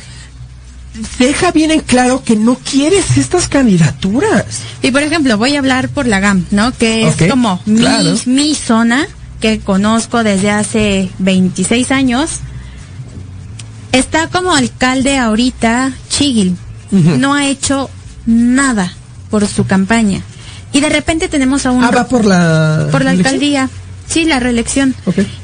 deja 1.18 1.52
bien 1.52 1.70
en 1.70 1.80
claro 1.80 2.22
que 2.24 2.36
no 2.36 2.56
quieres 2.56 3.16
estas 3.16 3.48
candidaturas. 3.48 4.44
Y 4.82 4.90
por 4.90 5.02
ejemplo, 5.02 5.36
voy 5.38 5.56
a 5.56 5.58
hablar 5.58 5.88
por 5.88 6.06
la 6.06 6.20
GAM, 6.20 6.46
¿no? 6.50 6.72
Que 6.76 7.06
es 7.06 7.16
como 7.30 7.60
mi, 7.66 7.80
claro. 7.80 8.14
mi 8.26 8.54
zona 8.54 9.06
que 9.40 9.60
conozco 9.60 10.24
desde 10.24 10.50
hace 10.50 11.10
26 11.18 11.90
años. 11.90 12.40
Está 13.92 14.28
como 14.28 14.52
alcalde 14.52 15.16
ahorita 15.18 15.92
Chigil. 16.10 16.56
No 16.90 17.34
ha 17.34 17.46
hecho 17.46 17.90
nada 18.26 18.92
por 19.30 19.46
su 19.46 19.66
campaña. 19.66 20.22
Y 20.72 20.80
de 20.80 20.88
repente 20.88 21.28
tenemos 21.28 21.64
a 21.66 21.70
un 21.70 21.82
Ah, 21.84 21.90
va 21.90 22.06
por 22.06 22.24
la... 22.24 22.88
por 22.90 23.04
la 23.04 23.12
elección? 23.12 23.34
alcaldía. 23.34 23.70
Sí, 24.08 24.24
la 24.24 24.38
reelección. 24.38 24.94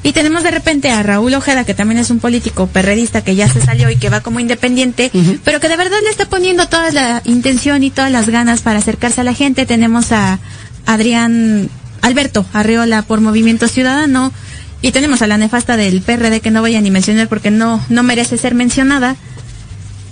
Y 0.05 0.12
tenemos 0.12 0.45
de 0.45 0.53
repente 0.53 0.89
a 0.91 1.03
Raúl 1.03 1.35
Ojeda, 1.35 1.64
que 1.64 1.75
también 1.75 1.99
es 2.01 2.11
un 2.11 2.20
político 2.20 2.68
perredista 2.68 3.23
que 3.25 3.35
ya 3.35 3.49
se 3.49 3.61
salió 3.61 3.91
y 3.91 3.97
que 3.97 4.09
va 4.09 4.20
como 4.20 4.39
independiente, 4.39 5.11
pero 5.45 5.59
que 5.59 5.68
de 5.68 5.77
verdad 5.77 5.97
le 6.05 6.11
está 6.11 6.27
poniendo 6.29 6.68
toda 6.68 6.93
la 6.93 7.23
intención 7.25 7.83
y 7.83 7.91
todas 7.91 8.12
las 8.12 8.29
ganas 8.29 8.61
para 8.61 8.79
acercarse 8.79 9.20
a 9.20 9.25
la 9.25 9.35
gente. 9.35 9.66
Tenemos 9.66 10.12
a 10.12 10.39
Adrián 10.87 11.68
Alberto 12.03 12.47
Arreola 12.53 13.03
por 13.03 13.20
Movimiento 13.20 13.66
Ciudadano 13.66 14.33
y 14.81 14.93
tenemos 14.93 15.23
a 15.23 15.27
la 15.27 15.39
nefasta 15.39 15.77
del 15.77 16.01
PRD 16.01 16.41
que 16.41 16.53
no 16.53 16.61
voy 16.61 16.77
a 16.77 16.81
ni 16.81 16.93
mencionar 16.93 17.27
porque 17.29 17.51
no, 17.51 17.85
no 17.89 18.03
merece 18.05 18.39
ser 18.39 18.55
mencionada. 18.55 19.16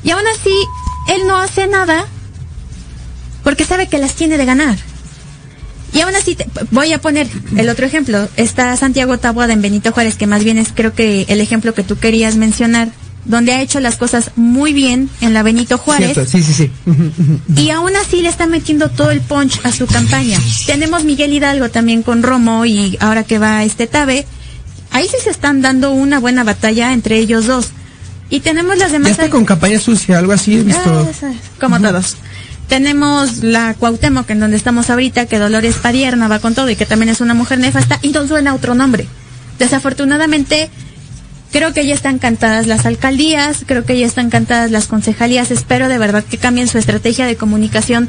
Y 0.02 0.10
aún 0.10 0.24
así, 0.26 0.50
él 1.14 1.20
no 1.28 1.36
hace 1.36 1.68
nada 1.68 2.04
porque 3.44 3.64
sabe 3.64 3.86
que 3.88 3.98
las 3.98 4.14
tiene 4.14 4.38
de 4.38 4.44
ganar. 4.44 4.76
Y 5.92 6.00
aún 6.00 6.14
así, 6.14 6.36
te- 6.36 6.46
voy 6.70 6.92
a 6.92 7.00
poner 7.00 7.26
el 7.56 7.68
otro 7.68 7.84
ejemplo. 7.86 8.28
Está 8.36 8.76
Santiago 8.76 9.18
Taboada 9.18 9.52
en 9.52 9.62
Benito 9.62 9.92
Juárez, 9.92 10.16
que 10.16 10.26
más 10.26 10.44
bien 10.44 10.58
es 10.58 10.68
creo 10.74 10.94
que 10.94 11.24
el 11.28 11.40
ejemplo 11.40 11.74
que 11.74 11.82
tú 11.82 11.98
querías 11.98 12.36
mencionar, 12.36 12.90
donde 13.24 13.52
ha 13.52 13.60
hecho 13.60 13.80
las 13.80 13.96
cosas 13.96 14.30
muy 14.36 14.72
bien 14.72 15.10
en 15.20 15.34
la 15.34 15.42
Benito 15.42 15.78
Juárez. 15.78 16.12
Cierto, 16.14 16.30
sí, 16.30 16.42
sí, 16.42 16.52
sí. 16.54 16.70
Y 17.56 17.70
aún 17.70 17.94
así 17.96 18.22
le 18.22 18.28
está 18.28 18.46
metiendo 18.46 18.88
todo 18.88 19.10
el 19.10 19.20
punch 19.20 19.60
a 19.64 19.72
su 19.72 19.86
campaña. 19.86 20.38
Tenemos 20.66 21.04
Miguel 21.04 21.32
Hidalgo 21.32 21.68
también 21.70 22.02
con 22.02 22.22
Romo 22.22 22.64
y 22.66 22.96
ahora 23.00 23.24
que 23.24 23.38
va 23.38 23.64
este 23.64 23.86
Tabe. 23.86 24.26
Ahí 24.92 25.06
sí 25.08 25.16
se 25.22 25.30
están 25.30 25.60
dando 25.60 25.90
una 25.92 26.18
buena 26.18 26.44
batalla 26.44 26.92
entre 26.92 27.18
ellos 27.18 27.46
dos. 27.46 27.68
Y 28.30 28.40
tenemos 28.40 28.78
las 28.78 28.88
Ya 28.88 28.92
demás... 28.94 29.10
está 29.12 29.28
con 29.28 29.44
campaña 29.44 29.78
sucia, 29.80 30.18
algo 30.18 30.32
así 30.32 30.54
he 30.56 30.62
visto. 30.62 30.80
Ah, 31.22 31.32
como 31.60 31.78
todos. 31.80 32.16
Tenemos 32.70 33.42
la 33.42 33.74
Cuauhtémoc, 33.74 34.30
en 34.30 34.40
donde 34.40 34.56
estamos 34.56 34.88
ahorita, 34.90 35.26
que 35.26 35.38
Dolores 35.38 35.74
Padierna 35.76 36.28
va 36.28 36.38
con 36.38 36.54
todo 36.54 36.70
y 36.70 36.76
que 36.76 36.86
también 36.86 37.08
es 37.10 37.20
una 37.20 37.34
mujer 37.34 37.58
nefasta, 37.58 37.98
y 38.00 38.10
nos 38.10 38.28
suena 38.28 38.54
otro 38.54 38.74
nombre. 38.74 39.06
Desafortunadamente, 39.58 40.70
creo 41.52 41.74
que 41.74 41.84
ya 41.86 41.94
están 41.94 42.18
cantadas 42.18 42.66
las 42.68 42.86
alcaldías, 42.86 43.58
creo 43.66 43.84
que 43.84 43.98
ya 43.98 44.06
están 44.06 44.30
cantadas 44.30 44.70
las 44.70 44.86
concejalías, 44.86 45.50
espero 45.50 45.88
de 45.88 45.98
verdad 45.98 46.24
que 46.24 46.38
cambien 46.38 46.68
su 46.68 46.78
estrategia 46.78 47.26
de 47.26 47.36
comunicación, 47.36 48.08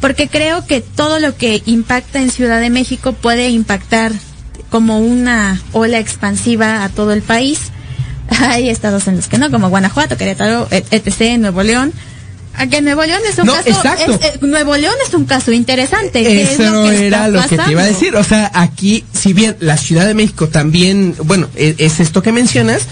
porque 0.00 0.28
creo 0.28 0.66
que 0.66 0.80
todo 0.82 1.18
lo 1.18 1.36
que 1.36 1.62
impacta 1.66 2.20
en 2.20 2.30
Ciudad 2.30 2.60
de 2.60 2.70
México 2.70 3.12
puede 3.14 3.48
impactar 3.48 4.12
como 4.70 4.98
una 5.00 5.60
ola 5.72 5.98
expansiva 5.98 6.84
a 6.84 6.88
todo 6.90 7.12
el 7.12 7.22
país. 7.22 7.58
Hay 8.40 8.68
estados 8.68 9.08
en 9.08 9.16
los 9.16 9.28
que 9.28 9.38
no, 9.38 9.50
como 9.50 9.68
Guanajuato, 9.70 10.16
Querétaro, 10.16 10.68
et- 10.70 10.86
etc., 10.92 11.38
Nuevo 11.38 11.62
León. 11.62 11.92
Aquí 12.54 12.76
en 12.76 12.84
Nuevo 12.84 13.02
León 13.04 13.20
es 13.28 13.38
un 13.38 13.46
No, 13.46 13.54
caso. 13.54 13.68
exacto. 13.70 14.12
es- 14.14 14.20
eh, 14.34 14.38
Nuevo 14.42 14.76
León 14.76 14.94
es 15.06 15.14
un 15.14 15.24
caso 15.24 15.52
interesante. 15.52 16.22
¿Qué 16.22 16.42
es 16.42 16.50
Eso 16.50 16.70
lo 16.70 16.88
que 16.90 17.06
era 17.06 17.28
lo 17.28 17.42
que 17.46 17.56
te 17.56 17.70
iba 17.70 17.82
a 17.82 17.86
decir. 17.86 18.14
O 18.16 18.22
sea, 18.24 18.50
aquí, 18.54 19.04
si 19.12 19.32
bien 19.32 19.56
la 19.60 19.76
Ciudad 19.76 20.06
de 20.06 20.14
México 20.14 20.48
también, 20.48 21.14
bueno, 21.24 21.48
e- 21.56 21.74
es, 21.78 21.98
esto 22.00 22.22
que 22.22 22.30
mencionas, 22.32 22.82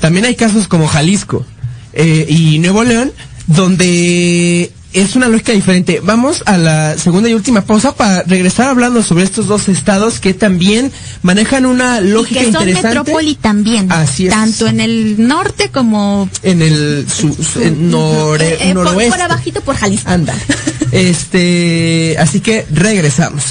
también 0.00 0.24
hay 0.24 0.36
casos 0.36 0.68
como 0.68 0.86
Jalisco 0.86 1.44
eh, 1.92 2.24
y 2.28 2.58
Nuevo 2.60 2.84
León, 2.84 3.12
donde 3.48 4.70
es 4.92 5.14
una 5.16 5.28
lógica 5.28 5.52
diferente. 5.52 6.00
Vamos 6.02 6.42
a 6.46 6.58
la 6.58 6.98
segunda 6.98 7.28
y 7.28 7.34
última 7.34 7.60
pausa 7.62 7.94
para 7.94 8.22
regresar 8.24 8.68
hablando 8.68 9.02
sobre 9.02 9.24
estos 9.24 9.46
dos 9.46 9.68
estados 9.68 10.18
que 10.20 10.34
también 10.34 10.90
manejan 11.22 11.66
una 11.66 12.00
Y 12.00 12.08
lógica 12.08 12.40
que 12.40 12.46
son 12.52 12.62
interesante. 12.68 12.88
metrópoli 12.98 13.34
también. 13.36 13.90
Así 13.92 14.26
es. 14.26 14.32
Tanto 14.32 14.66
en 14.66 14.80
el 14.80 15.26
norte 15.26 15.70
como 15.70 16.28
En 16.42 16.60
el 16.62 17.06
su- 17.08 17.34
su- 17.34 17.60
en 17.62 17.90
nore- 17.90 18.42
eh, 18.42 18.58
eh, 18.70 18.74
por, 18.74 18.84
noroeste. 18.84 19.10
por 19.12 19.20
abajito 19.22 19.60
por 19.60 19.76
Jalisco. 19.76 20.10
Anda. 20.10 20.34
Este, 20.92 22.16
así 22.18 22.40
que 22.40 22.66
regresamos. 22.72 23.44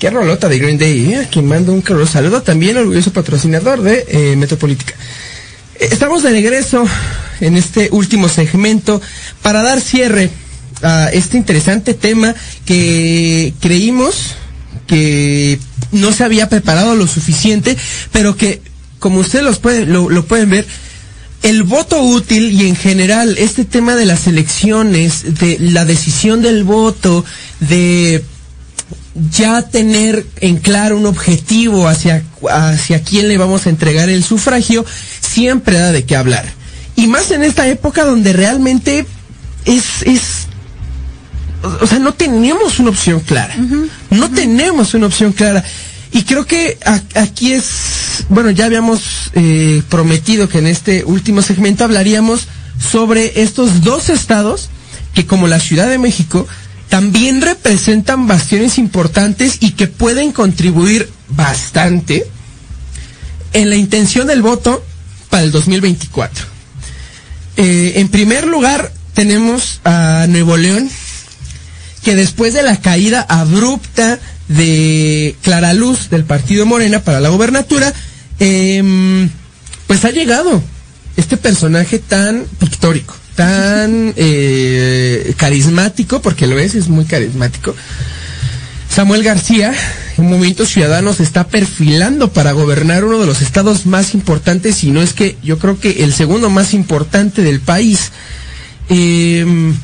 Qué 0.00 0.08
rolota 0.08 0.48
de 0.48 0.58
Green 0.58 0.78
Day, 0.78 1.12
¿eh? 1.12 1.28
Quien 1.30 1.46
manda 1.46 1.72
un 1.72 1.82
caluroso 1.82 2.14
saludo, 2.14 2.40
también 2.40 2.74
orgulloso 2.74 3.12
patrocinador 3.12 3.82
de 3.82 4.06
eh, 4.08 4.34
Metropolítica. 4.34 4.94
Estamos 5.78 6.22
de 6.22 6.30
regreso 6.30 6.86
en 7.42 7.58
este 7.58 7.90
último 7.92 8.30
segmento 8.30 9.02
para 9.42 9.62
dar 9.62 9.78
cierre 9.82 10.30
a 10.82 11.10
este 11.12 11.36
interesante 11.36 11.92
tema 11.92 12.34
que 12.64 13.52
creímos 13.60 14.36
que 14.86 15.60
no 15.92 16.12
se 16.12 16.24
había 16.24 16.48
preparado 16.48 16.96
lo 16.96 17.06
suficiente, 17.06 17.76
pero 18.10 18.38
que, 18.38 18.62
como 19.00 19.18
ustedes 19.18 19.44
los 19.44 19.58
pueden, 19.58 19.92
lo 19.92 20.24
pueden 20.24 20.48
ver, 20.48 20.66
el 21.42 21.62
voto 21.62 22.02
útil 22.02 22.52
y 22.52 22.68
en 22.68 22.76
general 22.76 23.36
este 23.36 23.66
tema 23.66 23.94
de 23.96 24.06
las 24.06 24.26
elecciones, 24.26 25.38
de 25.38 25.58
la 25.58 25.84
decisión 25.84 26.40
del 26.40 26.64
voto, 26.64 27.22
de 27.60 28.24
ya 29.14 29.62
tener 29.62 30.26
en 30.40 30.58
claro 30.58 30.96
un 30.96 31.06
objetivo 31.06 31.88
hacia, 31.88 32.22
hacia 32.50 33.02
quién 33.02 33.28
le 33.28 33.38
vamos 33.38 33.66
a 33.66 33.70
entregar 33.70 34.08
el 34.08 34.22
sufragio, 34.22 34.84
siempre 35.20 35.78
da 35.78 35.92
de 35.92 36.04
qué 36.04 36.16
hablar. 36.16 36.44
Y 36.96 37.06
más 37.06 37.30
en 37.30 37.42
esta 37.42 37.66
época 37.66 38.04
donde 38.04 38.32
realmente 38.32 39.06
es, 39.64 40.02
es, 40.02 40.20
o 41.80 41.86
sea, 41.86 41.98
no 41.98 42.14
tenemos 42.14 42.78
una 42.78 42.90
opción 42.90 43.20
clara. 43.20 43.56
No 44.10 44.30
tenemos 44.30 44.94
una 44.94 45.06
opción 45.06 45.32
clara. 45.32 45.64
Y 46.12 46.24
creo 46.24 46.44
que 46.44 46.78
aquí 47.14 47.52
es, 47.52 48.24
bueno, 48.28 48.50
ya 48.50 48.66
habíamos 48.66 49.30
eh, 49.34 49.82
prometido 49.88 50.48
que 50.48 50.58
en 50.58 50.66
este 50.66 51.04
último 51.04 51.42
segmento 51.42 51.84
hablaríamos 51.84 52.48
sobre 52.90 53.42
estos 53.42 53.82
dos 53.82 54.08
estados 54.08 54.70
que 55.14 55.26
como 55.26 55.48
la 55.48 55.60
Ciudad 55.60 55.88
de 55.88 55.98
México 55.98 56.46
también 56.90 57.40
representan 57.40 58.26
bastiones 58.26 58.76
importantes 58.76 59.56
y 59.60 59.72
que 59.72 59.86
pueden 59.86 60.32
contribuir 60.32 61.08
bastante 61.28 62.26
en 63.52 63.70
la 63.70 63.76
intención 63.76 64.26
del 64.26 64.42
voto 64.42 64.84
para 65.30 65.44
el 65.44 65.52
2024. 65.52 66.44
Eh, 67.56 67.92
en 67.96 68.08
primer 68.08 68.46
lugar, 68.46 68.92
tenemos 69.14 69.80
a 69.84 70.26
Nuevo 70.28 70.56
León, 70.56 70.90
que 72.02 72.16
después 72.16 72.54
de 72.54 72.62
la 72.62 72.80
caída 72.80 73.24
abrupta 73.28 74.18
de 74.48 75.36
Clara 75.42 75.72
Luz 75.74 76.10
del 76.10 76.24
partido 76.24 76.66
Morena 76.66 77.04
para 77.04 77.20
la 77.20 77.28
gobernatura, 77.28 77.92
em, 78.40 79.30
pues 79.86 80.04
ha 80.04 80.10
llegado 80.10 80.62
este 81.16 81.36
personaje 81.36 82.00
tan 82.00 82.46
pictórico, 82.58 83.14
tan 83.40 84.12
eh, 84.16 85.32
carismático, 85.38 86.20
porque 86.20 86.46
lo 86.46 86.58
es, 86.58 86.74
es 86.74 86.88
muy 86.88 87.06
carismático. 87.06 87.74
Samuel 88.94 89.22
García, 89.22 89.72
en 90.18 90.26
Movimiento 90.26 90.66
Ciudadano, 90.66 91.14
se 91.14 91.22
está 91.22 91.46
perfilando 91.48 92.30
para 92.30 92.52
gobernar 92.52 93.02
uno 93.02 93.18
de 93.18 93.24
los 93.24 93.40
estados 93.40 93.86
más 93.86 94.12
importantes, 94.12 94.84
y 94.84 94.90
no 94.90 95.00
es 95.00 95.14
que 95.14 95.38
yo 95.42 95.58
creo 95.58 95.80
que 95.80 96.04
el 96.04 96.12
segundo 96.12 96.50
más 96.50 96.74
importante 96.74 97.40
del 97.40 97.60
país. 97.60 98.12
Em, 98.90 99.74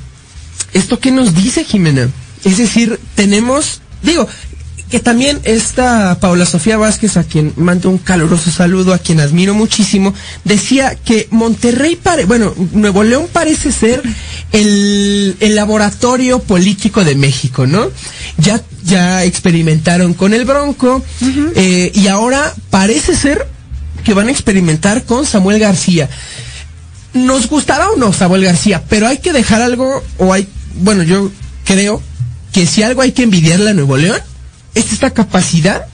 ¿Esto 0.74 1.00
qué 1.00 1.10
nos 1.10 1.34
dice, 1.34 1.64
Jimena? 1.64 2.10
Es 2.44 2.58
decir, 2.58 3.00
tenemos, 3.14 3.80
digo, 4.02 4.28
que 4.90 5.00
también 5.00 5.40
esta 5.44 6.18
Paula 6.20 6.46
Sofía 6.46 6.76
Vázquez, 6.76 7.16
a 7.16 7.24
quien 7.24 7.52
mando 7.56 7.90
un 7.90 7.98
caluroso 7.98 8.50
saludo, 8.50 8.94
a 8.94 8.98
quien 8.98 9.20
admiro 9.20 9.54
muchísimo, 9.54 10.14
decía 10.44 10.94
que 10.94 11.28
Monterrey, 11.30 11.96
pare, 11.96 12.24
bueno, 12.24 12.54
Nuevo 12.72 13.02
León 13.02 13.26
parece 13.32 13.72
ser 13.72 14.02
el, 14.52 15.36
el 15.40 15.54
laboratorio 15.56 16.38
político 16.38 17.04
de 17.04 17.16
México, 17.16 17.66
¿no? 17.66 17.90
Ya, 18.38 18.62
ya 18.84 19.24
experimentaron 19.24 20.14
con 20.14 20.34
el 20.34 20.44
Bronco, 20.44 21.04
eh, 21.56 21.90
y 21.94 22.06
ahora 22.06 22.54
parece 22.70 23.16
ser 23.16 23.46
que 24.04 24.14
van 24.14 24.28
a 24.28 24.30
experimentar 24.30 25.04
con 25.04 25.26
Samuel 25.26 25.58
García 25.58 26.08
nos 27.12 27.48
gustará 27.48 27.88
o 27.90 27.96
no 27.96 28.12
Samuel 28.12 28.44
García, 28.44 28.84
pero 28.90 29.06
hay 29.08 29.18
que 29.18 29.32
dejar 29.32 29.62
algo 29.62 30.04
o 30.18 30.34
hay 30.34 30.46
bueno, 30.80 31.02
yo 31.02 31.30
creo 31.64 32.02
que 32.52 32.66
si 32.66 32.82
algo 32.82 33.02
hay 33.02 33.12
que 33.12 33.22
envidiarle 33.22 33.70
a 33.70 33.74
Nuevo 33.74 33.96
León, 33.96 34.18
es 34.76 34.92
esta 34.92 35.10
capacidad 35.10 35.86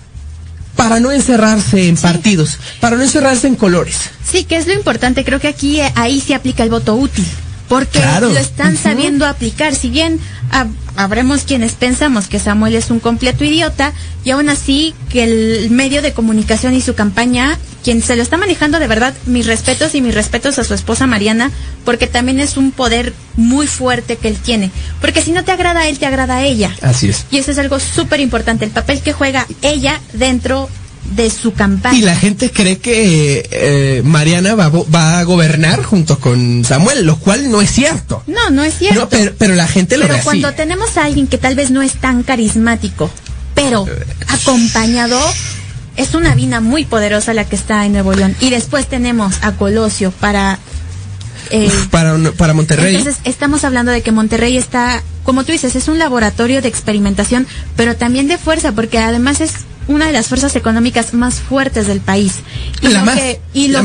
para 0.77 1.01
no 1.01 1.13
encerrarse 1.13 1.89
en 1.89 1.97
partidos, 1.97 2.59
para 2.81 2.97
no 2.97 3.03
encerrarse 3.03 3.47
en 3.47 3.55
colores. 3.55 4.11
Sí, 4.29 4.45
que 4.45 4.57
es 4.57 4.67
lo 4.67 4.75
importante. 4.75 5.25
Creo 5.25 5.41
que 5.41 5.49
aquí 5.49 5.81
eh, 5.81 5.93
ahí 5.95 6.21
se 6.21 6.35
aplica 6.35 6.63
el 6.65 6.71
voto 6.71 6.95
útil. 6.97 7.25
Porque 7.69 8.01
Claro. 8.01 8.29
lo 8.31 8.39
están 8.39 8.77
sabiendo 8.77 9.27
aplicar. 9.27 9.75
Si 9.75 9.89
bien 9.89 10.21
hab- 10.51 10.69
habremos 10.97 11.43
quienes 11.45 11.73
pensamos 11.73 12.27
que 12.29 12.39
Samuel 12.39 12.75
es 12.75 12.91
un 12.91 13.01
completo 13.01 13.45
idiota, 13.45 13.93
y 14.25 14.31
aún 14.31 14.49
así 14.51 14.95
que 15.09 15.25
el 15.25 15.71
medio 15.71 16.03
de 16.03 16.13
comunicación 16.13 16.75
y 16.75 16.83
su 16.83 16.95
campaña, 16.95 17.59
quien 17.83 18.03
se 18.03 18.15
lo 18.15 18.23
está 18.23 18.37
manejando 18.37 18.79
de 18.79 18.87
verdad, 18.87 19.15
mis 19.27 19.47
respetos 19.47 19.95
y 19.95 20.01
mis 20.03 20.15
respetos 20.15 20.59
a 20.59 20.65
su 20.65 20.75
esposa 20.75 21.07
Mariana, 21.07 21.51
porque 21.85 22.07
también 22.07 22.39
es 22.41 22.57
un 22.57 22.73
poder 22.73 23.15
muy 23.37 23.67
fuerte 23.67 24.17
que 24.17 24.29
él 24.29 24.37
tiene. 24.37 24.71
Porque 25.01 25.23
si 25.23 25.33
no 25.33 25.43
te 25.45 25.53
agrada 25.53 25.81
a 25.81 25.89
él, 25.89 25.99
te 25.99 26.07
agrada 26.07 26.37
a 26.37 26.45
ella. 26.45 26.77
Así 26.83 27.09
es. 27.09 27.25
Y 27.31 27.39
eso 27.39 27.51
es 27.53 27.59
algo 27.59 27.81
súper 27.81 28.21
importante, 28.21 28.65
el 28.67 28.71
papel 28.71 29.01
que 29.01 29.13
juega 29.15 29.47
ella 29.63 29.99
dentro 30.13 30.69
de 31.15 31.29
su 31.31 31.53
campaña. 31.53 31.99
Y 31.99 32.03
la 32.03 32.17
gente 32.17 32.51
cree 32.51 32.79
que 32.79 33.47
eh, 33.51 34.03
Mariana 34.05 34.55
va, 34.55 34.69
va 34.69 35.19
a 35.19 35.25
gobernar 35.25 35.83
junto 35.83 36.19
con 36.19 36.65
Samuel, 36.65 37.05
lo 37.05 37.19
cual 37.19 37.51
no 37.51 37.61
es 37.61 37.71
cierto. 37.71 38.23
No, 38.27 38.51
no 38.51 38.63
es 38.63 38.79
cierto. 38.79 39.01
No, 39.01 39.09
pero, 39.09 39.33
pero 39.37 39.55
la 39.55 39.67
gente 39.69 39.97
lo 39.97 40.03
Pero 40.03 40.15
ve 40.15 40.19
así. 40.21 40.25
cuando 40.25 40.53
tenemos 40.55 40.97
a 40.97 41.05
alguien 41.05 41.27
que 41.27 41.39
tal 41.39 41.55
vez 41.55 41.71
no 41.71 41.83
es 41.83 41.95
tan 41.95 42.23
carismático, 42.23 43.11
pero 43.55 43.87
acompañado, 44.29 45.19
es 45.97 46.15
una 46.15 46.35
vina 46.35 46.61
muy 46.61 46.85
poderosa 46.85 47.35
la 47.35 47.45
que 47.47 47.57
está 47.57 47.85
en 47.85 47.93
Nuevo 47.93 48.15
León. 48.15 48.35
Y 48.41 48.51
después 48.51 48.87
tenemos 48.89 49.35
a 49.43 49.53
Colosio 49.53 50.11
para... 50.13 50.59
eh, 51.51 51.71
Para, 51.91 52.17
para 52.37 52.55
Monterrey. 52.55 52.97
entonces 52.97 53.21
estamos 53.25 53.65
hablando 53.65 53.93
de 53.93 54.03
que 54.03 54.13
Monterrey 54.13 54.57
está, 54.57 55.03
como 55.25 55.45
tú 55.45 55.53
dices, 55.53 55.77
es 55.77 55.89
un 55.89 55.99
laboratorio 55.99 56.63
de 56.63 56.69
experimentación, 56.69 57.47
pero 57.77 57.97
también 57.97 58.29
de 58.29 58.39
fuerza, 58.39 58.73
porque 58.73 58.99
además 58.99 59.41
es 59.43 59.53
una 59.89 60.07
de 60.07 60.13
las 60.13 60.29
fuerzas 60.29 60.55
económicas 60.57 61.13
más 61.15 61.35
fuertes 61.41 61.87
del 61.87 62.01
país. 62.01 62.35
Y 62.81 62.89
La 62.89 63.01
lo 63.01 63.05
más- 63.07 63.17
que, 63.17 63.41
y 63.55 63.69
lo 63.69 63.83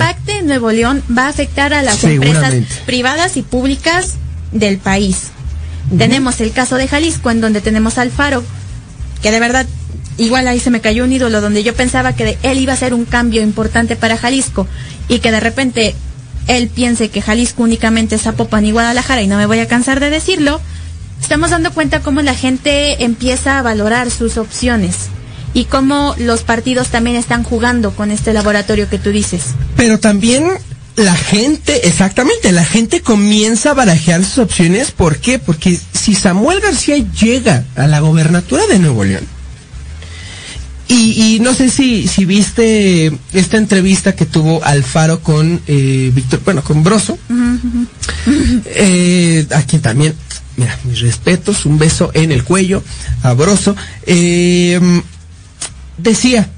impacte 0.00 0.38
en 0.38 0.46
Nuevo 0.46 0.70
León 0.72 1.02
va 1.16 1.26
a 1.26 1.28
afectar 1.28 1.72
a 1.74 1.82
las 1.82 1.98
empresas 2.04 2.52
privadas 2.86 3.36
y 3.36 3.42
públicas 3.42 4.14
del 4.52 4.78
país. 4.78 5.28
Tenemos 5.98 6.40
el 6.40 6.52
caso 6.52 6.76
de 6.76 6.88
Jalisco, 6.88 7.30
en 7.30 7.40
donde 7.40 7.60
tenemos 7.60 7.98
a 7.98 8.02
Alfaro, 8.02 8.42
que 9.22 9.30
de 9.30 9.38
verdad, 9.40 9.66
igual 10.18 10.48
ahí 10.48 10.58
se 10.58 10.70
me 10.70 10.80
cayó 10.80 11.04
un 11.04 11.12
ídolo 11.12 11.40
donde 11.40 11.62
yo 11.62 11.74
pensaba 11.74 12.14
que 12.14 12.24
de- 12.24 12.38
él 12.42 12.58
iba 12.58 12.72
a 12.72 12.76
ser 12.76 12.92
un 12.94 13.04
cambio 13.04 13.42
importante 13.42 13.94
para 13.96 14.16
Jalisco 14.16 14.66
y 15.08 15.20
que 15.20 15.30
de 15.30 15.40
repente 15.40 15.94
él 16.48 16.68
piense 16.68 17.08
que 17.10 17.22
Jalisco 17.22 17.62
únicamente 17.62 18.14
es 18.16 18.22
Zapopan 18.22 18.64
y 18.64 18.72
Guadalajara 18.72 19.22
y 19.22 19.26
no 19.26 19.36
me 19.36 19.46
voy 19.46 19.58
a 19.60 19.68
cansar 19.68 20.00
de 20.00 20.10
decirlo, 20.10 20.60
estamos 21.20 21.50
dando 21.50 21.72
cuenta 21.72 22.00
cómo 22.00 22.22
la 22.22 22.34
gente 22.34 23.04
empieza 23.04 23.58
a 23.58 23.62
valorar 23.62 24.10
sus 24.10 24.36
opciones 24.38 25.08
y 25.56 25.64
cómo 25.64 26.14
los 26.18 26.42
partidos 26.42 26.88
también 26.88 27.16
están 27.16 27.42
jugando 27.42 27.92
con 27.92 28.10
este 28.10 28.34
laboratorio 28.34 28.90
que 28.90 28.98
tú 28.98 29.10
dices. 29.10 29.40
Pero 29.74 29.98
también 29.98 30.44
la 30.96 31.16
gente, 31.16 31.88
exactamente, 31.88 32.52
la 32.52 32.62
gente 32.62 33.00
comienza 33.00 33.70
a 33.70 33.74
barajear 33.74 34.22
sus 34.22 34.36
opciones. 34.36 34.90
¿Por 34.90 35.16
qué? 35.16 35.38
Porque 35.38 35.80
si 35.94 36.14
Samuel 36.14 36.60
García 36.60 36.98
llega 36.98 37.64
a 37.74 37.86
la 37.86 38.00
gobernatura 38.00 38.66
de 38.66 38.78
Nuevo 38.78 39.02
León, 39.04 39.24
y, 40.88 41.36
y 41.36 41.40
no 41.40 41.54
sé 41.54 41.70
si, 41.70 42.06
si 42.06 42.26
viste 42.26 43.10
esta 43.32 43.56
entrevista 43.56 44.14
que 44.14 44.26
tuvo 44.26 44.62
Alfaro 44.62 45.20
con 45.20 45.62
eh, 45.66 46.10
Víctor, 46.14 46.42
bueno, 46.44 46.62
con 46.62 46.84
Broso, 46.84 47.18
eh, 48.66 49.46
a 49.54 49.62
quien 49.62 49.80
también, 49.80 50.14
mira, 50.58 50.78
mis 50.84 51.00
respetos, 51.00 51.64
un 51.64 51.78
beso 51.78 52.10
en 52.12 52.30
el 52.30 52.44
cuello, 52.44 52.84
a 53.22 53.32
Broso. 53.32 53.74
Eh, 54.04 54.78
decía 55.98 56.48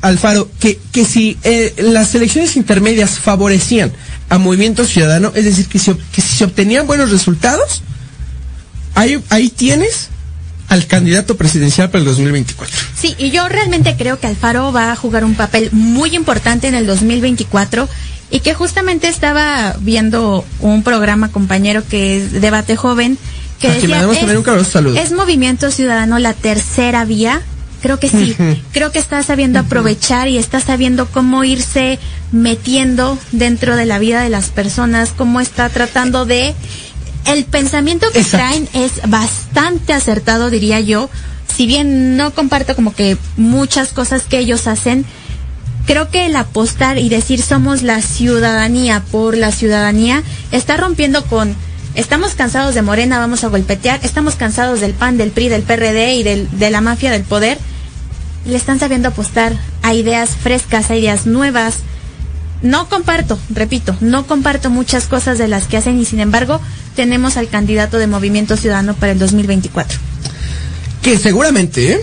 Alfaro 0.00 0.50
que, 0.58 0.78
que 0.92 1.04
si 1.04 1.38
eh, 1.44 1.74
las 1.78 2.14
elecciones 2.14 2.56
intermedias 2.56 3.18
favorecían 3.18 3.92
a 4.28 4.38
Movimiento 4.38 4.84
Ciudadano, 4.84 5.32
es 5.34 5.44
decir, 5.44 5.66
que 5.66 5.78
si, 5.78 5.92
que 5.94 6.22
si 6.22 6.36
se 6.36 6.44
obtenían 6.44 6.86
buenos 6.86 7.10
resultados, 7.10 7.82
ahí, 8.94 9.22
ahí 9.28 9.48
tienes 9.48 10.08
al 10.68 10.86
candidato 10.86 11.36
presidencial 11.36 11.90
para 11.90 12.00
el 12.00 12.04
2024. 12.06 12.76
Sí, 12.96 13.16
y 13.18 13.30
yo 13.30 13.48
realmente 13.48 13.96
creo 13.98 14.20
que 14.20 14.28
Alfaro 14.28 14.72
va 14.72 14.92
a 14.92 14.96
jugar 14.96 15.24
un 15.24 15.34
papel 15.34 15.68
muy 15.72 16.14
importante 16.14 16.68
en 16.68 16.76
el 16.76 16.86
2024 16.86 17.88
y 18.30 18.40
que 18.40 18.54
justamente 18.54 19.08
estaba 19.08 19.74
viendo 19.80 20.44
un 20.60 20.84
programa 20.84 21.32
compañero 21.32 21.82
que 21.86 22.18
es 22.18 22.40
Debate 22.40 22.76
Joven 22.76 23.18
que 23.58 23.68
decía. 23.68 24.06
¿es 24.96 25.12
Movimiento 25.12 25.70
Ciudadano 25.72 26.20
la 26.20 26.34
tercera 26.34 27.04
vía? 27.04 27.42
Creo 27.80 27.98
que 27.98 28.08
sí. 28.08 28.36
Creo 28.72 28.92
que 28.92 28.98
está 28.98 29.22
sabiendo 29.22 29.58
aprovechar 29.58 30.28
y 30.28 30.38
está 30.38 30.60
sabiendo 30.60 31.06
cómo 31.06 31.44
irse 31.44 31.98
metiendo 32.32 33.18
dentro 33.32 33.76
de 33.76 33.86
la 33.86 33.98
vida 33.98 34.22
de 34.22 34.30
las 34.30 34.50
personas, 34.50 35.12
cómo 35.16 35.40
está 35.40 35.68
tratando 35.68 36.26
de... 36.26 36.54
El 37.26 37.44
pensamiento 37.44 38.10
que 38.12 38.20
Exacto. 38.20 38.46
traen 38.46 38.68
es 38.72 38.92
bastante 39.06 39.92
acertado, 39.92 40.48
diría 40.48 40.80
yo. 40.80 41.10
Si 41.54 41.66
bien 41.66 42.16
no 42.16 42.32
comparto 42.32 42.74
como 42.74 42.94
que 42.94 43.18
muchas 43.36 43.92
cosas 43.92 44.22
que 44.22 44.38
ellos 44.38 44.66
hacen, 44.66 45.04
creo 45.86 46.08
que 46.10 46.26
el 46.26 46.36
apostar 46.36 46.96
y 46.96 47.08
decir 47.10 47.42
somos 47.42 47.82
la 47.82 48.00
ciudadanía 48.00 49.02
por 49.10 49.36
la 49.36 49.52
ciudadanía 49.52 50.22
está 50.50 50.78
rompiendo 50.78 51.24
con 51.26 51.54
estamos 51.94 52.34
cansados 52.34 52.74
de 52.74 52.82
Morena, 52.82 53.18
vamos 53.18 53.44
a 53.44 53.48
golpetear, 53.48 54.00
estamos 54.02 54.36
cansados 54.36 54.80
del 54.80 54.94
PAN, 54.94 55.16
del 55.16 55.30
PRI, 55.30 55.48
del 55.48 55.62
PRD 55.62 56.14
y 56.14 56.22
del, 56.22 56.48
de 56.58 56.70
la 56.70 56.80
mafia 56.80 57.10
del 57.10 57.22
poder. 57.22 57.58
Le 58.46 58.56
están 58.56 58.78
sabiendo 58.78 59.08
apostar 59.08 59.52
a 59.82 59.94
ideas 59.94 60.30
frescas, 60.30 60.90
a 60.90 60.96
ideas 60.96 61.26
nuevas. 61.26 61.76
No 62.62 62.88
comparto, 62.88 63.38
repito, 63.50 63.96
no 64.00 64.26
comparto 64.26 64.70
muchas 64.70 65.06
cosas 65.06 65.38
de 65.38 65.48
las 65.48 65.66
que 65.66 65.76
hacen 65.76 65.98
y 65.98 66.04
sin 66.04 66.20
embargo 66.20 66.60
tenemos 66.94 67.36
al 67.36 67.48
candidato 67.48 67.98
de 67.98 68.06
Movimiento 68.06 68.56
Ciudadano 68.56 68.94
para 68.94 69.12
el 69.12 69.18
2024. 69.18 69.98
Que 71.02 71.18
seguramente, 71.18 72.00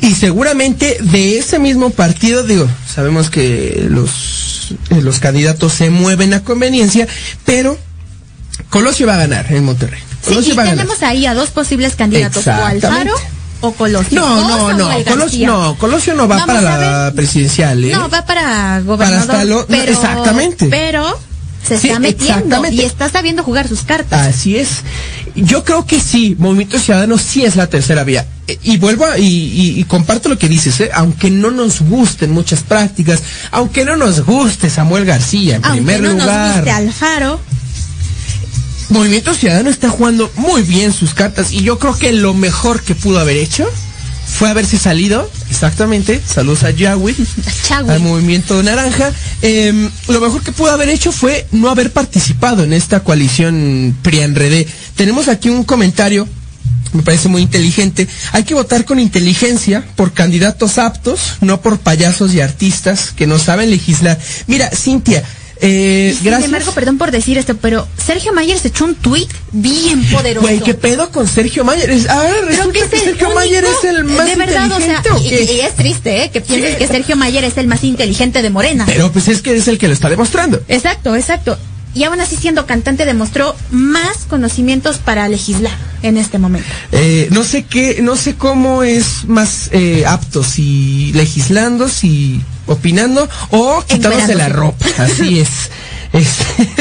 y 0.00 0.14
seguramente 0.14 0.98
de 1.00 1.38
ese 1.38 1.58
mismo 1.58 1.90
partido, 1.90 2.42
digo, 2.42 2.68
sabemos 2.92 3.30
que 3.30 3.86
los, 3.88 4.74
eh, 4.90 5.00
los 5.00 5.20
candidatos 5.20 5.72
se 5.72 5.90
mueven 5.90 6.34
a 6.34 6.42
conveniencia, 6.42 7.06
pero 7.44 7.78
Colosio 8.68 9.06
va 9.06 9.14
a 9.14 9.18
ganar 9.18 9.46
en 9.52 9.64
Monterrey. 9.64 10.00
Sí, 10.22 10.28
Colosio 10.30 10.52
y 10.52 10.56
va 10.56 10.62
a 10.62 10.66
ganar. 10.66 10.84
tenemos 10.86 11.02
ahí 11.02 11.26
a 11.26 11.34
dos 11.34 11.50
posibles 11.50 11.94
candidatos, 11.96 12.46
o. 12.46 12.50
Alfaro 12.52 13.14
o 13.62 13.72
Colosio. 13.72 14.20
No, 14.20 14.48
no, 14.48 14.72
no. 14.74 15.04
Colosio 15.04 15.46
no, 15.46 15.78
Colosio 15.78 16.14
no 16.14 16.28
va 16.28 16.36
Vamos 16.38 16.46
para 16.62 16.78
la 17.06 17.12
presidencial, 17.14 17.82
¿eh? 17.84 17.92
No, 17.92 18.08
va 18.08 18.24
para 18.24 18.80
gobernador. 18.80 19.26
Para 19.26 19.44
lo- 19.44 19.66
no, 19.68 19.76
exactamente. 19.76 20.66
Pero 20.68 21.18
se 21.66 21.78
Sí, 21.78 21.88
está 21.88 21.98
metiendo 22.00 22.62
y 22.70 22.80
está 22.82 23.08
sabiendo 23.10 23.42
jugar 23.44 23.68
sus 23.68 23.82
cartas. 23.82 24.26
Así 24.28 24.56
es. 24.56 24.68
Yo 25.34 25.62
creo 25.64 25.86
que 25.86 26.00
sí, 26.00 26.34
Movimiento 26.38 26.78
Ciudadano 26.78 27.18
sí 27.18 27.44
es 27.44 27.54
la 27.56 27.66
tercera 27.68 28.02
vía. 28.02 28.26
Eh, 28.48 28.58
Y 28.62 28.78
vuelvo 28.78 29.04
a- 29.04 29.18
y, 29.18 29.24
y- 29.26 29.78
y 29.80 29.84
comparto 29.84 30.28
lo 30.30 30.38
que 30.38 30.48
dices, 30.48 30.80
¿eh? 30.80 30.90
aunque 30.94 31.30
no 31.30 31.50
nos 31.50 31.82
gusten 31.82 32.32
muchas 32.32 32.62
prácticas, 32.62 33.22
aunque 33.52 33.84
no 33.84 33.94
nos 33.96 34.24
guste 34.24 34.70
Samuel 34.70 35.04
García 35.04 35.56
en 35.56 35.64
Aunque 35.64 35.76
primer 35.82 36.00
no 36.00 36.12
nos 36.14 36.22
lugar. 36.22 36.54
guste 36.56 36.70
Alfaro, 36.70 37.40
Movimiento 38.90 39.34
Ciudadano 39.34 39.70
está 39.70 39.88
jugando 39.88 40.30
muy 40.34 40.62
bien 40.62 40.92
sus 40.92 41.14
cartas 41.14 41.52
y 41.52 41.62
yo 41.62 41.78
creo 41.78 41.96
que 41.96 42.12
lo 42.12 42.34
mejor 42.34 42.82
que 42.82 42.96
pudo 42.96 43.20
haber 43.20 43.36
hecho 43.36 43.70
fue 44.26 44.48
haberse 44.48 44.78
salido, 44.78 45.30
exactamente, 45.48 46.20
saludos 46.26 46.64
a 46.64 46.70
Yahweh, 46.70 47.14
al 47.70 48.00
movimiento 48.00 48.60
naranja, 48.62 49.12
em, 49.42 49.88
lo 50.08 50.20
mejor 50.20 50.42
que 50.42 50.50
pudo 50.50 50.72
haber 50.72 50.88
hecho 50.88 51.12
fue 51.12 51.46
no 51.52 51.68
haber 51.68 51.92
participado 51.92 52.64
en 52.64 52.72
esta 52.72 53.00
coalición 53.00 53.96
PRIANRED. 54.02 54.66
Tenemos 54.96 55.28
aquí 55.28 55.50
un 55.50 55.64
comentario, 55.64 56.28
me 56.92 57.02
parece 57.02 57.28
muy 57.28 57.42
inteligente, 57.42 58.08
hay 58.32 58.42
que 58.42 58.54
votar 58.54 58.84
con 58.84 58.98
inteligencia 58.98 59.84
por 59.94 60.12
candidatos 60.12 60.78
aptos, 60.78 61.34
no 61.40 61.60
por 61.60 61.78
payasos 61.78 62.34
y 62.34 62.40
artistas 62.40 63.12
que 63.14 63.26
no 63.28 63.38
saben 63.38 63.70
legislar. 63.70 64.18
Mira, 64.46 64.70
Cintia, 64.70 65.22
eh, 65.60 66.12
Sin 66.14 66.24
gracias. 66.24 66.46
embargo, 66.46 66.72
perdón 66.72 66.98
por 66.98 67.10
decir 67.10 67.36
esto, 67.38 67.56
pero 67.56 67.86
Sergio 68.04 68.32
Mayer 68.32 68.58
se 68.58 68.68
echó 68.68 68.84
un 68.84 68.94
tuit 68.94 69.30
bien 69.52 70.04
poderoso. 70.10 70.46
Güey, 70.46 70.60
¿qué 70.60 70.74
pedo 70.74 71.10
con 71.10 71.26
Sergio 71.28 71.64
Mayer? 71.64 71.90
Ah, 72.08 72.22
Creo 72.30 72.46
resulta 72.46 72.72
que 72.72 72.78
es 72.80 72.84
que 72.88 72.98
Sergio 72.98 73.26
único- 73.28 73.34
Mayer 73.40 73.64
es 73.64 73.84
el 73.84 74.04
más 74.04 74.26
de 74.26 74.36
verdad, 74.36 74.72
o 74.72 74.78
sea, 74.80 74.96
inteligente, 74.98 75.10
¿o 75.12 75.18
y, 75.18 75.46
qué? 75.46 75.52
y 75.54 75.60
es 75.60 75.76
triste, 75.76 76.24
¿eh? 76.24 76.30
Que 76.30 76.40
pienses 76.40 76.76
que 76.76 76.86
Sergio 76.86 77.16
Mayer 77.16 77.44
es 77.44 77.56
el 77.58 77.66
más 77.66 77.84
inteligente 77.84 78.42
de 78.42 78.50
Morena. 78.50 78.84
Pero 78.86 79.10
pues 79.12 79.28
es 79.28 79.42
que 79.42 79.56
es 79.56 79.68
el 79.68 79.78
que 79.78 79.88
lo 79.88 79.94
está 79.94 80.08
demostrando. 80.08 80.62
Exacto, 80.68 81.14
exacto. 81.14 81.58
Y 81.92 82.04
aún 82.04 82.20
así 82.20 82.36
siendo 82.36 82.66
cantante 82.66 83.04
demostró 83.04 83.56
más 83.72 84.18
conocimientos 84.28 84.98
para 84.98 85.28
legislar 85.28 85.72
en 86.02 86.16
este 86.18 86.38
momento. 86.38 86.68
Eh, 86.92 87.26
no 87.32 87.42
sé 87.42 87.64
qué, 87.64 87.98
no 88.00 88.14
sé 88.14 88.36
cómo 88.36 88.84
es 88.84 89.24
más 89.26 89.68
eh, 89.72 90.04
apto, 90.06 90.44
si 90.44 91.12
legislando, 91.14 91.88
si 91.88 92.40
opinando 92.72 93.28
o 93.50 93.82
quitándose 93.86 94.34
la 94.34 94.48
ropa. 94.48 94.86
Así 94.98 95.40
es. 95.40 95.48
Es- 96.12 96.38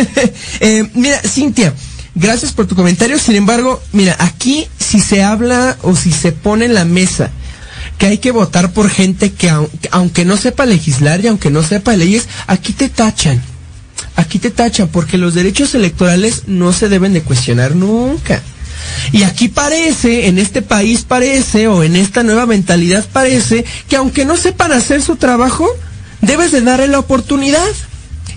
eh, 0.59 0.89
mira, 0.93 1.19
Cintia, 1.21 1.73
Gracias 2.15 2.51
por 2.51 2.65
tu 2.67 2.75
comentario. 2.75 3.17
Sin 3.19 3.35
embargo, 3.35 3.81
mira, 3.93 4.15
aquí 4.19 4.67
si 4.77 4.99
se 4.99 5.23
habla 5.23 5.77
o 5.83 5.95
si 5.95 6.11
se 6.11 6.31
pone 6.31 6.65
en 6.65 6.73
la 6.73 6.83
mesa 6.83 7.29
que 7.97 8.07
hay 8.07 8.17
que 8.17 8.31
votar 8.31 8.71
por 8.71 8.89
gente 8.89 9.31
que 9.31 9.51
aunque 9.91 10.25
no 10.25 10.35
sepa 10.35 10.65
legislar 10.65 11.23
y 11.23 11.27
aunque 11.27 11.49
no 11.49 11.63
sepa 11.63 11.95
leyes, 11.95 12.27
aquí 12.47 12.73
te 12.73 12.89
tachan. 12.89 13.41
Aquí 14.15 14.39
te 14.39 14.49
tachan 14.49 14.87
porque 14.89 15.17
los 15.17 15.33
derechos 15.33 15.75
electorales 15.75 16.43
no 16.47 16.73
se 16.73 16.89
deben 16.89 17.13
de 17.13 17.21
cuestionar 17.21 17.75
nunca. 17.75 18.41
Y 19.11 19.23
aquí 19.23 19.47
parece, 19.49 20.27
en 20.27 20.37
este 20.39 20.61
país 20.61 21.03
parece, 21.07 21.67
o 21.67 21.83
en 21.83 21.95
esta 21.95 22.23
nueva 22.23 22.45
mentalidad 22.45 23.05
parece, 23.11 23.65
que 23.87 23.95
aunque 23.95 24.25
no 24.25 24.37
sepan 24.37 24.71
hacer 24.71 25.01
su 25.01 25.15
trabajo, 25.15 25.67
debes 26.21 26.51
de 26.51 26.61
darle 26.61 26.87
la 26.87 26.99
oportunidad. 26.99 27.67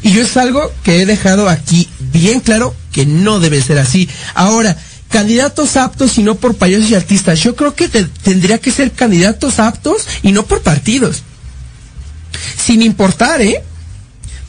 Y 0.02 0.12
yo 0.12 0.22
es 0.22 0.36
algo 0.36 0.72
que 0.82 1.02
he 1.02 1.06
dejado 1.06 1.48
aquí 1.48 1.88
bien 2.12 2.40
claro 2.40 2.74
que 2.92 3.06
no 3.06 3.38
debe 3.40 3.62
ser 3.62 3.78
así. 3.78 4.08
Ahora, 4.34 4.76
candidatos 5.08 5.76
aptos 5.76 6.16
y 6.18 6.22
no 6.22 6.36
por 6.36 6.54
payasos 6.56 6.90
y 6.90 6.94
artistas. 6.94 7.38
Yo 7.40 7.54
creo 7.54 7.74
que 7.74 7.88
te- 7.88 8.04
tendría 8.04 8.58
que 8.58 8.70
ser 8.72 8.92
candidatos 8.92 9.58
aptos 9.60 10.06
y 10.22 10.32
no 10.32 10.44
por 10.44 10.62
partidos. 10.62 11.22
Sin 12.64 12.82
importar, 12.82 13.40
¿eh? 13.42 13.62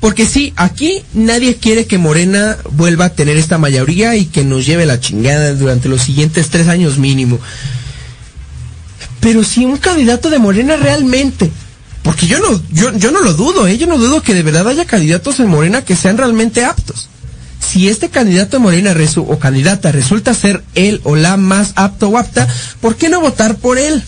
Porque 0.04 0.26
sí, 0.26 0.51
aquí 0.58 1.01
nadie 1.14 1.56
quiere 1.56 1.88
que 1.88 1.97
Morena 1.97 2.58
vuelva 2.72 3.06
a 3.06 3.14
tener 3.14 3.38
esta 3.38 3.58
mayoría 3.58 4.18
y 4.18 4.26
que 4.26 4.43
nos 4.43 4.66
lleve 4.66 4.86
la 4.86 4.99
chingada 4.99 5.54
durante 5.54 5.88
los 5.88 6.01
siguientes 6.01 6.49
tres 6.49 6.68
años 6.68 6.97
mínimo. 6.97 7.39
Pero 9.22 9.45
si 9.45 9.64
un 9.64 9.78
candidato 9.78 10.30
de 10.30 10.39
Morena 10.39 10.76
realmente, 10.76 11.49
porque 12.01 12.28
yo 12.28 12.38
no, 12.39 12.62
yo, 12.70 12.91
yo 12.97 13.12
no 13.12 13.22
lo 13.22 13.34
dudo, 13.34 13.66
¿eh? 13.66 13.78
yo 13.78 13.88
no 13.88 13.97
dudo 13.97 14.22
que 14.22 14.34
de 14.34 14.43
verdad 14.43 14.68
haya 14.68 14.84
candidatos 14.84 15.39
en 15.39 15.47
Morena 15.47 15.86
que 15.86 15.95
sean 15.95 16.18
realmente 16.18 16.66
aptos. 16.66 17.08
Si 17.62 17.88
este 17.88 18.10
candidato 18.10 18.58
de 18.58 18.64
Morena 18.64 18.93
o 19.16 19.39
candidata 19.39 19.93
resulta 19.93 20.34
ser 20.34 20.66
él 20.76 20.99
o 21.06 21.16
la 21.16 21.38
más 21.38 21.72
apto 21.78 22.10
o 22.10 22.18
apta, 22.18 22.45
¿por 22.82 22.97
qué 22.97 23.08
no 23.08 23.22
votar 23.22 23.56
por 23.56 23.78
él? 23.78 24.04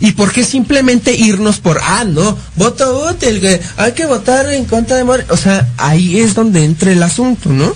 ¿Y 0.00 0.12
por 0.12 0.30
qué 0.32 0.44
simplemente 0.44 1.12
irnos 1.16 1.58
por, 1.58 1.80
ah, 1.82 2.04
no, 2.04 2.38
voto 2.54 3.10
útil, 3.10 3.40
que 3.40 3.60
hay 3.76 3.92
que 3.92 4.06
votar 4.06 4.48
en 4.52 4.64
contra 4.64 4.96
de 4.96 5.02
Morena? 5.04 5.28
O 5.32 5.36
sea, 5.36 5.68
ahí 5.76 6.20
es 6.20 6.34
donde 6.34 6.64
entra 6.64 6.92
el 6.92 7.02
asunto, 7.02 7.50
¿no? 7.50 7.74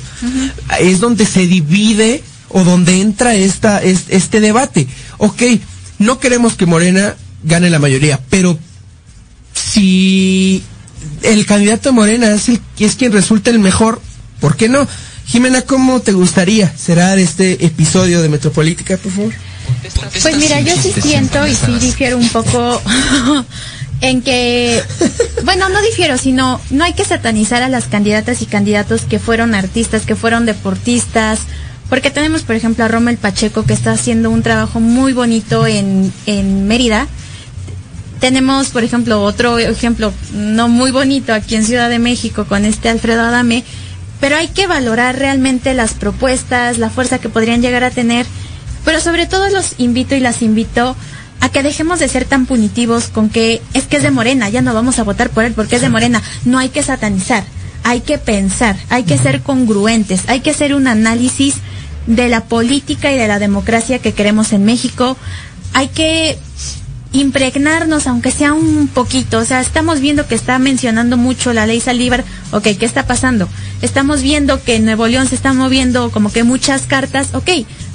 Es 0.80 1.00
donde 1.00 1.26
se 1.26 1.46
divide 1.48 2.22
o 2.48 2.62
donde 2.62 3.00
entra 3.00 3.34
esta, 3.34 3.82
es- 3.82 4.04
este 4.08 4.40
debate. 4.40 4.86
Ok, 5.18 5.42
no 5.98 6.20
queremos 6.20 6.54
que 6.54 6.66
Morena 6.66 7.16
gane 7.42 7.70
la 7.70 7.80
mayoría, 7.80 8.20
pero 8.30 8.56
si 9.54 10.62
el 11.22 11.44
candidato 11.46 11.88
de 11.88 11.94
Morena 11.94 12.30
es, 12.32 12.48
el, 12.48 12.60
es 12.78 12.94
quien 12.94 13.12
resulta 13.12 13.50
el 13.50 13.58
mejor, 13.58 14.00
¿por 14.40 14.56
qué 14.56 14.68
no? 14.68 14.86
Jimena, 15.26 15.62
¿cómo 15.62 16.00
te 16.00 16.12
gustaría 16.12 16.68
cerrar 16.68 17.18
este 17.18 17.64
episodio 17.64 18.22
de 18.22 18.28
Metropolítica, 18.28 18.96
por 18.96 19.12
favor? 19.12 19.32
Pues 20.22 20.36
mira, 20.36 20.60
yo 20.60 20.74
sí 20.76 20.92
siento 21.00 21.46
y 21.46 21.54
sí 21.54 21.78
difiero 21.80 22.16
un 22.16 22.28
poco 22.28 22.80
en 24.00 24.22
que, 24.22 24.82
bueno, 25.44 25.68
no 25.68 25.80
difiero, 25.82 26.18
sino 26.18 26.60
no 26.70 26.84
hay 26.84 26.92
que 26.92 27.04
satanizar 27.04 27.62
a 27.62 27.68
las 27.68 27.86
candidatas 27.86 28.42
y 28.42 28.46
candidatos 28.46 29.02
que 29.02 29.18
fueron 29.18 29.54
artistas, 29.54 30.02
que 30.02 30.16
fueron 30.16 30.44
deportistas, 30.44 31.40
porque 31.88 32.10
tenemos, 32.10 32.42
por 32.42 32.56
ejemplo, 32.56 32.84
a 32.84 32.88
Rommel 32.88 33.16
Pacheco 33.16 33.64
que 33.64 33.74
está 33.74 33.92
haciendo 33.92 34.30
un 34.30 34.42
trabajo 34.42 34.80
muy 34.80 35.12
bonito 35.12 35.66
en, 35.66 36.12
en 36.26 36.66
Mérida. 36.66 37.06
Tenemos, 38.18 38.68
por 38.68 38.82
ejemplo, 38.82 39.22
otro 39.22 39.58
ejemplo 39.58 40.12
no 40.32 40.68
muy 40.68 40.90
bonito 40.90 41.34
aquí 41.34 41.54
en 41.54 41.64
Ciudad 41.64 41.90
de 41.90 41.98
México 41.98 42.44
con 42.44 42.64
este 42.64 42.88
Alfredo 42.88 43.22
Adame, 43.22 43.64
pero 44.20 44.36
hay 44.36 44.48
que 44.48 44.66
valorar 44.66 45.18
realmente 45.18 45.74
las 45.74 45.94
propuestas, 45.94 46.78
la 46.78 46.90
fuerza 46.90 47.18
que 47.18 47.28
podrían 47.28 47.60
llegar 47.60 47.84
a 47.84 47.90
tener, 47.90 48.24
pero 48.84 49.00
sobre 49.00 49.26
todo 49.26 49.48
los 49.50 49.74
invito 49.78 50.14
y 50.14 50.20
las 50.20 50.42
invito 50.42 50.96
a 51.40 51.48
que 51.48 51.62
dejemos 51.62 51.98
de 51.98 52.08
ser 52.08 52.24
tan 52.24 52.46
punitivos 52.46 53.08
con 53.08 53.28
que 53.28 53.62
es 53.74 53.84
que 53.84 53.96
es 53.96 54.02
de 54.02 54.10
Morena, 54.10 54.48
ya 54.48 54.62
no 54.62 54.74
vamos 54.74 54.98
a 54.98 55.02
votar 55.02 55.30
por 55.30 55.44
él 55.44 55.52
porque 55.54 55.76
es 55.76 55.82
de 55.82 55.88
Morena. 55.88 56.22
No 56.44 56.58
hay 56.58 56.68
que 56.68 56.82
satanizar, 56.82 57.44
hay 57.84 58.00
que 58.00 58.18
pensar, 58.18 58.76
hay 58.90 59.02
que 59.02 59.18
ser 59.18 59.42
congruentes, 59.42 60.22
hay 60.28 60.40
que 60.40 60.50
hacer 60.50 60.74
un 60.74 60.86
análisis 60.86 61.56
de 62.06 62.28
la 62.28 62.44
política 62.44 63.12
y 63.12 63.18
de 63.18 63.28
la 63.28 63.38
democracia 63.38 63.98
que 63.98 64.12
queremos 64.12 64.52
en 64.52 64.64
México. 64.64 65.16
Hay 65.72 65.88
que 65.88 66.38
impregnarnos, 67.12 68.06
aunque 68.06 68.30
sea 68.30 68.52
un 68.52 68.88
poquito. 68.88 69.38
O 69.38 69.44
sea, 69.44 69.60
estamos 69.60 70.00
viendo 70.00 70.26
que 70.26 70.34
está 70.34 70.58
mencionando 70.58 71.16
mucho 71.16 71.52
la 71.52 71.66
ley 71.66 71.80
Saldívar. 71.80 72.24
Ok, 72.52 72.68
¿qué 72.78 72.86
está 72.86 73.06
pasando? 73.06 73.48
Estamos 73.82 74.22
viendo 74.22 74.62
que 74.62 74.76
en 74.76 74.84
Nuevo 74.84 75.06
León 75.06 75.26
se 75.26 75.34
están 75.34 75.56
moviendo 75.56 76.10
como 76.10 76.32
que 76.32 76.44
muchas 76.44 76.82
cartas. 76.82 77.34
Ok, 77.34 77.50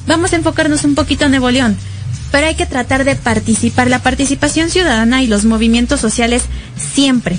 vamos 0.08 0.34
a 0.34 0.38
enfocarnos 0.38 0.84
un 0.84 0.96
poquito 0.96 1.26
en 1.26 1.32
Nuevo 1.32 1.52
León. 1.52 1.78
Pero 2.32 2.48
hay 2.48 2.56
que 2.56 2.66
tratar 2.66 3.04
de 3.04 3.16
participar. 3.16 3.90
La 3.90 4.02
participación 4.02 4.70
ciudadana 4.70 5.24
y 5.24 5.28
los 5.28 5.46
movimientos 5.46 6.00
sociales 6.00 6.44
siempre, 6.94 7.38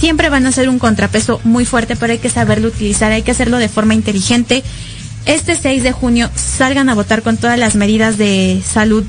siempre 0.00 0.30
van 0.30 0.46
a 0.46 0.52
ser 0.52 0.68
un 0.68 0.78
contrapeso 0.78 1.40
muy 1.44 1.64
fuerte, 1.64 1.96
pero 1.96 2.12
hay 2.12 2.18
que 2.18 2.30
saberlo 2.30 2.68
utilizar, 2.68 3.12
hay 3.12 3.22
que 3.22 3.32
hacerlo 3.32 3.58
de 3.58 3.68
forma 3.68 3.94
inteligente. 3.94 4.62
Este 5.26 5.56
6 5.56 5.82
de 5.82 5.92
junio 5.92 6.30
salgan 6.34 6.88
a 6.88 6.94
votar 6.94 7.22
con 7.22 7.36
todas 7.36 7.58
las 7.58 7.74
medidas 7.74 8.16
de 8.16 8.62
salud 8.66 9.04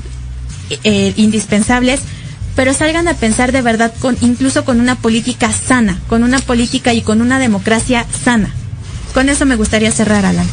eh, 0.84 1.14
indispensables, 1.16 2.00
pero 2.54 2.74
salgan 2.74 3.08
a 3.08 3.14
pensar 3.14 3.52
de 3.52 3.62
verdad 3.62 3.92
con 4.00 4.16
incluso 4.20 4.64
con 4.66 4.80
una 4.80 4.96
política 4.96 5.50
sana, 5.50 5.98
con 6.08 6.22
una 6.22 6.38
política 6.40 6.92
y 6.92 7.00
con 7.00 7.22
una 7.22 7.38
democracia 7.38 8.06
sana. 8.24 8.50
Con 9.14 9.30
eso 9.30 9.46
me 9.46 9.56
gustaría 9.56 9.90
cerrar, 9.90 10.26
Alan. 10.26 10.46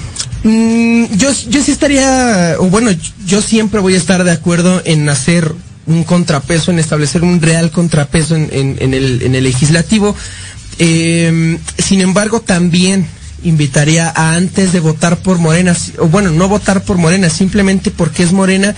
Mm, 0.44 1.06
yo, 1.18 1.32
yo 1.50 1.64
sí 1.64 1.72
estaría, 1.72 2.56
o 2.60 2.66
bueno, 2.70 2.92
yo 3.26 3.42
siempre 3.42 3.80
voy 3.80 3.96
a 3.96 3.98
estar 3.98 4.24
de 4.24 4.32
acuerdo 4.32 4.82
en 4.86 5.10
hacer 5.10 5.54
un 5.86 6.04
contrapeso, 6.04 6.72
en 6.72 6.80
establecer 6.80 7.24
un 7.24 7.42
real 7.42 7.72
contrapeso 7.72 8.36
en, 8.36 8.50
en- 8.52 8.78
en 8.80 8.94
el, 8.94 9.22
en 9.24 9.36
el 9.36 9.44
legislativo. 9.44 10.16
Eh, 10.78 11.58
sin 11.78 12.02
embargo, 12.02 12.40
también 12.42 13.06
invitaría 13.44 14.10
a 14.16 14.36
antes 14.36 14.72
de 14.72 14.80
votar 14.80 15.18
por 15.18 15.40
Morena, 15.40 15.76
o 15.98 16.08
bueno, 16.08 16.32
no 16.32 16.48
votar 16.48 16.84
por 16.84 16.98
Morena, 16.98 17.30
simplemente 17.30 17.92
porque 17.92 18.24
es 18.24 18.32
Morena, 18.32 18.76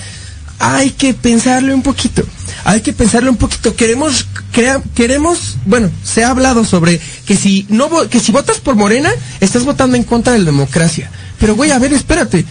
hay 0.60 0.92
que 0.92 1.14
pensarle 1.14 1.74
un 1.74 1.82
poquito. 1.82 2.24
Hay 2.64 2.82
que 2.82 2.94
pensarle 2.94 3.30
un 3.32 3.38
poquito. 3.38 3.76
Queremos, 3.76 4.28
crea- 4.52 4.82
queremos, 4.96 5.58
bueno, 5.66 5.90
se 6.04 6.24
ha 6.24 6.30
hablado 6.30 6.64
sobre 6.66 7.00
que 7.26 7.36
si 7.36 7.66
no, 7.70 7.90
que 8.10 8.20
si 8.20 8.32
votas 8.32 8.58
por 8.60 8.76
Morena, 8.76 9.10
estás 9.40 9.64
votando 9.64 9.96
en 9.98 10.04
contra 10.04 10.34
de 10.34 10.40
la 10.40 10.46
democracia. 10.46 11.10
Pero 11.42 11.56
güey, 11.56 11.72
a 11.72 11.80
ver, 11.80 11.92
espérate. 11.92 12.46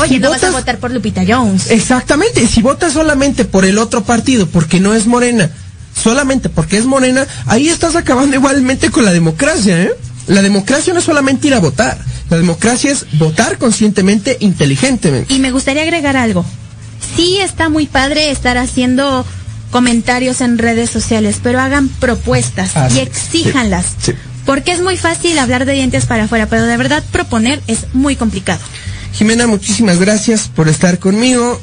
Oye, 0.00 0.14
Si 0.14 0.18
no 0.18 0.30
vas 0.30 0.42
a 0.42 0.46
votas- 0.46 0.52
votar 0.60 0.78
por 0.78 0.90
Lupita 0.92 1.22
Jones. 1.28 1.70
Exactamente, 1.70 2.46
si 2.46 2.62
votas 2.62 2.92
solamente 2.94 3.44
por 3.44 3.64
el 3.66 3.76
otro 3.78 4.02
partido, 4.04 4.46
porque 4.48 4.80
no 4.80 4.94
es 4.94 5.06
Morena, 5.06 5.50
solamente 6.02 6.48
porque 6.48 6.78
es 6.78 6.86
Morena, 6.86 7.26
ahí 7.46 7.68
estás 7.68 7.94
acabando 7.96 8.34
igualmente 8.36 8.90
con 8.90 9.04
la 9.04 9.12
democracia, 9.12 9.82
¿eh? 9.82 9.90
La 10.26 10.42
democracia 10.42 10.92
no 10.92 10.98
es 11.00 11.04
solamente 11.04 11.46
ir 11.48 11.54
a 11.54 11.60
votar, 11.60 11.98
la 12.30 12.36
democracia 12.36 12.90
es 12.90 13.06
votar 13.18 13.58
conscientemente, 13.58 14.36
inteligentemente. 14.40 15.32
Y 15.32 15.38
me 15.38 15.50
gustaría 15.52 15.82
agregar 15.82 16.16
algo. 16.16 16.44
Sí 17.16 17.38
está 17.38 17.68
muy 17.68 17.86
padre 17.86 18.30
estar 18.30 18.58
haciendo 18.58 19.24
comentarios 19.70 20.40
en 20.40 20.58
redes 20.58 20.90
sociales, 20.90 21.36
pero 21.42 21.60
hagan 21.60 21.88
propuestas 21.88 22.70
Ah, 22.76 22.88
y 22.90 22.94
sí, 22.94 23.00
exíjanlas. 23.00 23.86
sí, 24.00 24.12
sí. 24.12 24.18
Porque 24.46 24.72
es 24.72 24.80
muy 24.80 24.96
fácil 24.96 25.38
hablar 25.38 25.66
de 25.66 25.72
dientes 25.72 26.06
para 26.06 26.24
afuera, 26.24 26.46
pero 26.46 26.64
de 26.64 26.76
verdad 26.76 27.02
proponer 27.12 27.60
es 27.66 27.92
muy 27.92 28.16
complicado. 28.16 28.60
Jimena, 29.12 29.46
muchísimas 29.46 29.98
gracias 29.98 30.48
por 30.48 30.68
estar 30.68 30.98
conmigo. 30.98 31.60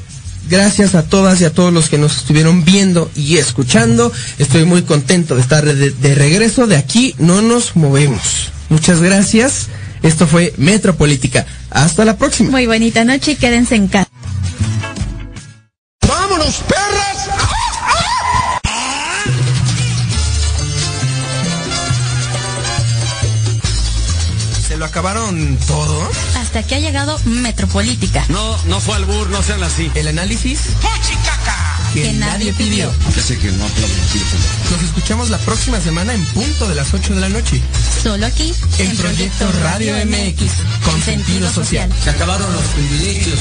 Gracias 0.49 0.93
a 0.93 1.03
todas 1.03 1.39
y 1.39 1.45
a 1.45 1.53
todos 1.53 1.71
los 1.71 1.87
que 1.87 1.97
nos 1.97 2.17
estuvieron 2.17 2.65
viendo 2.65 3.09
y 3.15 3.37
escuchando. 3.37 4.11
Estoy 4.37 4.65
muy 4.65 4.81
contento 4.81 5.35
de 5.35 5.41
estar 5.41 5.63
de, 5.63 5.91
de 5.91 6.15
regreso. 6.15 6.67
De 6.67 6.75
aquí 6.75 7.15
no 7.17 7.41
nos 7.41 7.75
movemos. 7.75 8.51
Muchas 8.69 9.01
gracias. 9.01 9.67
Esto 10.01 10.27
fue 10.27 10.53
Metropolítica. 10.57 11.45
Hasta 11.69 12.03
la 12.03 12.17
próxima. 12.17 12.51
Muy 12.51 12.67
bonita 12.67 13.05
noche 13.05 13.31
y 13.31 13.35
quédense 13.35 13.75
en 13.75 13.87
casa. 13.87 14.09
¡Vámonos, 16.05 16.61
acabaron 24.93 25.57
todo? 25.65 26.07
Hasta 26.35 26.59
aquí 26.59 26.75
ha 26.75 26.79
llegado 26.79 27.19
Metropolítica. 27.25 28.23
No, 28.29 28.55
no 28.65 28.79
fue 28.79 28.95
albur, 28.95 29.27
no 29.31 29.41
sean 29.41 29.63
así. 29.63 29.89
El 29.95 30.07
análisis 30.07 30.59
que, 31.95 32.03
Que 32.03 32.13
nadie 32.13 32.53
pidió. 32.53 32.93
Ya 33.15 33.23
sé 33.23 33.39
que 33.39 33.51
no 33.53 33.65
aplauden 33.65 33.99
así 34.01 34.19
de 34.19 34.25
fondo. 34.25 34.47
Nos 34.69 34.83
escuchamos 34.83 35.29
la 35.31 35.39
próxima 35.39 35.81
semana 35.81 36.13
en 36.13 36.23
punto 36.25 36.67
de 36.67 36.75
las 36.75 36.93
8 36.93 37.15
de 37.15 37.21
la 37.21 37.29
noche. 37.29 37.59
Solo 38.03 38.27
aquí 38.27 38.53
En 38.77 38.95
Proyecto 38.95 39.51
Radio 39.63 39.95
MX, 40.05 40.51
con 40.85 41.01
sentido 41.01 41.51
social. 41.51 41.91
Se 42.03 42.11
acabaron 42.11 42.53
los 42.53 42.65
privilegios. 42.65 43.39